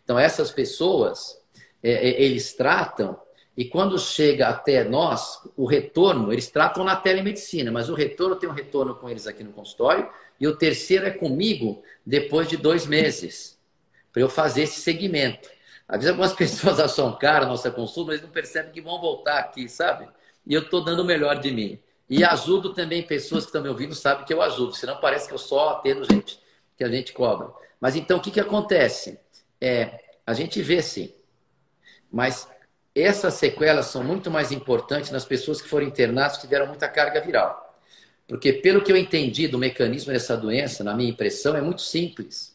Então, 0.05 0.19
essas 0.19 0.51
pessoas, 0.51 1.41
é, 1.83 1.93
é, 1.93 2.23
eles 2.23 2.53
tratam, 2.53 3.19
e 3.57 3.65
quando 3.65 3.99
chega 3.99 4.49
até 4.49 4.85
nós, 4.85 5.41
o 5.57 5.65
retorno, 5.65 6.31
eles 6.31 6.51
tratam 6.51 6.85
na 6.85 6.95
telemedicina, 6.95 7.73
mas 7.73 7.89
o 7.89 7.95
retorno 7.95 8.37
tem 8.37 8.49
um 8.49 8.53
retorno 8.53 8.95
com 8.95 9.09
eles 9.09 9.27
aqui 9.27 9.43
no 9.43 9.53
consultório, 9.53 10.07
e 10.39 10.47
o 10.47 10.55
terceiro 10.55 11.07
é 11.07 11.11
comigo 11.11 11.83
depois 12.05 12.49
de 12.49 12.59
dois 12.59 12.87
meses, 12.87 13.59
para 14.13 14.21
eu 14.21 14.29
fazer 14.29 14.65
esse 14.65 14.81
segmento. 14.81 15.49
Às 15.89 15.99
vezes 15.99 16.11
algumas 16.11 16.33
pessoas 16.37 16.79
acham 16.79 17.17
caro 17.17 17.47
a 17.47 17.49
nossa 17.49 17.71
consulta, 17.71 18.13
mas 18.13 18.21
não 18.21 18.29
percebem 18.29 18.73
que 18.73 18.81
vão 18.83 19.01
voltar 19.01 19.39
aqui, 19.39 19.71
sabe? 19.71 20.07
E 20.47 20.53
eu 20.53 20.61
estou 20.61 20.85
dando 20.85 21.01
o 21.01 21.07
melhor 21.07 21.41
de 21.41 21.51
mim. 21.51 21.81
E 22.15 22.23
ajudo 22.25 22.75
também 22.75 23.03
pessoas 23.03 23.45
que 23.45 23.49
estão 23.49 23.63
me 23.63 23.71
ouvindo, 23.71 23.95
sabem 23.95 24.27
que 24.27 24.35
eu 24.35 24.43
ajudo, 24.43 24.75
senão 24.75 25.01
parece 25.01 25.27
que 25.27 25.33
eu 25.33 25.39
só 25.39 25.71
atendo 25.71 26.05
gente, 26.05 26.39
que 26.77 26.85
a 26.85 26.89
gente 26.91 27.11
cobra. 27.11 27.51
Mas 27.81 27.97
então 27.97 28.19
o 28.19 28.21
que, 28.21 28.31
que 28.31 28.39
acontece? 28.39 29.19
É, 29.59 29.99
a 30.27 30.35
gente 30.35 30.61
vê 30.61 30.83
sim, 30.83 31.11
mas 32.11 32.47
essas 32.95 33.33
sequelas 33.33 33.87
são 33.87 34.05
muito 34.05 34.31
mais 34.31 34.53
importantes 34.53 35.11
nas 35.11 35.25
pessoas 35.25 35.63
que 35.63 35.69
foram 35.71 35.87
internadas 35.87 36.37
que 36.37 36.43
tiveram 36.43 36.67
muita 36.67 36.87
carga 36.87 37.19
viral. 37.19 37.81
Porque, 38.29 38.53
pelo 38.53 38.83
que 38.83 38.93
eu 38.93 38.97
entendi 38.99 39.49
do 39.49 39.57
mecanismo 39.57 40.13
dessa 40.13 40.37
doença, 40.37 40.85
na 40.85 40.93
minha 40.93 41.09
impressão, 41.09 41.57
é 41.57 41.63
muito 41.63 41.81
simples. 41.81 42.55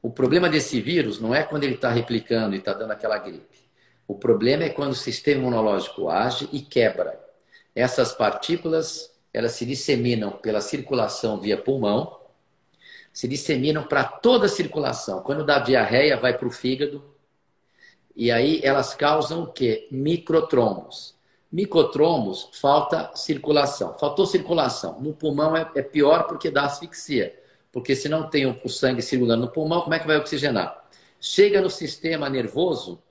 O 0.00 0.08
problema 0.08 0.48
desse 0.48 0.80
vírus 0.80 1.20
não 1.20 1.34
é 1.34 1.42
quando 1.42 1.64
ele 1.64 1.74
está 1.74 1.90
replicando 1.90 2.54
e 2.54 2.60
está 2.60 2.72
dando 2.72 2.92
aquela 2.92 3.18
gripe. 3.18 3.68
O 4.08 4.14
problema 4.14 4.64
é 4.64 4.70
quando 4.70 4.92
o 4.92 4.96
sistema 4.96 5.42
imunológico 5.42 6.08
age 6.08 6.48
e 6.50 6.62
quebra. 6.62 7.23
Essas 7.74 8.12
partículas, 8.12 9.12
elas 9.32 9.52
se 9.52 9.66
disseminam 9.66 10.30
pela 10.30 10.60
circulação 10.60 11.40
via 11.40 11.56
pulmão, 11.56 12.20
se 13.12 13.26
disseminam 13.26 13.84
para 13.84 14.04
toda 14.04 14.46
a 14.46 14.48
circulação. 14.48 15.22
Quando 15.22 15.44
dá 15.44 15.58
diarreia, 15.58 16.16
vai 16.16 16.36
para 16.36 16.48
o 16.48 16.50
fígado. 16.50 17.04
E 18.14 18.30
aí 18.30 18.60
elas 18.62 18.94
causam 18.94 19.44
o 19.44 19.46
quê? 19.52 19.88
Microtrombos. 19.90 21.14
Microtrombos, 21.50 22.50
falta 22.60 23.12
circulação. 23.14 23.96
Faltou 23.98 24.26
circulação. 24.26 25.00
No 25.00 25.12
pulmão 25.12 25.56
é, 25.56 25.70
é 25.76 25.82
pior 25.82 26.24
porque 26.24 26.50
dá 26.50 26.64
asfixia. 26.64 27.40
Porque 27.70 27.96
se 27.96 28.08
não 28.08 28.28
tem 28.28 28.46
o 28.46 28.68
sangue 28.68 29.02
circulando 29.02 29.46
no 29.46 29.52
pulmão, 29.52 29.80
como 29.80 29.94
é 29.94 29.98
que 29.98 30.06
vai 30.06 30.16
oxigenar? 30.16 30.84
Chega 31.20 31.60
no 31.60 31.70
sistema 31.70 32.28
nervoso, 32.28 33.02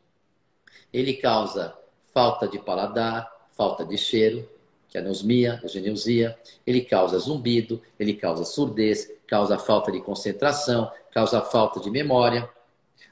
ele 0.92 1.16
causa 1.16 1.74
falta 2.14 2.48
de 2.48 2.60
paladar, 2.60 3.33
falta 3.56 3.86
de 3.86 3.98
cheiro, 3.98 4.48
que 4.90 4.98
é 4.98 5.02
anosmia, 5.02 5.60
a 5.64 5.68
geneusia, 5.68 6.38
ele 6.68 6.82
causa 6.82 7.18
zumbido, 7.18 7.82
ele 8.00 8.14
causa 8.14 8.44
surdez, 8.44 9.12
causa 9.26 9.58
falta 9.58 9.92
de 9.92 10.00
concentração, 10.02 10.92
causa 11.12 11.42
falta 11.42 11.80
de 11.80 11.90
memória. 11.90 12.48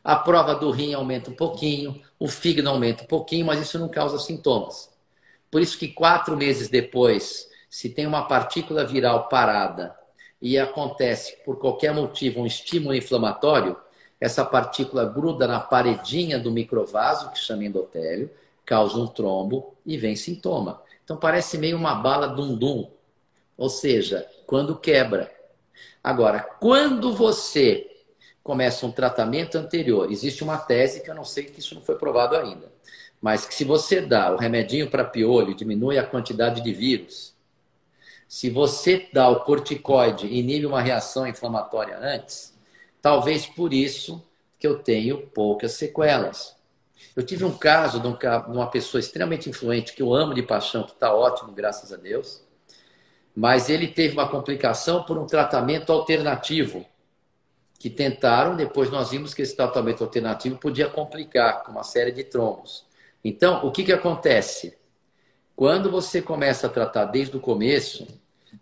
A 0.04 0.16
prova 0.16 0.54
do 0.54 0.70
rim 0.70 0.94
aumenta 0.94 1.32
um 1.32 1.36
pouquinho, 1.36 2.00
o 2.20 2.28
fígado 2.28 2.70
aumenta 2.70 3.04
um 3.04 3.08
pouquinho, 3.08 3.46
mas 3.46 3.60
isso 3.60 3.80
não 3.80 3.90
causa 3.90 4.20
sintomas. 4.20 4.92
Por 5.50 5.62
isso 5.62 5.78
que 5.78 5.88
quatro 5.88 6.38
meses 6.38 6.70
depois, 6.70 7.50
se 7.70 7.90
tem 7.90 8.06
uma 8.06 8.28
partícula 8.28 8.86
viral 8.86 9.28
parada 9.28 9.96
e 10.42 10.58
acontece 10.58 11.38
por 11.44 11.60
qualquer 11.60 11.94
motivo 11.94 12.42
um 12.42 12.46
estímulo 12.46 12.96
inflamatório, 12.96 13.76
essa 14.20 14.46
partícula 14.46 15.04
gruda 15.04 15.48
na 15.48 15.60
paredinha 15.60 16.38
do 16.38 16.52
microvaso, 16.52 17.32
que 17.32 17.40
chama 17.40 17.66
endotélio, 17.66 18.30
causa 18.72 18.98
um 18.98 19.06
trombo 19.06 19.76
e 19.86 19.98
vem 19.98 20.16
sintoma. 20.16 20.82
Então 21.04 21.18
parece 21.18 21.58
meio 21.58 21.76
uma 21.76 21.94
bala 21.94 22.26
dum-dum. 22.26 22.90
Ou 23.58 23.68
seja, 23.68 24.26
quando 24.48 24.78
quebra. 24.78 25.30
Agora, 26.02 26.40
quando 26.40 27.14
você 27.14 27.86
começa 28.42 28.86
um 28.86 28.92
tratamento 28.92 29.58
anterior, 29.58 30.10
existe 30.10 30.42
uma 30.42 30.58
tese 30.58 31.02
que 31.02 31.10
eu 31.10 31.14
não 31.14 31.26
sei 31.26 31.44
que 31.44 31.60
isso 31.60 31.76
não 31.76 31.82
foi 31.82 31.96
provado 31.96 32.38
ainda, 32.38 32.72
mas 33.20 33.46
que 33.46 33.54
se 33.54 33.66
você 33.66 34.00
dá 34.00 34.34
o 34.34 34.38
remedinho 34.38 34.90
para 34.90 35.04
piolho, 35.04 35.54
diminui 35.54 35.98
a 35.98 36.08
quantidade 36.08 36.62
de 36.62 36.72
vírus. 36.72 37.36
Se 38.26 38.50
você 38.50 39.10
dá 39.12 39.28
o 39.28 39.42
corticoide 39.42 40.28
inibe 40.28 40.66
uma 40.66 40.82
reação 40.82 41.28
inflamatória 41.28 42.00
antes, 42.00 42.58
talvez 43.02 43.46
por 43.46 43.74
isso 43.74 44.24
que 44.58 44.66
eu 44.66 44.80
tenho 44.80 45.28
poucas 45.28 45.74
sequelas. 45.74 46.56
Eu 47.16 47.26
tive 47.26 47.44
um 47.44 47.58
caso 47.58 48.00
de, 48.00 48.08
uma 48.48 48.70
pessoa 48.70 49.00
extremamente 49.00 49.50
influente, 49.50 49.94
que 49.94 50.02
eu 50.02 50.14
amo 50.14 50.34
de 50.34 50.44
paixão, 50.44 50.84
que 50.84 50.92
está 50.92 51.14
ótimo, 51.14 51.52
graças 51.52 51.92
a 51.92 51.98
Deus, 51.98 52.44
mas 53.36 53.70
ele 53.70 53.88
teve 53.88 54.14
uma 54.14 54.28
complicação 54.28 55.04
por 55.04 55.18
um 55.18 55.26
tratamento 55.26 55.92
alternativo, 55.92 56.86
que 57.80 57.90
tentaram, 57.90 58.56
depois 58.56 58.92
nós 58.92 59.10
vimos 59.10 59.34
que 59.34 59.42
esse 59.42 59.56
tratamento 59.56 60.04
alternativo 60.04 60.58
podia 60.58 60.88
complicar 60.88 61.64
com 61.64 61.72
uma 61.72 61.84
série 61.84 62.12
de 62.12 62.24
trombos. 62.24 62.86
Então, 63.24 63.66
o 63.66 63.72
que, 63.72 63.84
que 63.84 63.92
acontece? 63.92 64.78
Quando 65.56 65.90
você 65.90 66.22
começa 66.22 66.68
a 66.68 66.70
tratar 66.70 67.06
desde 67.06 67.36
o 67.36 67.40
começo, 67.40 68.08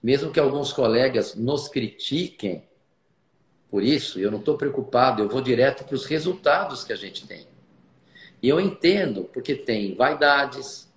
mesmo 0.02 0.32
que 0.32 0.40
alguns 0.40 0.72
colegas 0.72 1.36
nos 1.36 1.68
critiquem 1.68 2.68
por 3.70 3.84
isso, 3.84 4.20
eu 4.20 4.32
não 4.32 4.40
estou 4.40 4.58
preocupado, 4.58 5.22
eu 5.22 5.30
vou 5.30 5.42
direto 5.42 5.84
para 5.84 5.96
os 5.96 6.06
resultados 6.06 6.84
que 6.84 6.92
a 6.92 6.96
gente 6.96 7.28
tem. 7.28 7.46
E 8.42 8.48
eu 8.48 8.60
entendo, 8.60 9.26
porque 9.26 9.56
tem 9.56 9.96
vaidades 9.96 10.90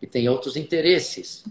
e 0.00 0.06
tem 0.06 0.28
outros 0.28 0.56
interesses. 0.56 1.44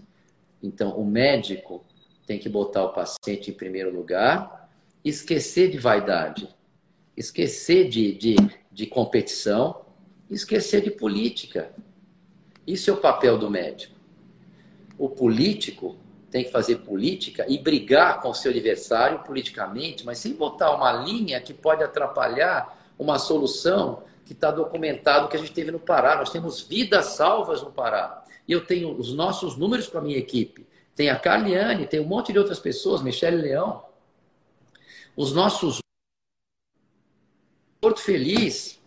Então, 0.62 0.96
o 0.98 1.04
médico 1.04 1.84
tem 2.26 2.38
que 2.38 2.48
botar 2.48 2.84
o 2.84 2.92
paciente 2.92 3.50
em 3.50 3.54
primeiro 3.54 3.94
lugar, 3.94 4.70
esquecer 5.04 5.70
de 5.70 5.78
vaidade, 5.78 6.48
esquecer 7.16 7.88
de, 7.88 8.12
de, 8.12 8.36
de 8.72 8.86
competição, 8.86 9.84
esquecer 10.28 10.82
de 10.82 10.90
política. 10.90 11.70
Isso 12.66 12.90
é 12.90 12.92
o 12.92 12.96
papel 12.96 13.38
do 13.38 13.50
médico. 13.50 13.94
O 14.98 15.08
político 15.08 15.96
tem 16.30 16.44
que 16.44 16.50
fazer 16.50 16.76
política 16.78 17.46
e 17.48 17.58
brigar 17.58 18.20
com 18.20 18.30
o 18.30 18.34
seu 18.34 18.50
adversário 18.50 19.20
politicamente, 19.20 20.04
mas 20.04 20.18
sem 20.18 20.32
botar 20.32 20.74
uma 20.74 20.92
linha 20.92 21.40
que 21.40 21.54
pode 21.54 21.84
atrapalhar 21.84 22.76
uma 22.98 23.18
solução 23.18 24.02
que 24.26 24.32
está 24.32 24.50
documentado 24.50 25.28
que 25.28 25.36
a 25.36 25.38
gente 25.38 25.52
teve 25.52 25.70
no 25.70 25.78
Pará. 25.78 26.16
Nós 26.16 26.30
temos 26.30 26.60
vidas 26.60 27.06
salvas 27.06 27.62
no 27.62 27.70
Pará. 27.70 28.24
E 28.46 28.52
eu 28.52 28.66
tenho 28.66 28.90
os 28.98 29.14
nossos 29.14 29.56
números 29.56 29.86
para 29.86 30.00
a 30.00 30.02
minha 30.02 30.18
equipe. 30.18 30.66
Tem 30.96 31.08
a 31.08 31.18
Carliane, 31.18 31.86
tem 31.86 32.00
um 32.00 32.04
monte 32.04 32.32
de 32.32 32.38
outras 32.38 32.58
pessoas, 32.58 33.02
Michele 33.02 33.36
Leão. 33.36 33.84
Os 35.16 35.32
nossos. 35.32 35.78
Porto 37.80 38.00
Feliz. 38.00 38.82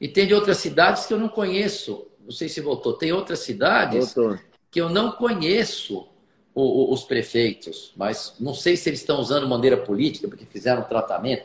E 0.00 0.08
tem 0.08 0.26
de 0.26 0.34
outras 0.34 0.56
cidades 0.56 1.04
que 1.04 1.12
eu 1.12 1.18
não 1.18 1.28
conheço. 1.28 2.06
Não 2.20 2.30
sei 2.30 2.48
se 2.48 2.60
voltou. 2.62 2.94
Tem 2.94 3.12
outras 3.12 3.40
cidades 3.40 4.14
voltou. 4.14 4.38
que 4.70 4.80
eu 4.80 4.88
não 4.88 5.12
conheço 5.12 6.08
os 6.54 7.04
prefeitos, 7.04 7.92
mas 7.94 8.34
não 8.40 8.54
sei 8.54 8.78
se 8.78 8.88
eles 8.88 9.00
estão 9.00 9.20
usando 9.20 9.46
bandeira 9.46 9.76
política 9.76 10.26
porque 10.26 10.46
fizeram 10.46 10.80
um 10.80 10.86
tratamento 10.86 11.44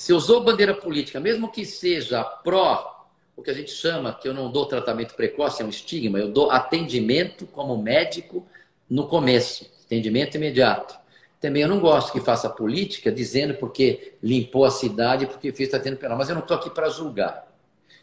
se 0.00 0.14
usou 0.14 0.42
bandeira 0.42 0.72
política, 0.72 1.20
mesmo 1.20 1.52
que 1.52 1.62
seja 1.66 2.24
pró, 2.24 3.06
o 3.36 3.42
que 3.42 3.50
a 3.50 3.52
gente 3.52 3.70
chama, 3.70 4.14
que 4.14 4.26
eu 4.26 4.32
não 4.32 4.50
dou 4.50 4.64
tratamento 4.64 5.14
precoce, 5.14 5.60
é 5.60 5.64
um 5.64 5.68
estigma, 5.68 6.18
eu 6.18 6.32
dou 6.32 6.50
atendimento 6.50 7.46
como 7.46 7.76
médico 7.76 8.46
no 8.88 9.06
começo, 9.06 9.70
atendimento 9.84 10.36
imediato. 10.36 10.98
Também 11.38 11.60
eu 11.60 11.68
não 11.68 11.78
gosto 11.78 12.12
que 12.12 12.20
faça 12.20 12.48
política 12.48 13.12
dizendo 13.12 13.52
porque 13.56 14.14
limpou 14.22 14.64
a 14.64 14.70
cidade, 14.70 15.26
porque 15.26 15.52
fez 15.52 15.68
tratamento 15.68 16.00
penal, 16.00 16.16
mas 16.16 16.30
eu 16.30 16.34
não 16.34 16.40
estou 16.40 16.56
aqui 16.56 16.70
para 16.70 16.88
julgar. 16.88 17.46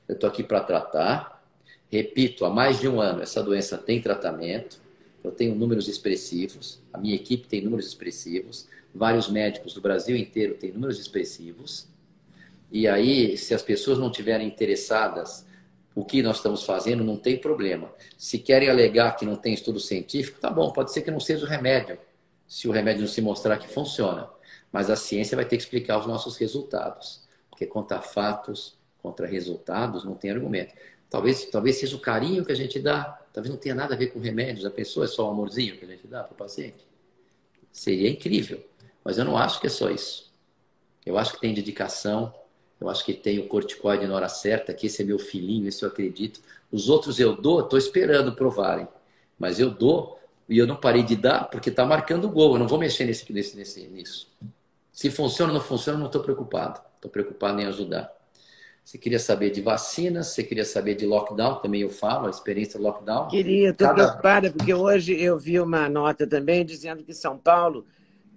Eu 0.08 0.14
estou 0.14 0.30
aqui 0.30 0.43
para 0.43 0.60
tratar. 0.60 1.43
Repito, 1.91 2.45
há 2.45 2.50
mais 2.52 2.80
de 2.80 2.88
um 2.88 3.02
ano 3.02 3.24
essa 3.24 3.41
doença 3.41 3.76
tem 3.76 4.00
tratamento. 4.00 4.80
Eu 5.24 5.32
tenho 5.32 5.56
números 5.56 5.88
expressivos, 5.88 6.80
a 6.93 7.00
minha 7.00 7.16
equipe 7.16 7.48
tem 7.48 7.60
números 7.60 7.88
expressivos 7.88 8.68
vários 8.98 9.30
médicos 9.30 9.74
do 9.74 9.82
Brasil 9.82 10.16
inteiro 10.16 10.56
têm 10.56 10.72
números 10.72 11.00
expressivos. 11.00 11.88
E 12.72 12.88
aí, 12.88 13.38
se 13.38 13.54
as 13.54 13.62
pessoas 13.62 13.98
não 13.98 14.12
tiverem 14.12 14.48
interessadas 14.48 15.45
o 15.95 16.06
que 16.06 16.22
nós 16.22 16.38
estamos 16.38 16.64
fazendo, 16.64 17.04
não 17.04 17.18
tem 17.18 17.38
problema. 17.38 17.91
Se 18.18 18.38
querem 18.38 18.70
alegar 18.70 19.16
que 19.16 19.26
não 19.26 19.36
tem 19.36 19.54
estudo 19.54 19.80
científico, 19.80 20.39
tá 20.39 20.50
bom, 20.50 20.72
pode 20.72 20.91
ser 20.91 21.02
que 21.02 21.10
não 21.10 21.20
seja 21.20 21.45
o 21.45 21.50
remédio, 21.50 21.98
se 22.48 22.68
o 22.68 22.72
remédio 22.72 23.02
não 23.02 23.08
se 23.08 23.22
mostrar 23.22 23.58
que 23.58 23.68
funciona. 23.68 24.30
Mas 24.72 24.89
a 24.89 24.95
ciência 24.95 25.36
vai 25.36 25.45
ter 25.45 25.58
que 25.58 25.64
explicar 25.64 25.98
os 25.98 26.06
nossos 26.06 26.38
resultados. 26.38 27.26
Porque 27.50 27.66
contra 27.66 28.02
fatos, 28.02 28.78
contra 29.02 29.26
resultados, 29.26 30.04
não 30.04 30.14
tem 30.14 30.30
argumento. 30.30 30.74
Talvez, 31.10 31.45
talvez 31.45 31.78
seja 31.78 31.95
o 31.95 32.00
carinho 32.00 32.45
que 32.45 32.52
a 32.52 32.56
gente 32.56 32.80
dá, 32.80 33.20
talvez 33.34 33.50
não 33.50 33.60
tenha 33.60 33.74
nada 33.74 33.95
a 33.95 33.98
ver 33.98 34.08
com 34.08 34.20
remédios, 34.20 34.66
a 34.66 34.70
pessoa 34.70 35.06
é 35.06 35.08
só 35.08 35.28
o 35.28 35.32
amorzinho 35.32 35.78
que 35.78 35.86
a 35.86 35.88
gente 35.88 36.06
dá 36.06 36.24
para 36.24 36.34
o 36.34 36.38
paciente. 36.38 36.86
Seria 37.72 38.10
incrível, 38.10 38.64
mas 39.08 39.18
eu 39.18 39.24
não 39.24 39.38
acho 39.38 39.62
que 39.62 39.68
é 39.68 39.70
só 39.70 39.89
isso. 39.89 40.30
Eu 41.05 41.18
acho 41.18 41.32
que 41.32 41.39
tem 41.39 41.53
dedicação, 41.53 42.34
eu 42.78 42.89
acho 42.89 43.05
que 43.05 43.14
tem 43.14 43.39
o 43.39 43.47
corticoide 43.47 44.05
na 44.05 44.14
hora 44.14 44.28
certa, 44.28 44.74
que 44.74 44.88
esse 44.88 45.01
é 45.01 45.05
meu 45.05 45.18
filhinho, 45.18 45.66
esse 45.66 45.82
eu 45.82 45.88
acredito. 45.88 46.41
Os 46.70 46.89
outros 46.89 47.18
eu 47.18 47.34
dou, 47.34 47.62
estou 47.62 47.80
esperando 47.80 48.36
provarem. 48.36 48.86
Mas 49.39 49.62
eu 49.62 49.70
dou 49.70 50.20
e 50.49 50.58
eu 50.58 50.68
não 50.68 50.76
parei 50.76 51.03
de 51.03 51.16
dar 51.16 51.45
porque 51.45 51.70
está 51.70 51.86
marcando 51.86 52.26
o 52.26 52.30
gol. 52.30 52.55
Eu 52.55 52.60
não 52.60 52.68
vou 52.68 52.78
mexer 52.78 53.05
nesse, 53.05 53.32
nesse, 53.32 53.55
nesse, 53.55 53.88
nisso. 53.88 54.28
Se 54.91 55.10
funciona 55.10 55.53
ou 55.53 55.58
não 55.58 55.64
funciona, 55.64 55.97
não 55.97 56.08
estou 56.08 56.22
preocupado. 56.22 56.82
Estou 56.97 57.10
preocupado 57.10 57.62
em 57.62 57.66
ajudar. 57.66 58.14
Você 58.84 58.97
queria 58.97 59.20
saber 59.20 59.51
de 59.51 59.62
vacinas, 59.62 60.28
você 60.28 60.43
queria 60.43 60.66
saber 60.66 60.95
de 60.95 61.05
lockdown, 61.05 61.62
também 61.62 61.80
eu 61.80 61.89
falo, 61.89 62.28
a 62.28 62.30
experiência 62.30 62.78
do 62.78 62.84
lockdown. 62.84 63.30
Queria, 63.30 63.70
estou 63.70 63.88
Cada... 63.88 64.03
preocupada, 64.03 64.51
porque 64.51 64.74
hoje 64.74 65.18
eu 65.18 65.38
vi 65.38 65.62
uma 65.62 65.88
nota 65.88 66.28
também 66.28 66.66
dizendo 66.66 67.05
que 67.05 67.14
São 67.14 67.38
Paulo 67.38 67.86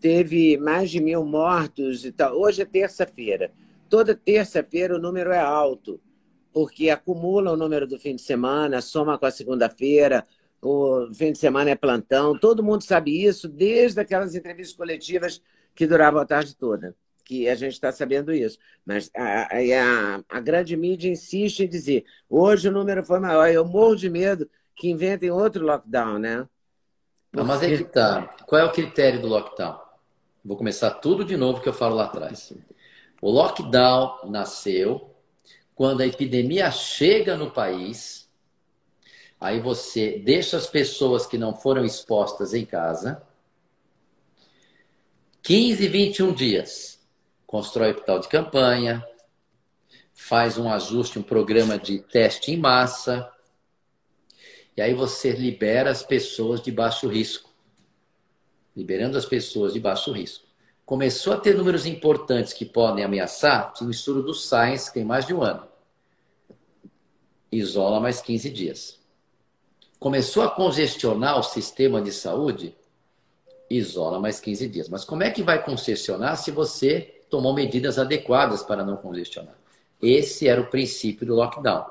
teve 0.01 0.57
mais 0.57 0.91
de 0.91 1.01
mil 1.01 1.25
mortos 1.25 2.05
e 2.05 2.13
tal. 2.13 2.35
Hoje 2.37 2.63
é 2.63 2.65
terça-feira. 2.65 3.53
Toda 3.89 4.15
terça-feira 4.15 4.97
o 4.97 4.99
número 4.99 5.31
é 5.31 5.41
alto, 5.41 6.01
porque 6.53 6.91
acumula 6.91 7.53
o 7.53 7.57
número 7.57 7.87
do 7.87 7.99
fim 7.99 8.17
de 8.17 8.23
semana, 8.23 8.81
soma 8.81 9.19
com 9.19 9.27
a 9.27 9.31
segunda-feira, 9.31 10.27
o 10.63 11.09
fim 11.15 11.33
de 11.33 11.39
semana 11.39 11.71
é 11.71 11.75
plantão. 11.75 12.39
Todo 12.39 12.63
mundo 12.63 12.83
sabe 12.83 13.25
isso 13.25 13.49
desde 13.49 14.01
aquelas 14.01 14.35
entrevistas 14.35 14.77
coletivas 14.77 15.43
que 15.75 15.87
duravam 15.87 16.21
a 16.21 16.27
tarde 16.27 16.57
toda 16.57 16.95
que 17.31 17.49
a 17.49 17.55
gente 17.55 17.75
está 17.75 17.93
sabendo 17.93 18.33
isso. 18.33 18.59
Mas 18.85 19.09
a, 19.17 19.43
a, 19.43 20.21
a, 20.29 20.41
grande 20.41 20.77
mídia 20.77 21.09
insiste 21.09 21.61
em 21.61 21.69
dizer: 21.69 22.05
hoje 22.29 22.69
o 22.69 22.73
número 22.73 23.05
foi 23.05 23.21
maior. 23.21 23.49
Eu 23.49 23.65
morro 23.65 23.95
de 23.95 24.11
medo 24.11 24.51
que 24.75 24.91
inventem 24.91 25.31
outro 25.31 25.65
lockdown, 25.65 26.19
né? 26.19 26.49
Não, 27.33 27.45
mas 27.45 27.63
é 27.63 27.77
que 27.77 27.85
tá. 27.85 28.35
Qual 28.47 28.61
é 28.61 28.65
o 28.65 28.73
critério 28.73 29.21
do 29.21 29.29
lockdown? 29.29 29.79
Vou 30.45 30.57
começar 30.57 30.91
tudo 30.91 31.24
de 31.24 31.36
novo 31.36 31.61
que 31.61 31.68
eu 31.68 31.72
falo 31.72 31.97
lá 31.97 32.05
atrás. 32.05 32.53
O 33.20 33.30
lockdown 33.30 34.30
nasceu 34.30 35.14
quando 35.74 36.01
a 36.01 36.07
epidemia 36.07 36.70
chega 36.70 37.36
no 37.36 37.51
país. 37.51 38.28
Aí 39.41 39.61
você 39.61 40.18
deixa 40.18 40.57
as 40.57 40.66
pessoas 40.66 41.26
que 41.26 41.38
não 41.38 41.55
foram 41.55 41.84
expostas 41.84 42.55
em 42.55 42.64
casa 42.64 43.22
15, 45.43 45.88
21 45.88 46.32
dias 46.34 47.01
constrói 47.51 47.91
hospital 47.91 48.20
de 48.20 48.28
campanha, 48.28 49.05
faz 50.14 50.57
um 50.57 50.72
ajuste, 50.72 51.18
um 51.18 51.22
programa 51.22 51.76
de 51.76 51.99
teste 51.99 52.53
em 52.53 52.57
massa, 52.57 53.28
e 54.76 54.80
aí 54.80 54.95
você 54.95 55.32
libera 55.32 55.91
as 55.91 56.05
pessoas 56.05 56.62
de 56.62 56.70
baixo 56.70 57.09
risco. 57.09 57.50
Liberando 58.77 59.18
as 59.18 59.25
pessoas 59.25 59.73
de 59.73 59.81
baixo 59.81 60.12
risco. 60.12 60.47
Começou 60.85 61.33
a 61.33 61.37
ter 61.37 61.57
números 61.57 61.87
importantes 61.87 62.53
que 62.53 62.64
podem 62.64 63.05
ameaçar, 63.05 63.73
tinha 63.73 63.87
um 63.87 63.91
estudo 63.91 64.23
do 64.23 64.35
Science, 64.35 64.89
que 64.89 64.95
tem 64.95 65.05
mais 65.05 65.27
de 65.27 65.35
um 65.35 65.43
ano. 65.43 65.68
Isola 67.51 68.01
mais 68.01 68.21
15 68.21 68.51
dias. 68.51 68.99
Começou 69.99 70.43
a 70.43 70.51
congestionar 70.51 71.39
o 71.39 71.43
sistema 71.43 72.01
de 72.01 72.11
saúde, 72.11 72.75
isola 73.68 74.18
mais 74.18 74.41
15 74.41 74.68
dias. 74.68 74.89
Mas 74.89 75.05
como 75.05 75.23
é 75.23 75.31
que 75.31 75.43
vai 75.43 75.62
congestionar 75.62 76.37
se 76.37 76.51
você 76.51 77.21
tomou 77.31 77.55
medidas 77.55 77.99
adequadas 77.99 78.62
para 78.62 78.85
não 78.85 78.97
congestionar. 78.97 79.57
Esse 80.03 80.49
era 80.49 80.61
o 80.61 80.66
princípio 80.66 81.25
do 81.25 81.35
lockdown. 81.35 81.87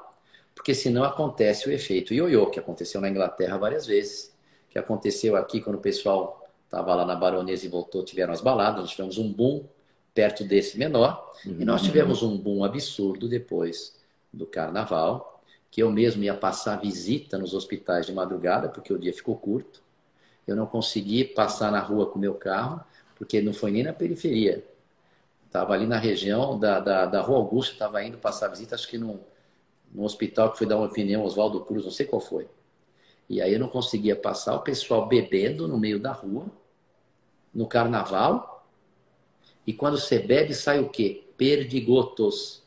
Porque 0.53 0.75
senão 0.75 1.05
acontece 1.05 1.69
o 1.69 1.71
efeito 1.71 2.13
ioiô, 2.13 2.47
que 2.47 2.59
aconteceu 2.59 2.99
na 2.99 3.09
Inglaterra 3.09 3.57
várias 3.57 3.88
vezes, 3.88 4.36
que 4.69 4.77
aconteceu 4.77 5.38
aqui 5.38 5.61
quando 5.61 5.77
o 5.77 5.82
pessoal 5.82 6.38
estava 6.70 6.93
lá 6.93 7.03
na 7.03 7.15
Baronesa 7.15 7.65
e 7.65 7.70
voltou, 7.70 8.05
tiveram 8.05 8.32
as 8.32 8.41
baladas, 8.41 8.82
nós 8.82 8.91
tivemos 8.91 9.17
um 9.17 9.34
boom 9.34 9.65
perto 10.13 10.43
desse 10.43 10.78
menor, 10.78 11.34
uhum. 11.43 11.55
e 11.59 11.65
nós 11.65 11.82
tivemos 11.82 12.22
um 12.22 12.38
boom 12.38 12.63
absurdo 12.63 13.28
depois 13.28 13.95
do 14.32 14.45
carnaval, 14.45 15.41
que 15.72 15.82
eu 15.82 15.91
mesmo 15.91 16.24
ia 16.24 16.36
passar 16.36 16.80
visita 16.80 17.39
nos 17.39 17.55
hospitais 17.55 18.05
de 18.05 18.13
madrugada, 18.13 18.70
porque 18.70 18.93
o 18.93 18.99
dia 18.99 19.11
ficou 19.11 19.36
curto. 19.36 19.82
Eu 20.45 20.55
não 20.55 20.67
consegui 20.67 21.24
passar 21.24 21.72
na 21.72 21.80
rua 21.80 22.05
com 22.05 22.17
o 22.17 22.22
meu 22.22 22.36
carro, 22.36 22.84
porque 23.15 23.41
não 23.41 23.53
foi 23.53 23.72
nem 23.72 23.84
na 23.84 23.93
periferia. 23.93 24.63
Estava 25.47 25.74
ali 25.74 25.88
na 25.88 25.97
região 25.97 26.59
da, 26.59 26.80
da, 26.80 27.05
da 27.07 27.22
Rua 27.22 27.38
Augusta, 27.38 27.74
estava 27.74 28.03
indo 28.03 28.17
passar 28.17 28.47
visita, 28.49 28.76
acho 28.76 28.88
que 28.88 28.97
num, 28.97 29.20
num 29.91 30.03
hospital 30.03 30.51
que 30.51 30.59
foi 30.59 30.67
dar 30.67 30.78
uma 30.78 30.86
opinião, 30.86 31.24
Oswaldo 31.24 31.61
Cruz, 31.61 31.84
não 31.84 31.91
sei 31.91 32.05
qual 32.05 32.22
foi. 32.22 32.47
E 33.28 33.41
aí 33.41 33.53
eu 33.53 33.59
não 33.59 33.67
conseguia 33.67 34.15
passar, 34.15 34.55
o 34.55 34.61
pessoal 34.61 35.07
bebendo 35.07 35.67
no 35.67 35.78
meio 35.78 35.99
da 35.99 36.11
rua, 36.11 36.45
no 37.53 37.67
carnaval. 37.67 38.65
E 39.65 39.73
quando 39.73 39.97
você 39.97 40.19
bebe, 40.19 40.53
sai 40.53 40.79
o 40.79 40.89
quê? 40.89 41.23
Perdigotos. 41.37 42.63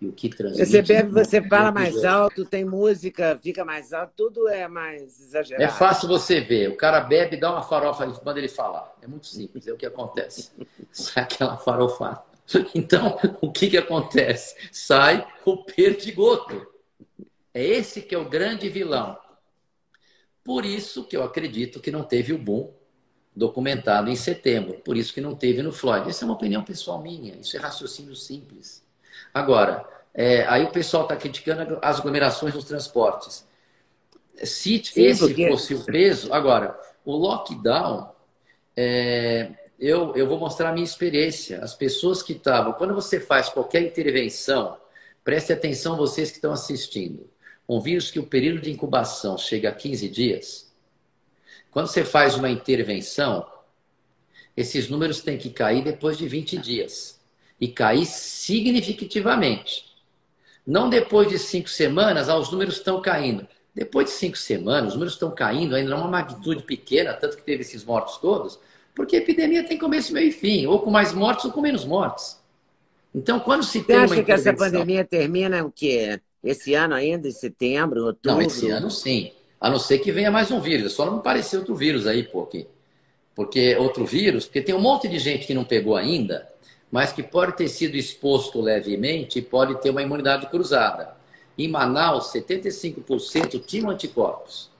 E 0.00 0.06
o 0.06 0.12
que 0.12 0.30
transmite... 0.30 0.64
Você 0.64 0.80
bebe, 0.80 1.10
você 1.10 1.42
fala 1.42 1.70
mais 1.70 2.04
alto, 2.04 2.44
tem 2.44 2.64
música, 2.64 3.38
fica 3.42 3.64
mais 3.64 3.92
alto, 3.92 4.12
tudo 4.16 4.48
é 4.48 4.66
mais 4.66 5.20
exagerado. 5.20 5.62
É 5.62 5.68
fácil 5.68 6.08
você 6.08 6.40
ver. 6.40 6.70
O 6.70 6.76
cara 6.76 7.00
bebe, 7.00 7.36
dá 7.36 7.52
uma 7.52 7.62
farofa, 7.62 8.06
manda 8.24 8.38
ele 8.38 8.48
falar. 8.48 8.94
É 9.02 9.06
muito 9.06 9.26
simples, 9.26 9.66
é 9.66 9.72
o 9.72 9.76
que 9.76 9.84
acontece. 9.84 10.52
Sai 10.90 11.24
aquela 11.24 11.56
farofada. 11.58 12.22
Então, 12.74 13.18
o 13.40 13.52
que, 13.52 13.70
que 13.70 13.76
acontece? 13.76 14.56
Sai 14.72 15.26
o 15.44 15.58
perdigoto. 15.64 16.66
É 17.52 17.64
esse 17.64 18.02
que 18.02 18.14
é 18.14 18.18
o 18.18 18.28
grande 18.28 18.68
vilão. 18.68 19.18
Por 20.42 20.64
isso 20.64 21.04
que 21.04 21.16
eu 21.16 21.22
acredito 21.22 21.80
que 21.80 21.90
não 21.90 22.02
teve 22.02 22.32
o 22.32 22.38
boom 22.38 22.72
documentado 23.40 24.10
em 24.10 24.16
setembro. 24.16 24.74
Por 24.84 24.98
isso 24.98 25.14
que 25.14 25.20
não 25.20 25.34
teve 25.34 25.62
no 25.62 25.72
Floyd. 25.72 26.08
Essa 26.08 26.24
é 26.24 26.26
uma 26.26 26.34
opinião 26.34 26.62
pessoal 26.62 27.00
minha. 27.00 27.34
Isso 27.40 27.56
é 27.56 27.60
raciocínio 27.60 28.14
simples. 28.14 28.84
Agora, 29.32 29.88
é, 30.12 30.44
aí 30.46 30.62
o 30.62 30.70
pessoal 30.70 31.04
está 31.04 31.16
criticando 31.16 31.78
as 31.80 31.98
aglomerações 31.98 32.54
nos 32.54 32.64
transportes. 32.64 33.48
Se 34.44 34.82
Sim, 34.84 35.02
esse 35.02 35.20
porque... 35.20 35.48
fosse 35.48 35.74
o 35.74 35.84
peso, 35.84 36.32
agora, 36.32 36.78
o 37.02 37.16
lockdown, 37.16 38.10
é, 38.76 39.50
eu, 39.78 40.14
eu 40.14 40.28
vou 40.28 40.38
mostrar 40.38 40.68
a 40.68 40.72
minha 40.72 40.84
experiência. 40.84 41.64
As 41.64 41.74
pessoas 41.74 42.22
que 42.22 42.34
estavam, 42.34 42.74
quando 42.74 42.94
você 42.94 43.18
faz 43.18 43.48
qualquer 43.48 43.80
intervenção, 43.82 44.76
preste 45.24 45.50
atenção 45.50 45.96
vocês 45.96 46.30
que 46.30 46.36
estão 46.36 46.52
assistindo. 46.52 47.26
Um 47.66 47.80
vírus 47.80 48.10
que 48.10 48.18
o 48.18 48.26
período 48.26 48.60
de 48.60 48.70
incubação 48.70 49.38
chega 49.38 49.70
a 49.70 49.72
15 49.72 50.08
dias, 50.10 50.69
quando 51.70 51.86
você 51.86 52.04
faz 52.04 52.34
uma 52.34 52.50
intervenção, 52.50 53.46
esses 54.56 54.88
números 54.88 55.20
têm 55.20 55.38
que 55.38 55.50
cair 55.50 55.82
depois 55.82 56.18
de 56.18 56.26
20 56.26 56.58
dias 56.58 57.20
e 57.60 57.68
cair 57.68 58.06
significativamente. 58.06 59.84
Não 60.66 60.88
depois 60.88 61.28
de 61.28 61.38
cinco 61.38 61.68
semanas, 61.68 62.28
ah, 62.28 62.38
os 62.38 62.50
números 62.50 62.76
estão 62.76 63.00
caindo. 63.00 63.46
Depois 63.74 64.06
de 64.06 64.12
cinco 64.12 64.36
semanas, 64.36 64.88
os 64.88 64.94
números 64.94 65.14
estão 65.14 65.30
caindo, 65.30 65.74
ainda 65.74 65.92
é 65.92 65.94
uma 65.94 66.08
magnitude 66.08 66.62
pequena, 66.64 67.14
tanto 67.14 67.36
que 67.36 67.42
teve 67.42 67.62
esses 67.62 67.84
mortos 67.84 68.18
todos, 68.18 68.58
porque 68.94 69.16
a 69.16 69.18
epidemia 69.20 69.64
tem 69.64 69.78
começo, 69.78 70.12
meio 70.12 70.28
e 70.28 70.32
fim, 70.32 70.66
ou 70.66 70.80
com 70.80 70.90
mais 70.90 71.12
mortes 71.12 71.44
ou 71.44 71.52
com 71.52 71.60
menos 71.60 71.84
mortes. 71.84 72.38
Então, 73.14 73.40
quando 73.40 73.64
se 73.64 73.78
Você 73.78 73.84
tem 73.84 73.96
acha 73.96 74.22
que 74.22 74.32
essa 74.32 74.52
pandemia 74.52 75.04
termina 75.04 75.64
o 75.64 75.70
quê? 75.70 76.20
Esse 76.42 76.74
ano 76.74 76.94
ainda, 76.94 77.28
em 77.28 77.32
setembro, 77.32 78.06
outubro? 78.06 78.38
Não, 78.38 78.42
esse 78.42 78.68
ano 78.70 78.90
sim. 78.90 79.32
A 79.60 79.68
não 79.68 79.78
ser 79.78 79.98
que 79.98 80.10
venha 80.10 80.30
mais 80.30 80.50
um 80.50 80.60
vírus. 80.60 80.94
Só 80.94 81.04
não 81.04 81.16
me 81.16 81.22
parecer 81.22 81.58
outro 81.58 81.74
vírus 81.74 82.06
aí, 82.06 82.22
pô, 82.22 82.42
aqui. 82.42 82.66
Porque 83.34 83.76
outro 83.76 84.06
vírus, 84.06 84.46
porque 84.46 84.62
tem 84.62 84.74
um 84.74 84.80
monte 84.80 85.06
de 85.06 85.18
gente 85.18 85.46
que 85.46 85.54
não 85.54 85.64
pegou 85.64 85.96
ainda, 85.96 86.48
mas 86.90 87.12
que 87.12 87.22
pode 87.22 87.56
ter 87.56 87.68
sido 87.68 87.94
exposto 87.94 88.60
levemente 88.60 89.38
e 89.38 89.42
pode 89.42 89.80
ter 89.80 89.90
uma 89.90 90.02
imunidade 90.02 90.46
cruzada. 90.46 91.14
Em 91.56 91.68
Manaus, 91.68 92.32
75% 92.32 93.62
tinham 93.64 93.90
anticorpos. 93.90 94.70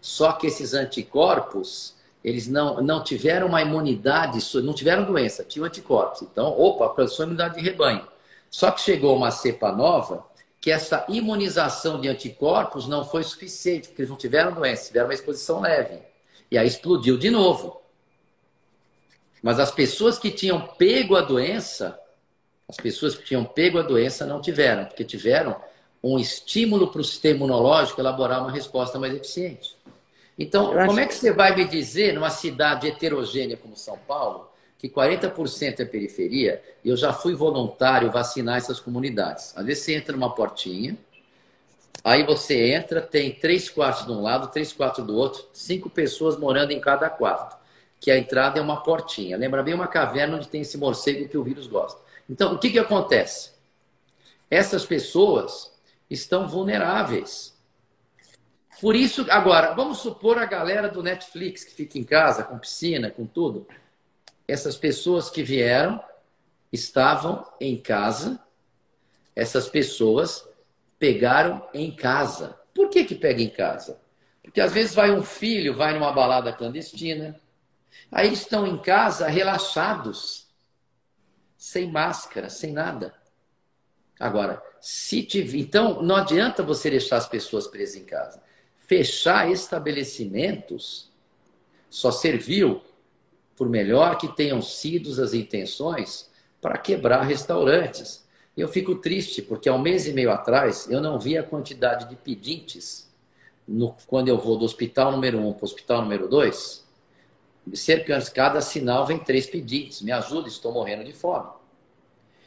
Só 0.00 0.32
que 0.32 0.46
esses 0.46 0.74
anticorpos, 0.74 1.94
eles 2.24 2.48
não, 2.48 2.82
não 2.82 3.02
tiveram 3.04 3.46
uma 3.46 3.62
imunidade, 3.62 4.38
não 4.62 4.74
tiveram 4.74 5.04
doença, 5.04 5.44
tinham 5.44 5.66
anticorpos. 5.66 6.22
Então, 6.22 6.48
opa, 6.58 6.86
alcançou 6.86 7.22
a 7.22 7.26
imunidade 7.26 7.54
de 7.56 7.62
rebanho. 7.62 8.06
Só 8.50 8.70
que 8.72 8.80
chegou 8.80 9.16
uma 9.16 9.30
cepa 9.30 9.70
nova 9.70 10.24
que 10.60 10.70
essa 10.70 11.06
imunização 11.08 12.00
de 12.00 12.08
anticorpos 12.08 12.86
não 12.86 13.04
foi 13.04 13.22
suficiente, 13.22 13.88
porque 13.88 14.02
eles 14.02 14.10
não 14.10 14.16
tiveram 14.16 14.52
doença, 14.52 14.88
tiveram 14.88 15.06
uma 15.06 15.14
exposição 15.14 15.60
leve. 15.60 15.98
E 16.50 16.58
aí 16.58 16.66
explodiu 16.66 17.16
de 17.16 17.30
novo. 17.30 17.80
Mas 19.42 19.58
as 19.58 19.70
pessoas 19.70 20.18
que 20.18 20.30
tinham 20.30 20.60
pego 20.60 21.16
a 21.16 21.22
doença, 21.22 21.98
as 22.68 22.76
pessoas 22.76 23.14
que 23.14 23.24
tinham 23.24 23.42
pego 23.44 23.78
a 23.78 23.82
doença 23.82 24.26
não 24.26 24.40
tiveram, 24.40 24.84
porque 24.84 25.02
tiveram 25.02 25.56
um 26.02 26.18
estímulo 26.18 26.88
para 26.88 27.00
o 27.00 27.04
sistema 27.04 27.36
imunológico 27.36 28.00
elaborar 28.00 28.42
uma 28.42 28.50
resposta 28.50 28.98
mais 28.98 29.14
eficiente. 29.14 29.76
Então, 30.38 30.72
como 30.86 31.00
é 31.00 31.06
que 31.06 31.14
você 31.14 31.32
vai 31.32 31.54
me 31.54 31.64
dizer, 31.64 32.12
numa 32.12 32.30
cidade 32.30 32.86
heterogênea 32.86 33.56
como 33.56 33.76
São 33.76 33.98
Paulo, 33.98 34.49
que 34.80 34.88
40% 34.88 35.80
é 35.80 35.84
periferia, 35.84 36.62
e 36.82 36.88
eu 36.88 36.96
já 36.96 37.12
fui 37.12 37.34
voluntário 37.34 38.10
vacinar 38.10 38.56
essas 38.56 38.80
comunidades. 38.80 39.52
Às 39.54 39.66
vezes 39.66 39.84
você 39.84 39.94
entra 39.94 40.16
numa 40.16 40.34
portinha, 40.34 40.96
aí 42.02 42.24
você 42.24 42.72
entra, 42.72 43.02
tem 43.02 43.30
três 43.30 43.68
quartos 43.68 44.06
de 44.06 44.12
um 44.12 44.22
lado, 44.22 44.50
três 44.50 44.72
quartos 44.72 45.04
do 45.04 45.14
outro, 45.14 45.44
cinco 45.52 45.90
pessoas 45.90 46.38
morando 46.38 46.70
em 46.70 46.80
cada 46.80 47.10
quarto, 47.10 47.58
que 48.00 48.10
a 48.10 48.16
entrada 48.16 48.58
é 48.58 48.62
uma 48.62 48.82
portinha. 48.82 49.36
Lembra 49.36 49.62
bem 49.62 49.74
uma 49.74 49.86
caverna 49.86 50.38
onde 50.38 50.48
tem 50.48 50.62
esse 50.62 50.78
morcego 50.78 51.28
que 51.28 51.36
o 51.36 51.44
vírus 51.44 51.66
gosta. 51.66 52.00
Então, 52.26 52.54
o 52.54 52.58
que, 52.58 52.70
que 52.70 52.78
acontece? 52.78 53.50
Essas 54.50 54.86
pessoas 54.86 55.70
estão 56.08 56.48
vulneráveis. 56.48 57.54
Por 58.80 58.96
isso, 58.96 59.26
agora, 59.28 59.74
vamos 59.74 59.98
supor 59.98 60.38
a 60.38 60.46
galera 60.46 60.88
do 60.88 61.02
Netflix 61.02 61.64
que 61.64 61.74
fica 61.74 61.98
em 61.98 62.04
casa, 62.04 62.44
com 62.44 62.58
piscina, 62.58 63.10
com 63.10 63.26
tudo 63.26 63.66
essas 64.50 64.76
pessoas 64.76 65.30
que 65.30 65.42
vieram 65.42 66.02
estavam 66.72 67.46
em 67.60 67.76
casa, 67.76 68.40
essas 69.34 69.68
pessoas 69.68 70.48
pegaram 70.98 71.66
em 71.72 71.94
casa. 71.94 72.58
Por 72.74 72.88
que, 72.88 73.04
que 73.04 73.14
pega 73.14 73.42
em 73.42 73.50
casa? 73.50 74.00
Porque 74.42 74.60
às 74.60 74.72
vezes 74.72 74.94
vai 74.94 75.10
um 75.10 75.22
filho, 75.22 75.74
vai 75.74 75.94
numa 75.94 76.12
balada 76.12 76.52
clandestina, 76.52 77.38
aí 78.10 78.32
estão 78.32 78.66
em 78.66 78.78
casa 78.78 79.26
relaxados, 79.28 80.48
sem 81.56 81.90
máscara, 81.90 82.48
sem 82.48 82.72
nada. 82.72 83.14
Agora, 84.18 84.62
se 84.80 85.22
tiver. 85.22 85.58
Então, 85.58 86.02
não 86.02 86.16
adianta 86.16 86.62
você 86.62 86.90
deixar 86.90 87.16
as 87.16 87.28
pessoas 87.28 87.66
presas 87.66 87.96
em 87.96 88.04
casa. 88.04 88.42
Fechar 88.78 89.50
estabelecimentos 89.50 91.10
só 91.88 92.10
serviu 92.10 92.82
por 93.60 93.68
melhor 93.68 94.16
que 94.16 94.26
tenham 94.26 94.62
sido 94.62 95.22
as 95.22 95.34
intenções, 95.34 96.30
para 96.62 96.78
quebrar 96.78 97.20
restaurantes. 97.20 98.26
Eu 98.56 98.68
fico 98.68 98.94
triste, 98.94 99.42
porque 99.42 99.68
há 99.68 99.74
um 99.74 99.78
mês 99.78 100.06
e 100.06 100.14
meio 100.14 100.30
atrás 100.30 100.88
eu 100.90 100.98
não 100.98 101.20
vi 101.20 101.36
a 101.36 101.42
quantidade 101.42 102.08
de 102.08 102.16
pedintes 102.16 103.12
no, 103.68 103.94
quando 104.06 104.28
eu 104.28 104.38
vou 104.38 104.56
do 104.56 104.64
hospital 104.64 105.12
número 105.12 105.36
1 105.36 105.46
um 105.46 105.52
para 105.52 105.60
o 105.60 105.64
hospital 105.66 106.00
número 106.00 106.26
2. 106.26 106.86
Cerca 107.74 108.18
de 108.18 108.30
cada 108.30 108.62
sinal 108.62 109.04
vem 109.04 109.18
três 109.18 109.46
pedintes. 109.46 110.00
Me 110.00 110.10
ajuda, 110.10 110.48
estou 110.48 110.72
morrendo 110.72 111.04
de 111.04 111.12
fome. 111.12 111.50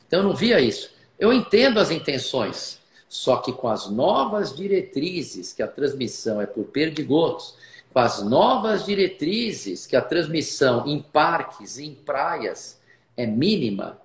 Então 0.08 0.22
eu 0.22 0.24
não 0.24 0.36
via 0.36 0.60
isso. 0.60 0.90
Eu 1.20 1.32
entendo 1.32 1.80
as 1.80 1.92
intenções, 1.92 2.80
só 3.08 3.38
que 3.38 3.54
com 3.54 3.68
as 3.68 3.88
novas 3.88 4.56
diretrizes, 4.56 5.54
que 5.54 5.62
a 5.62 5.68
transmissão 5.68 6.42
é 6.42 6.48
por 6.48 6.64
perdigotos, 6.64 7.54
com 7.94 8.00
as 8.00 8.24
novas 8.24 8.86
diretrizes 8.86 9.86
que 9.86 9.96
a 9.96 10.02
transmissão 10.02 10.88
em 10.88 11.00
parques, 11.00 11.78
em 11.78 11.94
praias 11.94 12.82
é 13.16 13.28
mínima, 13.28 14.02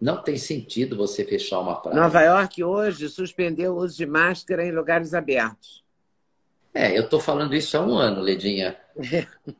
não 0.00 0.22
tem 0.22 0.36
sentido 0.36 0.96
você 0.96 1.24
fechar 1.24 1.58
uma 1.58 1.74
praia. 1.74 1.98
Nova 1.98 2.20
York 2.22 2.62
hoje 2.62 3.08
suspendeu 3.08 3.74
o 3.74 3.78
uso 3.78 3.96
de 3.96 4.06
máscara 4.06 4.64
em 4.64 4.70
lugares 4.70 5.14
abertos. 5.14 5.82
É, 6.72 6.96
eu 6.96 7.04
estou 7.04 7.20
falando 7.20 7.54
isso 7.54 7.76
há 7.76 7.80
um 7.80 7.96
ano, 7.96 8.20
Ledinha. 8.20 8.76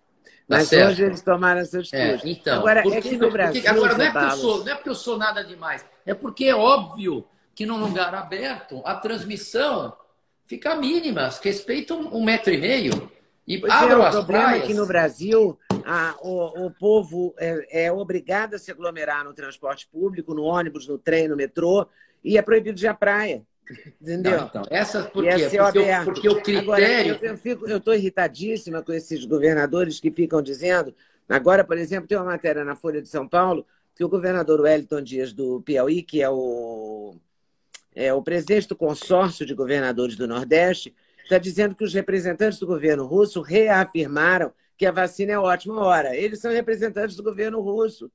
Tá 0.47 0.59
Mas 0.59 0.69
certo? 0.69 0.91
hoje 0.91 1.05
eles 1.05 1.23
tomaram 1.23 1.61
essa 1.61 1.79
atitude. 1.79 1.99
É, 1.99 2.21
então, 2.23 2.59
agora, 2.59 2.81
é 2.81 3.01
que 3.01 3.17
no 3.17 3.31
Brasil. 3.31 3.63
Porque, 3.63 3.67
agora, 3.67 3.97
não 3.97 4.05
é, 4.05 4.11
porque 4.11 4.27
eu 4.27 4.37
sou, 4.37 4.59
não 4.63 4.73
é 4.73 4.75
porque 4.75 4.89
eu 4.91 4.95
sou 4.95 5.17
nada 5.17 5.43
demais. 5.43 5.87
É 6.05 6.13
porque 6.13 6.45
é 6.45 6.55
óbvio 6.55 7.27
que 7.55 7.65
num 7.65 7.79
lugar 7.79 8.15
aberto 8.15 8.83
a 8.85 8.95
transmissão 8.95 9.97
fica 10.45 10.77
mínima. 10.77 11.31
Respeitam 11.43 12.11
um 12.13 12.23
metro 12.23 12.53
e 12.53 12.59
meio. 12.59 13.11
E 13.47 13.59
pois 13.59 13.73
é, 13.73 13.97
o 13.97 14.11
problema 14.11 14.25
praias. 14.25 14.65
é 14.65 14.67
que 14.67 14.75
no 14.75 14.87
Brasil 14.87 15.59
a, 15.85 16.17
o, 16.23 16.67
o 16.67 16.71
povo 16.71 17.35
é, 17.39 17.85
é, 17.85 17.93
obrigado 17.93 18.55
a 18.55 18.59
se 18.59 18.71
aglomerar 18.71 19.25
no 19.25 19.35
transporte 19.35 19.87
público, 19.87 20.35
no 20.35 20.43
ônibus, 20.43 20.89
no 20.89 20.99
trem, 20.99 21.29
no 21.29 21.37
metrô, 21.37 21.87
e 22.23 22.39
é 22.39 22.43
proibido 22.43 22.77
de 22.77 22.87
ir 22.87 22.89
à 22.89 22.95
praia. 22.95 23.43
Entendeu? 24.01 24.39
Não, 24.39 24.47
então, 24.47 24.63
essa 24.71 25.05
por 25.05 25.25
quê? 25.25 25.49
Porque, 25.49 25.79
o, 25.79 26.05
porque 26.05 26.29
o 26.29 26.43
critério. 26.43 27.15
Agora, 27.15 27.41
eu 27.67 27.79
estou 27.79 27.95
irritadíssima 27.95 28.83
com 28.83 28.93
esses 28.93 29.25
governadores 29.25 30.01
que 30.01 30.11
ficam 30.11 30.43
dizendo. 30.43 30.95
Agora, 31.29 31.65
por 31.65 31.79
exemplo, 31.79 32.07
tem 32.07 32.19
uma 32.19 32.25
matéria 32.25 32.65
na 32.65 32.77
Folha 32.77 33.01
de 33.01 33.09
São 33.09 33.27
Paulo 33.27 33.67
que 33.95 34.05
o 34.05 34.09
governador 34.09 34.61
Wellington 34.61 35.01
Dias 35.01 35.33
do 35.33 35.63
Piauí, 35.63 36.03
que 36.03 36.21
é 36.21 36.29
o, 36.29 37.17
é 37.95 38.13
o 38.13 38.23
presidente 38.23 38.69
do 38.69 38.77
consórcio 38.77 39.47
de 39.47 39.55
governadores 39.55 40.17
do 40.17 40.27
Nordeste, 40.27 40.95
está 41.25 41.39
dizendo 41.39 41.75
que 41.75 41.85
os 41.85 41.93
representantes 41.93 42.59
do 42.59 42.67
governo 42.67 43.07
russo 43.07 43.41
reafirmaram 43.41 44.53
que 44.77 44.87
a 44.87 44.93
vacina 44.93 45.33
é 45.33 45.39
ótima. 45.39 45.81
Ora, 45.81 46.17
eles 46.17 46.41
são 46.41 46.53
representantes 46.53 47.17
do 47.17 47.23
governo 47.23 47.61
russo. 47.61 48.11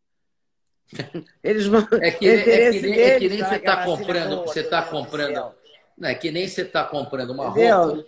Eles 1.44 1.68
vão. 1.68 1.88
É 2.02 2.12
que, 2.12 2.28
é 2.28 2.72
que, 2.72 2.82
nem, 2.82 3.00
é 3.00 3.20
que 3.20 3.30
nem 3.30 3.44
você 3.44 3.56
está 3.56 3.84
comprando. 3.84 4.36
Boa, 4.36 4.48
você 4.48 4.62
está 4.62 4.82
comprando. 4.82 5.52
Não, 5.98 6.10
é 6.10 6.16
que 6.16 6.32
nem 6.32 6.48
você 6.48 6.62
está 6.62 6.84
comprando 6.84 7.32
uma 7.32 7.48
Entendeu? 7.50 7.78
roupa. 7.78 8.06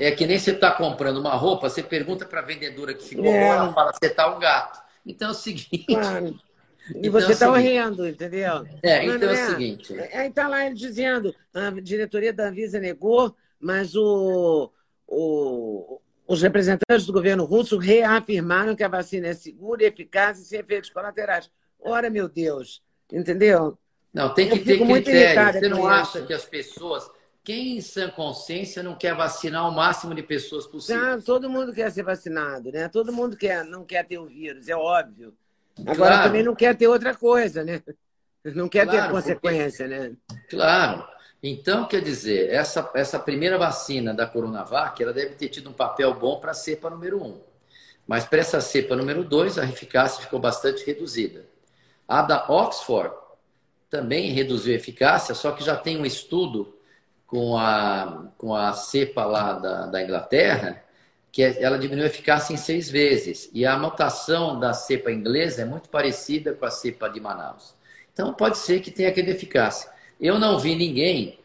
É 0.00 0.10
que 0.10 0.26
nem 0.26 0.38
você 0.38 0.52
está 0.52 0.72
comprando 0.72 1.18
uma 1.18 1.34
roupa, 1.34 1.68
você 1.68 1.82
pergunta 1.82 2.24
para 2.24 2.40
a 2.40 2.44
vendedora 2.44 2.94
que 2.94 3.04
ficou 3.04 3.26
é. 3.26 3.48
ela 3.48 3.72
fala, 3.74 3.92
você 3.92 4.06
está 4.06 4.34
um 4.34 4.40
gato. 4.40 4.80
Então 5.04 5.28
é 5.28 5.30
o 5.30 5.34
seguinte. 5.34 5.84
Claro. 5.86 6.38
E 6.94 7.08
então, 7.08 7.12
você 7.20 7.32
está 7.32 7.46
é 7.46 7.60
rindo, 7.60 8.06
entendeu? 8.06 8.64
É, 8.80 9.04
então 9.04 9.28
é, 9.28 9.40
é 9.40 9.44
o 9.44 9.50
seguinte. 9.50 9.92
Aí 10.14 10.28
está 10.28 10.46
lá 10.46 10.66
ele 10.66 10.76
dizendo, 10.76 11.34
a 11.52 11.70
diretoria 11.80 12.32
da 12.32 12.46
Anvisa 12.46 12.78
negou 12.78 13.34
mas 13.60 13.94
o, 13.94 14.70
o, 15.06 16.00
os 16.26 16.42
representantes 16.42 17.06
do 17.06 17.12
governo 17.12 17.44
russo 17.44 17.78
reafirmaram 17.78 18.74
que 18.74 18.82
a 18.82 18.88
vacina 18.88 19.28
é 19.28 19.34
segura, 19.34 19.84
eficaz 19.84 20.40
e 20.40 20.44
sem 20.44 20.60
efeitos 20.60 20.90
colaterais. 20.90 21.50
Ora, 21.80 22.10
meu 22.10 22.28
Deus, 22.28 22.82
entendeu? 23.12 23.78
Não, 24.12 24.32
tem 24.32 24.48
que 24.48 24.58
ter 24.60 24.78
critério. 24.78 25.60
Você 25.60 25.68
não 25.68 25.86
acha 25.86 26.22
que 26.22 26.32
as 26.32 26.44
pessoas, 26.44 27.08
quem 27.44 27.76
em 27.76 27.80
sã 27.80 28.08
consciência 28.10 28.82
não 28.82 28.96
quer 28.96 29.14
vacinar 29.14 29.68
o 29.68 29.74
máximo 29.74 30.14
de 30.14 30.22
pessoas 30.22 30.66
possível? 30.66 31.02
Não, 31.02 31.20
todo 31.20 31.50
mundo 31.50 31.72
quer 31.72 31.90
ser 31.92 32.02
vacinado, 32.02 32.72
né? 32.72 32.88
Todo 32.88 33.12
mundo 33.12 33.36
quer, 33.36 33.64
não 33.64 33.84
quer 33.84 34.06
ter 34.06 34.18
o 34.18 34.26
vírus, 34.26 34.68
é 34.68 34.76
óbvio. 34.76 35.34
Agora 35.80 36.14
claro. 36.14 36.22
também 36.24 36.42
não 36.42 36.54
quer 36.54 36.74
ter 36.74 36.88
outra 36.88 37.14
coisa, 37.14 37.62
né? 37.62 37.82
Não 38.42 38.68
quer 38.68 38.86
claro, 38.86 39.02
ter 39.02 39.10
consequência, 39.10 39.86
porque... 39.86 40.08
né? 40.08 40.16
Claro. 40.48 41.15
Então, 41.42 41.86
quer 41.86 42.00
dizer, 42.00 42.50
essa, 42.50 42.90
essa 42.94 43.18
primeira 43.18 43.58
vacina 43.58 44.14
da 44.14 44.26
Coronavac, 44.26 45.00
ela 45.02 45.12
deve 45.12 45.34
ter 45.34 45.48
tido 45.48 45.70
um 45.70 45.72
papel 45.72 46.14
bom 46.14 46.40
para 46.40 46.52
a 46.52 46.54
cepa 46.54 46.90
número 46.90 47.22
1. 47.22 47.40
Mas 48.06 48.24
para 48.24 48.38
essa 48.38 48.60
cepa 48.60 48.96
número 48.96 49.24
2, 49.24 49.58
a 49.58 49.64
eficácia 49.64 50.22
ficou 50.22 50.38
bastante 50.38 50.84
reduzida. 50.84 51.44
A 52.06 52.22
da 52.22 52.46
Oxford 52.48 53.14
também 53.90 54.30
reduziu 54.30 54.72
a 54.72 54.76
eficácia, 54.76 55.34
só 55.34 55.52
que 55.52 55.64
já 55.64 55.76
tem 55.76 55.98
um 55.98 56.06
estudo 56.06 56.76
com 57.26 57.56
a, 57.56 58.28
com 58.38 58.54
a 58.54 58.72
cepa 58.72 59.24
lá 59.24 59.54
da, 59.54 59.86
da 59.86 60.02
Inglaterra, 60.02 60.82
que 61.32 61.42
é, 61.42 61.62
ela 61.62 61.78
diminuiu 61.78 62.04
a 62.04 62.08
eficácia 62.08 62.54
em 62.54 62.56
seis 62.56 62.88
vezes. 62.88 63.50
E 63.52 63.66
a 63.66 63.76
mutação 63.76 64.58
da 64.58 64.72
cepa 64.72 65.10
inglesa 65.10 65.62
é 65.62 65.64
muito 65.64 65.88
parecida 65.88 66.54
com 66.54 66.64
a 66.64 66.70
cepa 66.70 67.08
de 67.08 67.20
Manaus. 67.20 67.74
Então, 68.12 68.32
pode 68.32 68.56
ser 68.58 68.80
que 68.80 68.90
tenha 68.90 69.08
aquela 69.08 69.30
eficácia. 69.30 69.90
Eu 70.20 70.38
não 70.38 70.58
vi 70.58 70.74
ninguém 70.74 71.38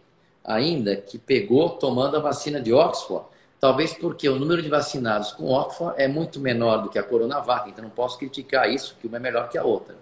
ainda 0.44 0.96
que 0.96 1.18
pegou 1.18 1.72
tomando 1.72 2.16
a 2.16 2.20
vacina 2.22 2.60
de 2.62 2.74
Oxford, 2.74 3.26
talvez 3.60 3.94
porque 3.94 4.28
o 4.28 4.40
número 4.40 4.62
de 4.62 4.70
vacinados 4.70 5.34
com 5.34 5.52
Oxford 5.52 6.02
é 6.02 6.08
muito 6.08 6.40
menor 6.40 6.78
do 6.78 6.90
que 6.90 6.98
a 6.98 7.04
Coronavac, 7.04 7.70
então 7.70 7.84
não 7.84 7.92
posso 7.92 8.18
criticar 8.18 8.70
isso, 8.72 8.96
que 9.00 9.08
uma 9.08 9.18
é 9.18 9.20
melhor 9.20 9.50
que 9.50 9.58
a 9.58 9.64
outra. 9.64 9.96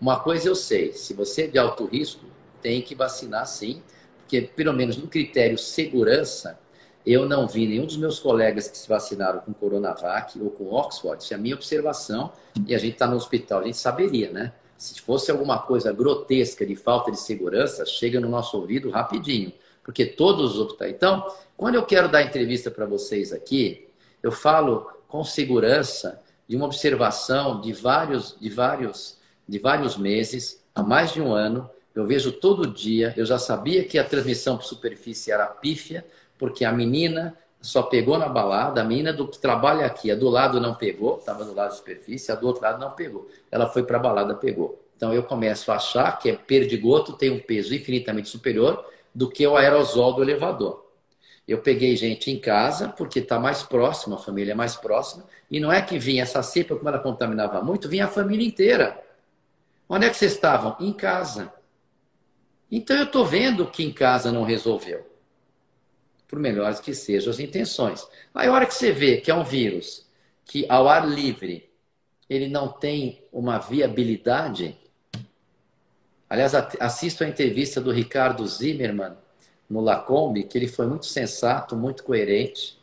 Uma 0.00 0.18
coisa 0.18 0.48
eu 0.48 0.54
sei, 0.54 0.92
se 0.92 1.14
você 1.14 1.42
é 1.42 1.46
de 1.46 1.58
alto 1.58 1.84
risco, 1.84 2.24
tem 2.62 2.80
que 2.80 2.94
vacinar 2.94 3.46
sim, 3.46 3.82
porque 4.18 4.40
pelo 4.40 4.72
menos 4.72 4.96
no 4.96 5.06
critério 5.06 5.58
segurança, 5.58 6.58
eu 7.04 7.28
não 7.28 7.46
vi 7.46 7.68
nenhum 7.68 7.86
dos 7.86 7.96
meus 7.96 8.18
colegas 8.18 8.66
que 8.66 8.76
se 8.76 8.88
vacinaram 8.88 9.40
com 9.40 9.52
Coronavac 9.52 10.40
ou 10.40 10.50
com 10.50 10.72
Oxford, 10.72 11.22
isso 11.22 11.32
é 11.32 11.36
a 11.36 11.38
minha 11.38 11.54
observação, 11.54 12.32
e 12.66 12.74
a 12.74 12.78
gente 12.78 12.94
está 12.94 13.06
no 13.06 13.16
hospital, 13.16 13.60
a 13.60 13.64
gente 13.64 13.76
saberia, 13.76 14.30
né? 14.32 14.52
Se 14.76 15.00
fosse 15.00 15.30
alguma 15.30 15.58
coisa 15.58 15.92
grotesca 15.92 16.66
de 16.66 16.76
falta 16.76 17.10
de 17.10 17.18
segurança, 17.18 17.86
chega 17.86 18.20
no 18.20 18.28
nosso 18.28 18.56
ouvido 18.58 18.90
rapidinho, 18.90 19.52
porque 19.82 20.04
todos 20.04 20.54
os 20.54 20.60
hospitais. 20.60 20.92
Então, 20.92 21.26
quando 21.56 21.76
eu 21.76 21.84
quero 21.84 22.08
dar 22.08 22.22
entrevista 22.22 22.70
para 22.70 22.84
vocês 22.84 23.32
aqui, 23.32 23.88
eu 24.22 24.30
falo 24.30 24.90
com 25.08 25.24
segurança 25.24 26.20
de 26.48 26.56
uma 26.56 26.66
observação 26.66 27.60
de 27.60 27.72
vários, 27.72 28.36
de 28.40 28.50
vários, 28.50 29.18
de 29.48 29.58
vários 29.58 29.96
meses, 29.96 30.62
há 30.74 30.82
mais 30.82 31.12
de 31.12 31.20
um 31.20 31.32
ano. 31.32 31.70
Eu 31.94 32.06
vejo 32.06 32.30
todo 32.32 32.66
dia. 32.66 33.14
Eu 33.16 33.24
já 33.24 33.38
sabia 33.38 33.84
que 33.84 33.98
a 33.98 34.04
transmissão 34.04 34.56
por 34.56 34.64
superfície 34.64 35.32
era 35.32 35.46
pífia, 35.46 36.06
porque 36.38 36.64
a 36.64 36.72
menina 36.72 37.36
só 37.66 37.82
pegou 37.82 38.18
na 38.18 38.28
balada, 38.28 38.80
a 38.80 38.84
menina 38.84 39.12
do 39.12 39.26
que 39.26 39.38
trabalha 39.38 39.86
aqui, 39.86 40.10
a 40.10 40.14
do 40.14 40.28
lado 40.28 40.60
não 40.60 40.74
pegou, 40.74 41.18
estava 41.18 41.44
do 41.44 41.54
lado 41.54 41.70
da 41.70 41.74
superfície, 41.74 42.30
a 42.30 42.34
do 42.34 42.46
outro 42.46 42.62
lado 42.62 42.78
não 42.78 42.90
pegou. 42.90 43.28
Ela 43.50 43.68
foi 43.68 43.82
para 43.82 43.96
a 43.96 44.00
balada, 44.00 44.34
pegou. 44.34 44.82
Então 44.96 45.12
eu 45.12 45.22
começo 45.22 45.70
a 45.70 45.76
achar 45.76 46.18
que 46.18 46.30
é 46.30 46.34
perdigoto 46.34 47.12
tem 47.12 47.30
um 47.30 47.38
peso 47.38 47.74
infinitamente 47.74 48.28
superior 48.28 48.84
do 49.14 49.28
que 49.28 49.46
o 49.46 49.56
aerosol 49.56 50.14
do 50.14 50.22
elevador. 50.22 50.86
Eu 51.46 51.58
peguei 51.58 51.94
gente 51.94 52.30
em 52.30 52.38
casa, 52.38 52.88
porque 52.88 53.20
está 53.20 53.38
mais 53.38 53.62
próximo, 53.62 54.16
a 54.16 54.18
família 54.18 54.52
é 54.52 54.54
mais 54.54 54.74
próxima, 54.74 55.24
e 55.50 55.60
não 55.60 55.72
é 55.72 55.80
que 55.80 55.98
vinha 55.98 56.22
essa 56.22 56.42
cepa, 56.42 56.74
como 56.74 56.88
ela 56.88 56.98
contaminava 56.98 57.62
muito, 57.62 57.88
vinha 57.88 58.06
a 58.06 58.08
família 58.08 58.46
inteira. 58.46 59.00
Onde 59.88 60.06
é 60.06 60.10
que 60.10 60.16
vocês 60.16 60.32
estavam? 60.32 60.76
Em 60.80 60.92
casa. 60.92 61.52
Então 62.70 62.96
eu 62.96 63.04
estou 63.04 63.24
vendo 63.24 63.66
que 63.66 63.84
em 63.84 63.92
casa 63.92 64.32
não 64.32 64.42
resolveu. 64.42 65.06
Por 66.28 66.38
melhores 66.38 66.80
que 66.80 66.94
sejam 66.94 67.30
as 67.30 67.38
intenções. 67.38 68.06
Aí 68.34 68.48
a 68.48 68.52
hora 68.52 68.66
que 68.66 68.74
você 68.74 68.92
vê 68.92 69.18
que 69.18 69.30
é 69.30 69.34
um 69.34 69.44
vírus 69.44 70.06
que 70.44 70.66
ao 70.68 70.88
ar 70.88 71.08
livre 71.08 71.68
ele 72.28 72.48
não 72.48 72.68
tem 72.68 73.22
uma 73.32 73.58
viabilidade. 73.58 74.76
Aliás, 76.28 76.54
assisto 76.80 77.22
a 77.22 77.28
entrevista 77.28 77.80
do 77.80 77.92
Ricardo 77.92 78.46
Zimmermann 78.46 79.16
no 79.68 79.80
Lacombe, 79.80 80.44
que 80.44 80.58
ele 80.58 80.68
foi 80.68 80.86
muito 80.86 81.06
sensato, 81.06 81.76
muito 81.76 82.02
coerente. 82.02 82.76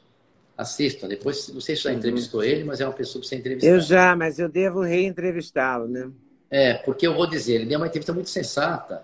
Assistam. 0.56 1.08
Depois, 1.08 1.48
não 1.50 1.60
sei 1.60 1.76
se 1.76 1.84
já 1.84 1.90
uhum. 1.90 1.98
entrevistou 1.98 2.42
uhum. 2.42 2.46
ele, 2.46 2.64
mas 2.64 2.80
é 2.80 2.86
uma 2.86 2.94
pessoa 2.94 3.22
que 3.22 3.28
você 3.28 3.36
entrevistar. 3.36 3.68
Eu 3.68 3.80
já, 3.80 4.16
mas 4.16 4.38
eu 4.38 4.48
devo 4.48 4.82
reentrevistá-lo, 4.82 5.88
né? 5.88 6.12
É, 6.50 6.76
porque 6.76 7.08
eu 7.08 7.16
vou 7.16 7.26
dizer, 7.26 7.56
ele 7.56 7.66
deu 7.66 7.80
uma 7.80 7.88
entrevista 7.88 8.14
muito 8.14 8.30
sensata. 8.30 9.04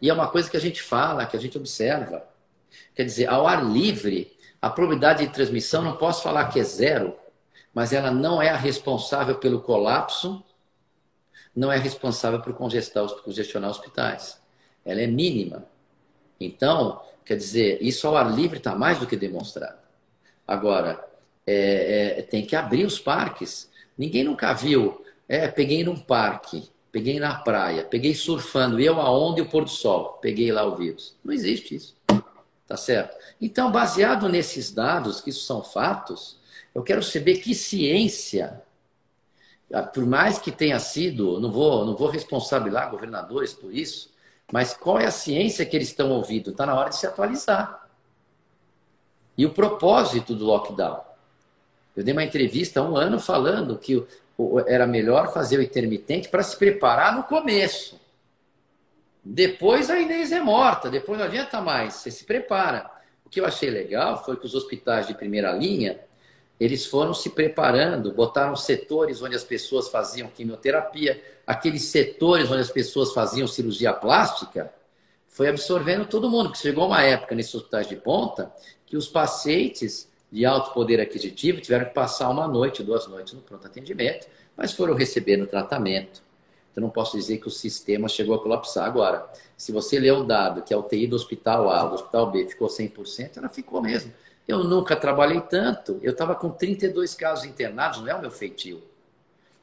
E 0.00 0.08
é 0.08 0.14
uma 0.14 0.28
coisa 0.28 0.50
que 0.50 0.56
a 0.56 0.60
gente 0.60 0.82
fala, 0.82 1.26
que 1.26 1.36
a 1.36 1.40
gente 1.40 1.58
observa. 1.58 2.24
Quer 2.94 3.04
dizer, 3.04 3.28
ao 3.28 3.46
ar 3.46 3.64
livre, 3.64 4.36
a 4.60 4.68
probabilidade 4.68 5.26
de 5.26 5.32
transmissão 5.32 5.82
não 5.82 5.96
posso 5.96 6.22
falar 6.22 6.48
que 6.48 6.60
é 6.60 6.64
zero, 6.64 7.14
mas 7.72 7.92
ela 7.92 8.10
não 8.10 8.42
é 8.42 8.48
a 8.50 8.56
responsável 8.56 9.36
pelo 9.36 9.60
colapso, 9.60 10.42
não 11.54 11.72
é 11.72 11.78
responsável 11.78 12.40
por 12.40 12.54
congestionar 12.54 13.70
hospitais. 13.70 14.40
Ela 14.84 15.02
é 15.02 15.06
mínima. 15.06 15.64
Então, 16.40 17.02
quer 17.24 17.36
dizer, 17.36 17.78
isso 17.82 18.06
ao 18.06 18.16
ar 18.16 18.32
livre 18.32 18.58
está 18.58 18.74
mais 18.74 18.98
do 18.98 19.06
que 19.06 19.16
demonstrado. 19.16 19.78
Agora, 20.46 21.04
é, 21.46 22.18
é, 22.18 22.22
tem 22.22 22.44
que 22.46 22.54
abrir 22.54 22.84
os 22.84 22.98
parques. 22.98 23.70
Ninguém 23.96 24.24
nunca 24.24 24.52
viu. 24.52 25.04
É, 25.28 25.48
peguei 25.48 25.84
num 25.84 25.96
parque, 25.96 26.70
peguei 26.90 27.18
na 27.20 27.34
praia, 27.34 27.84
peguei 27.84 28.14
surfando, 28.14 28.80
eu 28.80 28.98
a 29.00 29.10
onda 29.10 29.40
e 29.40 29.42
o 29.42 29.48
pôr 29.48 29.64
do 29.64 29.70
sol, 29.70 30.18
peguei 30.22 30.50
lá 30.50 30.64
o 30.64 30.76
vírus. 30.76 31.16
Não 31.22 31.34
existe 31.34 31.74
isso. 31.74 31.97
Tá 32.68 32.76
certo? 32.76 33.16
Então, 33.40 33.72
baseado 33.72 34.28
nesses 34.28 34.70
dados, 34.70 35.22
que 35.22 35.30
isso 35.30 35.46
são 35.46 35.64
fatos, 35.64 36.38
eu 36.74 36.82
quero 36.82 37.02
saber 37.02 37.38
que 37.38 37.54
ciência, 37.54 38.62
ah, 39.72 39.82
por 39.82 40.04
mais 40.04 40.38
que 40.38 40.52
tenha 40.52 40.78
sido, 40.78 41.40
não 41.40 41.50
vou, 41.50 41.86
não 41.86 41.96
vou 41.96 42.08
responsabilizar 42.08 42.90
governadores 42.90 43.54
por 43.54 43.74
isso, 43.74 44.10
mas 44.52 44.74
qual 44.74 44.98
é 44.98 45.06
a 45.06 45.10
ciência 45.10 45.64
que 45.64 45.74
eles 45.74 45.88
estão 45.88 46.10
ouvindo? 46.10 46.50
Está 46.50 46.66
na 46.66 46.74
hora 46.74 46.90
de 46.90 46.96
se 46.96 47.06
atualizar. 47.06 47.88
E 49.36 49.46
o 49.46 49.50
propósito 49.50 50.34
do 50.34 50.44
lockdown? 50.44 51.00
Eu 51.96 52.04
dei 52.04 52.12
uma 52.12 52.24
entrevista 52.24 52.80
há 52.80 52.82
um 52.82 52.96
ano 52.96 53.18
falando 53.18 53.78
que 53.78 54.06
era 54.66 54.86
melhor 54.86 55.32
fazer 55.32 55.58
o 55.58 55.62
intermitente 55.62 56.28
para 56.28 56.42
se 56.42 56.56
preparar 56.56 57.16
no 57.16 57.24
começo. 57.24 57.97
Depois 59.30 59.90
a 59.90 60.00
Inês 60.00 60.32
é 60.32 60.40
morta, 60.40 60.88
depois 60.88 61.18
não 61.18 61.26
adianta 61.26 61.60
mais, 61.60 61.92
você 61.92 62.10
se 62.10 62.24
prepara. 62.24 62.90
O 63.22 63.28
que 63.28 63.38
eu 63.38 63.44
achei 63.44 63.68
legal 63.68 64.24
foi 64.24 64.38
que 64.38 64.46
os 64.46 64.54
hospitais 64.54 65.06
de 65.06 65.12
primeira 65.12 65.52
linha, 65.52 66.00
eles 66.58 66.86
foram 66.86 67.12
se 67.12 67.28
preparando, 67.28 68.10
botaram 68.10 68.56
setores 68.56 69.20
onde 69.20 69.36
as 69.36 69.44
pessoas 69.44 69.88
faziam 69.88 70.28
quimioterapia, 70.28 71.22
aqueles 71.46 71.82
setores 71.82 72.50
onde 72.50 72.62
as 72.62 72.70
pessoas 72.70 73.12
faziam 73.12 73.46
cirurgia 73.46 73.92
plástica, 73.92 74.72
foi 75.26 75.48
absorvendo 75.48 76.06
todo 76.06 76.30
mundo, 76.30 76.48
porque 76.48 76.62
chegou 76.62 76.86
uma 76.86 77.02
época 77.02 77.34
nesses 77.34 77.54
hospitais 77.54 77.86
de 77.86 77.96
ponta 77.96 78.50
que 78.86 78.96
os 78.96 79.08
pacientes 79.08 80.08
de 80.32 80.46
alto 80.46 80.72
poder 80.72 81.02
aquisitivo 81.02 81.60
tiveram 81.60 81.84
que 81.84 81.94
passar 81.94 82.30
uma 82.30 82.48
noite, 82.48 82.82
duas 82.82 83.06
noites 83.06 83.34
no 83.34 83.42
pronto 83.42 83.66
atendimento, 83.66 84.26
mas 84.56 84.72
foram 84.72 84.94
recebendo 84.94 85.46
tratamento. 85.46 86.26
Então 86.78 86.86
não 86.86 86.92
posso 86.92 87.16
dizer 87.16 87.38
que 87.38 87.48
o 87.48 87.50
sistema 87.50 88.08
chegou 88.08 88.36
a 88.36 88.38
colapsar. 88.40 88.86
Agora, 88.86 89.28
se 89.56 89.72
você 89.72 89.98
ler 89.98 90.12
o 90.12 90.22
dado 90.22 90.62
que 90.62 90.72
a 90.72 90.78
UTI 90.78 91.08
do 91.08 91.16
hospital 91.16 91.68
A, 91.68 91.84
do 91.84 91.94
hospital 91.96 92.30
B 92.30 92.46
ficou 92.46 92.68
100%, 92.68 93.38
ela 93.38 93.48
ficou 93.48 93.82
mesmo. 93.82 94.14
Eu 94.46 94.62
nunca 94.62 94.94
trabalhei 94.94 95.40
tanto. 95.40 95.98
Eu 96.00 96.12
estava 96.12 96.36
com 96.36 96.50
32 96.50 97.16
casos 97.16 97.46
internados, 97.46 98.00
não 98.00 98.08
é 98.08 98.14
o 98.14 98.20
meu 98.20 98.30
feitio. 98.30 98.80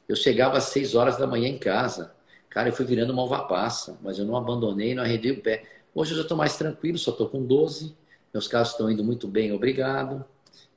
Eu 0.06 0.14
chegava 0.14 0.58
às 0.58 0.64
6 0.64 0.94
horas 0.94 1.16
da 1.16 1.26
manhã 1.26 1.48
em 1.48 1.56
casa. 1.56 2.12
Cara, 2.50 2.68
eu 2.68 2.72
fui 2.74 2.84
virando 2.84 3.14
uma 3.14 3.22
uva 3.22 3.44
passa, 3.44 3.98
mas 4.02 4.18
eu 4.18 4.26
não 4.26 4.36
abandonei, 4.36 4.94
não 4.94 5.02
arredei 5.02 5.32
o 5.32 5.40
pé. 5.40 5.64
Hoje 5.94 6.12
eu 6.12 6.16
já 6.18 6.22
estou 6.22 6.36
mais 6.36 6.58
tranquilo, 6.58 6.98
só 6.98 7.12
estou 7.12 7.30
com 7.30 7.42
12. 7.42 7.96
Meus 8.30 8.46
casos 8.46 8.74
estão 8.74 8.90
indo 8.90 9.02
muito 9.02 9.26
bem, 9.26 9.52
obrigado. 9.52 10.22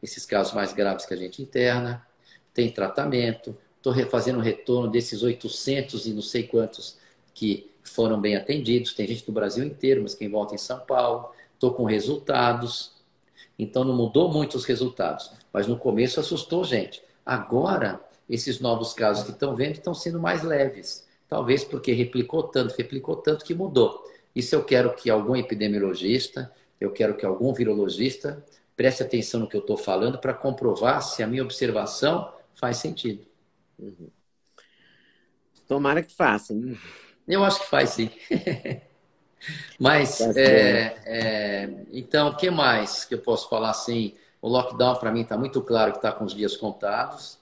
Esses 0.01 0.25
casos 0.25 0.53
mais 0.53 0.71
graves 0.71 1.05
que 1.05 1.13
a 1.13 1.17
gente 1.17 1.41
interna. 1.41 2.07
Tem 2.53 2.71
tratamento. 2.71 3.57
Estou 3.79 3.93
refazendo 3.93 4.39
o 4.39 4.41
retorno 4.41 4.91
desses 4.91 5.23
800 5.23 6.05
e 6.05 6.13
não 6.13 6.21
sei 6.21 6.43
quantos 6.43 6.97
que 7.33 7.71
foram 7.81 8.19
bem 8.19 8.35
atendidos. 8.35 8.93
Tem 8.93 9.07
gente 9.07 9.25
do 9.25 9.31
Brasil 9.31 9.63
inteiro, 9.63 10.03
mas 10.03 10.13
quem 10.13 10.29
volta 10.29 10.53
em 10.53 10.57
São 10.57 10.79
Paulo. 10.79 11.31
Estou 11.53 11.73
com 11.73 11.85
resultados. 11.85 12.91
Então 13.57 13.85
não 13.85 13.95
mudou 13.95 14.29
muito 14.29 14.55
os 14.55 14.65
resultados, 14.65 15.31
mas 15.51 15.65
no 15.65 15.77
começo 15.77 16.19
assustou 16.19 16.65
gente. 16.65 17.01
Agora, 17.25 18.01
esses 18.29 18.59
novos 18.59 18.93
casos 18.93 19.23
que 19.23 19.31
estão 19.31 19.55
vendo 19.55 19.73
estão 19.73 19.93
sendo 19.93 20.19
mais 20.19 20.43
leves. 20.43 21.07
Talvez 21.29 21.63
porque 21.63 21.93
replicou 21.93 22.43
tanto, 22.43 22.75
replicou 22.75 23.15
tanto 23.15 23.45
que 23.45 23.53
mudou. 23.53 24.03
Isso 24.35 24.55
eu 24.55 24.63
quero 24.63 24.93
que 24.93 25.09
algum 25.09 25.35
epidemiologista, 25.35 26.51
eu 26.81 26.91
quero 26.91 27.15
que 27.15 27.25
algum 27.25 27.53
virologista 27.53 28.43
preste 28.75 29.03
atenção 29.03 29.41
no 29.41 29.47
que 29.47 29.55
eu 29.55 29.61
estou 29.61 29.77
falando 29.77 30.17
para 30.17 30.33
comprovar 30.33 31.01
se 31.01 31.23
a 31.23 31.27
minha 31.27 31.43
observação 31.43 32.31
faz 32.53 32.77
sentido. 32.77 33.28
Uhum. 33.79 34.09
Tomara 35.67 36.03
que 36.03 36.13
faça. 36.13 36.53
Né? 36.53 36.75
Eu 37.27 37.43
acho 37.43 37.59
que 37.61 37.69
faz 37.69 37.91
sim. 37.91 38.09
Mas, 39.79 40.17
tá 40.17 40.33
é, 40.35 40.97
é, 41.05 41.69
então, 41.93 42.29
o 42.29 42.35
que 42.35 42.49
mais 42.49 43.05
que 43.05 43.13
eu 43.13 43.19
posso 43.19 43.47
falar 43.47 43.69
assim? 43.69 44.15
O 44.41 44.49
lockdown, 44.49 44.95
para 44.95 45.11
mim, 45.11 45.21
está 45.21 45.37
muito 45.37 45.61
claro 45.61 45.91
que 45.91 45.97
está 45.99 46.11
com 46.11 46.25
os 46.25 46.33
dias 46.33 46.57
contados. 46.57 47.37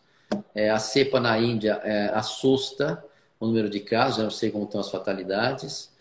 É, 0.54 0.70
a 0.70 0.78
cepa 0.78 1.20
na 1.20 1.40
Índia 1.40 1.80
é, 1.84 2.12
assusta 2.14 3.04
o 3.40 3.48
número 3.48 3.70
de 3.70 3.80
casos, 3.80 4.18
eu 4.18 4.24
não 4.26 4.32
sei 4.32 4.52
como 4.52 4.66
estão 4.66 4.82
as 4.82 4.92
fatalidades. 4.92 5.92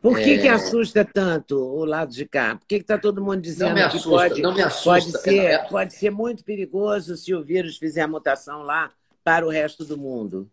Por 0.00 0.18
que, 0.18 0.38
que 0.38 0.48
é. 0.48 0.50
assusta 0.50 1.04
tanto 1.04 1.58
o 1.58 1.84
lado 1.84 2.12
de 2.12 2.26
cá? 2.26 2.56
Por 2.56 2.66
que 2.66 2.76
está 2.76 2.98
todo 2.98 3.22
mundo 3.22 3.40
dizendo 3.40 3.74
não 3.74 3.86
assusta, 3.86 4.08
que 4.08 4.08
pode, 4.08 4.42
não 4.42 4.54
me 4.54 4.62
assusta. 4.62 4.90
Pode 4.90 5.22
ser, 5.22 5.38
é, 5.38 5.58
pode 5.58 5.94
ser 5.94 6.10
muito 6.10 6.44
perigoso 6.44 7.16
se 7.16 7.34
o 7.34 7.42
vírus 7.42 7.76
fizer 7.76 8.02
a 8.02 8.08
mutação 8.08 8.62
lá 8.62 8.90
para 9.26 9.44
o 9.44 9.50
resto 9.50 9.84
do 9.84 9.98
mundo? 9.98 10.48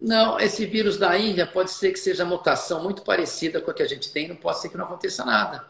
Não, 0.00 0.36
esse 0.40 0.66
vírus 0.66 0.98
da 0.98 1.16
Índia 1.16 1.46
pode 1.46 1.70
ser 1.70 1.92
que 1.92 1.98
seja 2.00 2.24
mutação 2.24 2.82
muito 2.82 3.02
parecida 3.02 3.60
com 3.60 3.70
a 3.70 3.74
que 3.74 3.84
a 3.84 3.86
gente 3.86 4.10
tem, 4.10 4.26
não 4.26 4.34
pode 4.34 4.58
ser 4.58 4.68
que 4.68 4.76
não 4.76 4.84
aconteça 4.84 5.24
nada. 5.24 5.64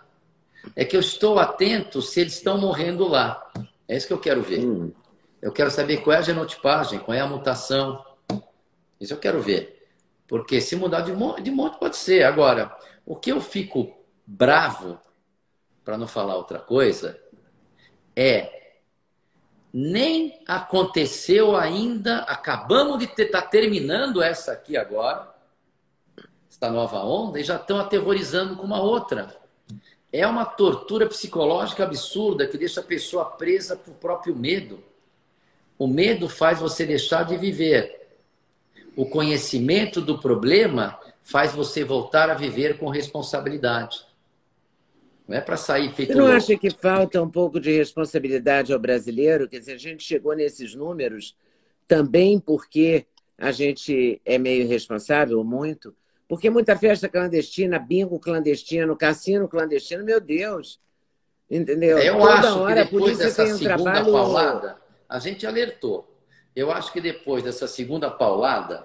É 0.75 0.83
que 0.83 0.97
eu 0.97 1.01
estou 1.01 1.39
atento 1.39 2.01
se 2.01 2.19
eles 2.19 2.33
estão 2.33 2.57
morrendo 2.57 3.07
lá. 3.07 3.47
É 3.87 3.95
isso 3.95 4.07
que 4.07 4.13
eu 4.15 4.19
quero 4.19 4.41
ver. 4.41 4.65
Hum. 4.65 4.91
Eu 5.43 5.53
quero 5.53 5.71
saber 5.71 5.99
qual 5.99 6.17
é 6.17 6.19
a 6.21 6.23
genotipagem, 6.23 7.01
qual 7.01 7.15
é 7.15 7.21
a 7.21 7.27
mutação. 7.27 8.03
Isso 8.99 9.13
eu 9.13 9.19
quero 9.19 9.43
ver. 9.43 9.87
Porque 10.27 10.63
se 10.63 10.77
mudar 10.77 11.03
de 11.03 11.13
monte, 11.13 11.43
de 11.43 11.51
monte 11.51 11.79
pode 11.79 11.99
ser. 11.99 12.23
Agora, 12.23 12.75
o 13.05 13.17
que 13.17 13.33
eu 13.33 13.41
fico 13.43 14.03
bravo, 14.27 14.99
para 15.85 15.99
não 15.99 16.09
falar 16.09 16.37
outra 16.37 16.59
coisa, 16.59 17.21
é 18.17 18.60
nem 19.73 20.41
aconteceu 20.47 21.57
ainda, 21.57 22.19
acabamos 22.21 22.99
de 22.99 23.05
estar 23.05 23.43
tá 23.43 23.43
terminando 23.43 24.23
essa 24.23 24.53
aqui 24.53 24.77
agora, 24.77 25.33
essa 26.51 26.71
nova 26.71 27.05
onda, 27.05 27.39
e 27.39 27.45
já 27.45 27.57
estão 27.57 27.79
aterrorizando 27.79 28.57
com 28.57 28.65
uma 28.65 28.83
outra. 28.83 29.35
É 30.13 30.27
uma 30.27 30.45
tortura 30.45 31.07
psicológica 31.07 31.85
absurda 31.85 32.47
que 32.47 32.59
deixa 32.59 32.81
a 32.81 32.85
pessoa 32.85 33.25
presa 33.25 33.77
por 33.77 33.95
próprio 33.95 34.35
medo. 34.35 34.83
O 35.79 35.87
medo 35.87 36.29
faz 36.29 36.59
você 36.59 36.85
deixar 36.85 37.25
de 37.25 37.37
viver. 37.37 38.09
O 38.97 39.07
conhecimento 39.07 40.01
do 40.01 40.19
problema 40.19 40.99
faz 41.23 41.53
você 41.53 41.85
voltar 41.85 42.29
a 42.29 42.35
viver 42.35 42.77
com 42.77 42.89
responsabilidade. 42.89 44.05
Não 45.31 45.37
é 45.37 45.41
para 45.41 45.57
sair 45.57 45.93
feito. 45.93 46.13
Você 46.13 46.19
não 46.19 46.27
acha 46.27 46.57
que 46.59 46.71
falta 46.71 47.23
um 47.23 47.31
pouco 47.31 47.61
de 47.61 47.71
responsabilidade 47.71 48.73
ao 48.73 48.81
brasileiro? 48.81 49.47
Quer 49.49 49.61
dizer, 49.61 49.75
a 49.75 49.79
gente 49.79 50.03
chegou 50.03 50.35
nesses 50.35 50.75
números 50.75 51.37
também 51.87 52.41
porque 52.41 53.07
a 53.39 53.53
gente 53.53 54.21
é 54.25 54.39
meio 54.39 54.67
responsável, 54.67 55.45
muito, 55.45 55.95
porque 56.27 56.51
muita 56.51 56.77
festa 56.77 57.09
clandestina, 57.09 57.79
bingo 57.79 58.19
clandestino, 58.19 58.97
cassino 58.97 59.47
clandestino, 59.47 60.05
meu 60.05 60.21
Deus. 60.21 60.81
Entendeu? 61.49 61.97
Eu 62.01 62.19
Toda 62.19 62.33
acho 62.33 62.59
hora, 62.59 62.85
que 62.85 62.93
depois 62.93 63.19
dessa 63.19 63.45
um 63.45 63.57
segunda 63.57 63.77
trabalho... 63.77 64.13
paulada, 64.13 64.77
a 65.09 65.21
gente 65.21 65.47
alertou. 65.47 66.13
Eu 66.57 66.73
acho 66.73 66.93
que 66.93 67.01
depois 67.01 67.45
dessa 67.45 67.69
segunda 67.69 68.11
paulada, 68.11 68.85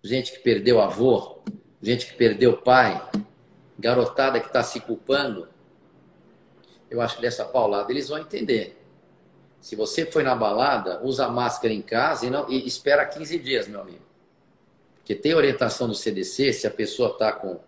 gente 0.00 0.30
que 0.30 0.38
perdeu 0.38 0.80
avô, 0.80 1.40
gente 1.82 2.06
que 2.06 2.14
perdeu 2.14 2.56
pai, 2.56 3.04
garotada 3.76 4.38
que 4.38 4.46
está 4.46 4.62
se 4.62 4.78
culpando, 4.78 5.55
eu 6.90 7.00
acho 7.00 7.16
que 7.16 7.22
dessa 7.22 7.44
paulada 7.44 7.90
eles 7.90 8.08
vão 8.08 8.18
entender. 8.18 8.80
Se 9.60 9.74
você 9.74 10.06
foi 10.06 10.22
na 10.22 10.34
balada, 10.34 11.00
usa 11.02 11.28
máscara 11.28 11.72
em 11.72 11.82
casa 11.82 12.26
e, 12.26 12.30
não, 12.30 12.48
e 12.48 12.66
espera 12.66 13.04
15 13.04 13.38
dias, 13.38 13.66
meu 13.66 13.80
amigo. 13.80 14.04
Porque 14.96 15.14
tem 15.14 15.34
orientação 15.34 15.88
do 15.88 15.94
CDC, 15.94 16.52
se 16.52 16.66
a 16.66 16.70
pessoa 16.70 17.10
está 17.10 17.32
com 17.32 17.58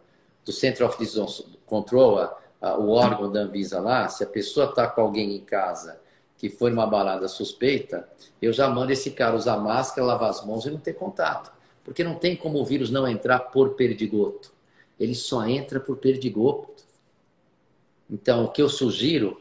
do 0.45 0.53
Center 0.53 0.87
of 0.87 0.99
Disease 0.99 1.45
Control, 1.67 2.19
a, 2.19 2.39
a, 2.61 2.79
o 2.79 2.91
órgão 2.91 3.31
da 3.31 3.41
Anvisa 3.41 3.81
lá, 3.81 4.09
se 4.09 4.25
a 4.25 4.27
pessoa 4.27 4.71
está 4.71 4.87
com 4.87 5.03
alguém 5.03 5.37
em 5.37 5.41
casa 5.41 6.01
que 6.39 6.49
foi 6.49 6.71
numa 6.71 6.87
balada 6.87 7.27
suspeita, 7.29 8.09
eu 8.41 8.53
já 8.53 8.69
mando 8.69 8.93
esse 8.93 9.11
cara 9.11 9.37
usar 9.37 9.57
máscara, 9.57 10.07
lavar 10.07 10.31
as 10.31 10.45
mãos 10.47 10.65
e 10.65 10.71
não 10.71 10.79
ter 10.79 10.95
contato. 10.95 11.53
Porque 11.85 12.05
não 12.05 12.15
tem 12.15 12.37
como 12.37 12.61
o 12.61 12.65
vírus 12.65 12.91
não 12.91 13.09
entrar 13.09 13.41
por 13.41 13.71
perdigoto. 13.71 14.53
Ele 14.99 15.15
só 15.15 15.45
entra 15.47 15.81
por 15.81 15.97
perdigoto. 15.97 16.78
Então, 18.11 18.45
o 18.45 18.49
que 18.49 18.63
eu 18.63 18.69
sugiro, 18.69 19.41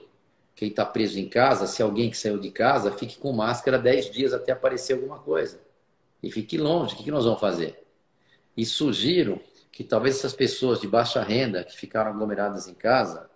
quem 0.55 0.69
está 0.69 0.85
preso 0.85 1.19
em 1.19 1.29
casa, 1.29 1.67
se 1.67 1.81
alguém 1.81 2.09
que 2.09 2.17
saiu 2.17 2.39
de 2.39 2.51
casa, 2.51 2.91
fique 2.91 3.17
com 3.17 3.31
máscara 3.31 3.79
10 3.79 4.11
dias 4.11 4.33
até 4.33 4.51
aparecer 4.51 4.93
alguma 4.93 5.19
coisa. 5.19 5.59
E 6.21 6.31
fique 6.31 6.57
longe. 6.57 6.95
O 6.95 6.97
que 6.97 7.11
nós 7.11 7.25
vamos 7.25 7.39
fazer? 7.39 7.85
E 8.55 8.65
sugiro 8.65 9.39
que 9.71 9.83
talvez 9.83 10.17
essas 10.17 10.33
pessoas 10.33 10.81
de 10.81 10.87
baixa 10.87 11.21
renda 11.21 11.63
que 11.63 11.77
ficaram 11.77 12.09
aglomeradas 12.11 12.67
em 12.67 12.73
casa 12.73 13.29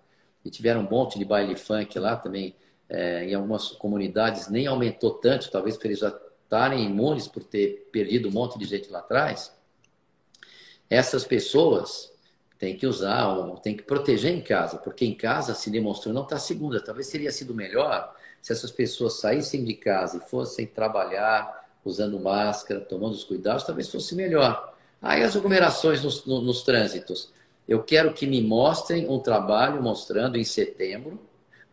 e 0.44 0.50
tiveram 0.50 0.82
um 0.82 0.90
monte 0.90 1.20
de 1.20 1.24
baile 1.24 1.56
funk 1.56 1.98
lá 2.00 2.16
também, 2.16 2.56
é, 2.90 3.26
em 3.26 3.36
algumas 3.36 3.70
comunidades 3.70 4.50
nem 4.50 4.66
aumentou 4.66 5.12
tanto, 5.12 5.52
talvez 5.52 5.78
por 5.78 5.86
eles 5.86 6.00
já 6.00 6.10
estarem 6.44 6.84
imunes 6.84 7.28
por 7.28 7.44
ter 7.44 7.88
perdido 7.92 8.28
um 8.28 8.32
monte 8.32 8.58
de 8.58 8.66
gente 8.66 8.90
lá 8.90 9.00
atrás. 9.00 9.56
Essas 10.90 11.24
pessoas 11.24 12.11
têm 12.62 12.78
que 12.78 12.86
usar, 12.86 13.26
têm 13.64 13.76
que 13.76 13.82
proteger 13.82 14.32
em 14.32 14.40
casa, 14.40 14.78
porque 14.78 15.04
em 15.04 15.16
casa 15.16 15.56
se 15.56 15.72
demonstrou 15.72 16.14
não 16.14 16.22
está 16.22 16.38
segura. 16.38 16.80
Talvez 16.80 17.10
teria 17.10 17.32
sido 17.32 17.56
melhor 17.56 18.16
se 18.40 18.54
essas 18.54 18.70
pessoas 18.70 19.20
saíssem 19.20 19.64
de 19.64 19.74
casa 19.74 20.18
e 20.18 20.30
fossem 20.30 20.68
trabalhar 20.68 21.68
usando 21.84 22.20
máscara, 22.20 22.80
tomando 22.80 23.14
os 23.14 23.24
cuidados, 23.24 23.64
talvez 23.64 23.90
fosse 23.90 24.14
melhor. 24.14 24.76
Aí 25.02 25.24
as 25.24 25.36
aglomerações 25.36 26.04
nos, 26.04 26.24
nos, 26.24 26.44
nos 26.44 26.62
trânsitos. 26.62 27.34
Eu 27.68 27.82
quero 27.82 28.14
que 28.14 28.28
me 28.28 28.44
mostrem 28.44 29.10
um 29.10 29.18
trabalho 29.18 29.82
mostrando 29.82 30.38
em 30.38 30.44
setembro 30.44 31.20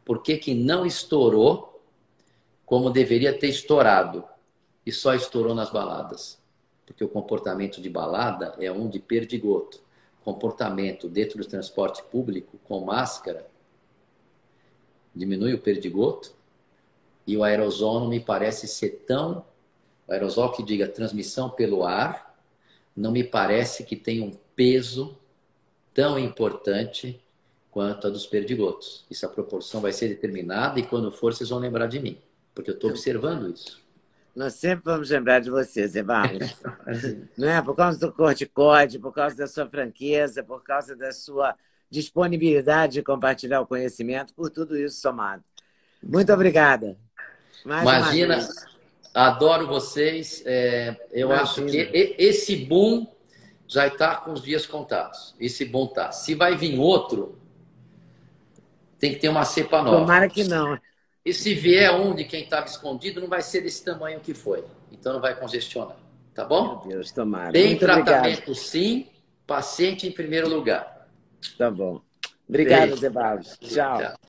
por 0.06 0.22
que 0.22 0.54
não 0.54 0.86
estourou 0.86 1.82
como 2.64 2.88
deveria 2.88 3.38
ter 3.38 3.48
estourado 3.48 4.24
e 4.86 4.90
só 4.90 5.14
estourou 5.14 5.54
nas 5.54 5.68
baladas. 5.68 6.38
Porque 6.86 7.04
o 7.04 7.08
comportamento 7.10 7.78
de 7.78 7.90
balada 7.90 8.54
é 8.58 8.72
um 8.72 8.88
de 8.88 8.98
perdigoto. 8.98 9.86
Comportamento 10.28 11.08
dentro 11.08 11.38
do 11.38 11.46
transporte 11.46 12.02
público 12.02 12.58
com 12.64 12.84
máscara 12.84 13.46
diminui 15.14 15.54
o 15.54 15.58
perdigoto 15.58 16.34
e 17.26 17.34
o 17.34 17.42
aerosol 17.42 18.00
não 18.00 18.08
me 18.08 18.20
parece 18.20 18.68
ser 18.68 19.04
tão. 19.06 19.42
O 20.06 20.12
aerosol 20.12 20.52
que 20.52 20.62
diga 20.62 20.86
transmissão 20.86 21.48
pelo 21.48 21.82
ar 21.82 22.38
não 22.94 23.10
me 23.10 23.24
parece 23.24 23.84
que 23.84 23.96
tem 23.96 24.20
um 24.20 24.30
peso 24.54 25.16
tão 25.94 26.18
importante 26.18 27.18
quanto 27.70 28.06
a 28.06 28.10
dos 28.10 28.26
perdigotos. 28.26 29.06
Isso 29.10 29.24
a 29.24 29.30
proporção 29.30 29.80
vai 29.80 29.92
ser 29.92 30.08
determinada 30.08 30.78
e 30.78 30.82
quando 30.82 31.10
for 31.10 31.32
vocês 31.32 31.48
vão 31.48 31.58
lembrar 31.58 31.86
de 31.86 32.00
mim, 32.00 32.18
porque 32.54 32.70
eu 32.70 32.74
estou 32.74 32.90
observando 32.90 33.48
isso. 33.50 33.82
Nós 34.38 34.54
sempre 34.54 34.84
vamos 34.84 35.10
lembrar 35.10 35.40
de 35.40 35.50
você, 35.50 35.84
Zé 35.88 36.00
Barros. 36.00 36.54
Não 37.36 37.48
é? 37.48 37.60
Por 37.60 37.74
causa 37.74 37.98
do 37.98 38.12
corticóide, 38.12 38.96
por 38.96 39.12
causa 39.12 39.34
da 39.34 39.48
sua 39.48 39.68
franqueza, 39.68 40.44
por 40.44 40.62
causa 40.62 40.94
da 40.94 41.10
sua 41.10 41.56
disponibilidade 41.90 42.92
de 42.92 43.02
compartilhar 43.02 43.60
o 43.60 43.66
conhecimento, 43.66 44.32
por 44.32 44.48
tudo 44.48 44.78
isso 44.78 45.00
somado. 45.00 45.42
Muito 46.00 46.32
obrigada. 46.32 46.96
Mais 47.64 47.82
Imagina, 47.82 48.48
adoro 49.12 49.66
vocês. 49.66 50.40
É, 50.46 50.96
eu 51.10 51.32
Imagina. 51.32 51.42
acho 51.42 51.64
que 51.66 52.14
esse 52.16 52.54
boom 52.54 53.08
já 53.66 53.88
está 53.88 54.14
com 54.14 54.34
os 54.34 54.40
dias 54.40 54.64
contados. 54.66 55.34
Esse 55.40 55.64
boom 55.64 55.88
tá. 55.88 56.12
Se 56.12 56.36
vai 56.36 56.56
vir 56.56 56.78
outro, 56.78 57.36
tem 59.00 59.14
que 59.14 59.18
ter 59.18 59.30
uma 59.30 59.44
cepa 59.44 59.82
nova. 59.82 59.98
Tomara 59.98 60.28
que 60.28 60.44
não. 60.44 60.78
E 61.28 61.34
se 61.34 61.52
vier 61.52 61.92
um 61.92 62.14
de 62.14 62.24
quem 62.24 62.44
estava 62.44 62.64
escondido, 62.64 63.20
não 63.20 63.28
vai 63.28 63.42
ser 63.42 63.60
desse 63.60 63.84
tamanho 63.84 64.18
que 64.18 64.32
foi. 64.32 64.64
Então 64.90 65.12
não 65.12 65.20
vai 65.20 65.38
congestionar. 65.38 65.98
Tá 66.34 66.42
bom? 66.42 66.80
Meu 66.86 66.96
Deus, 66.96 67.12
tomara. 67.12 67.52
Tem 67.52 67.66
Muito 67.66 67.80
tratamento 67.80 68.38
obrigado. 68.38 68.54
sim, 68.54 69.06
paciente 69.46 70.06
em 70.06 70.10
primeiro 70.10 70.48
lugar. 70.48 71.06
Tá 71.58 71.70
bom. 71.70 72.00
Obrigado, 72.48 72.98
Barros. 73.10 73.58
Tchau. 73.60 73.98
Tchau. 73.98 74.18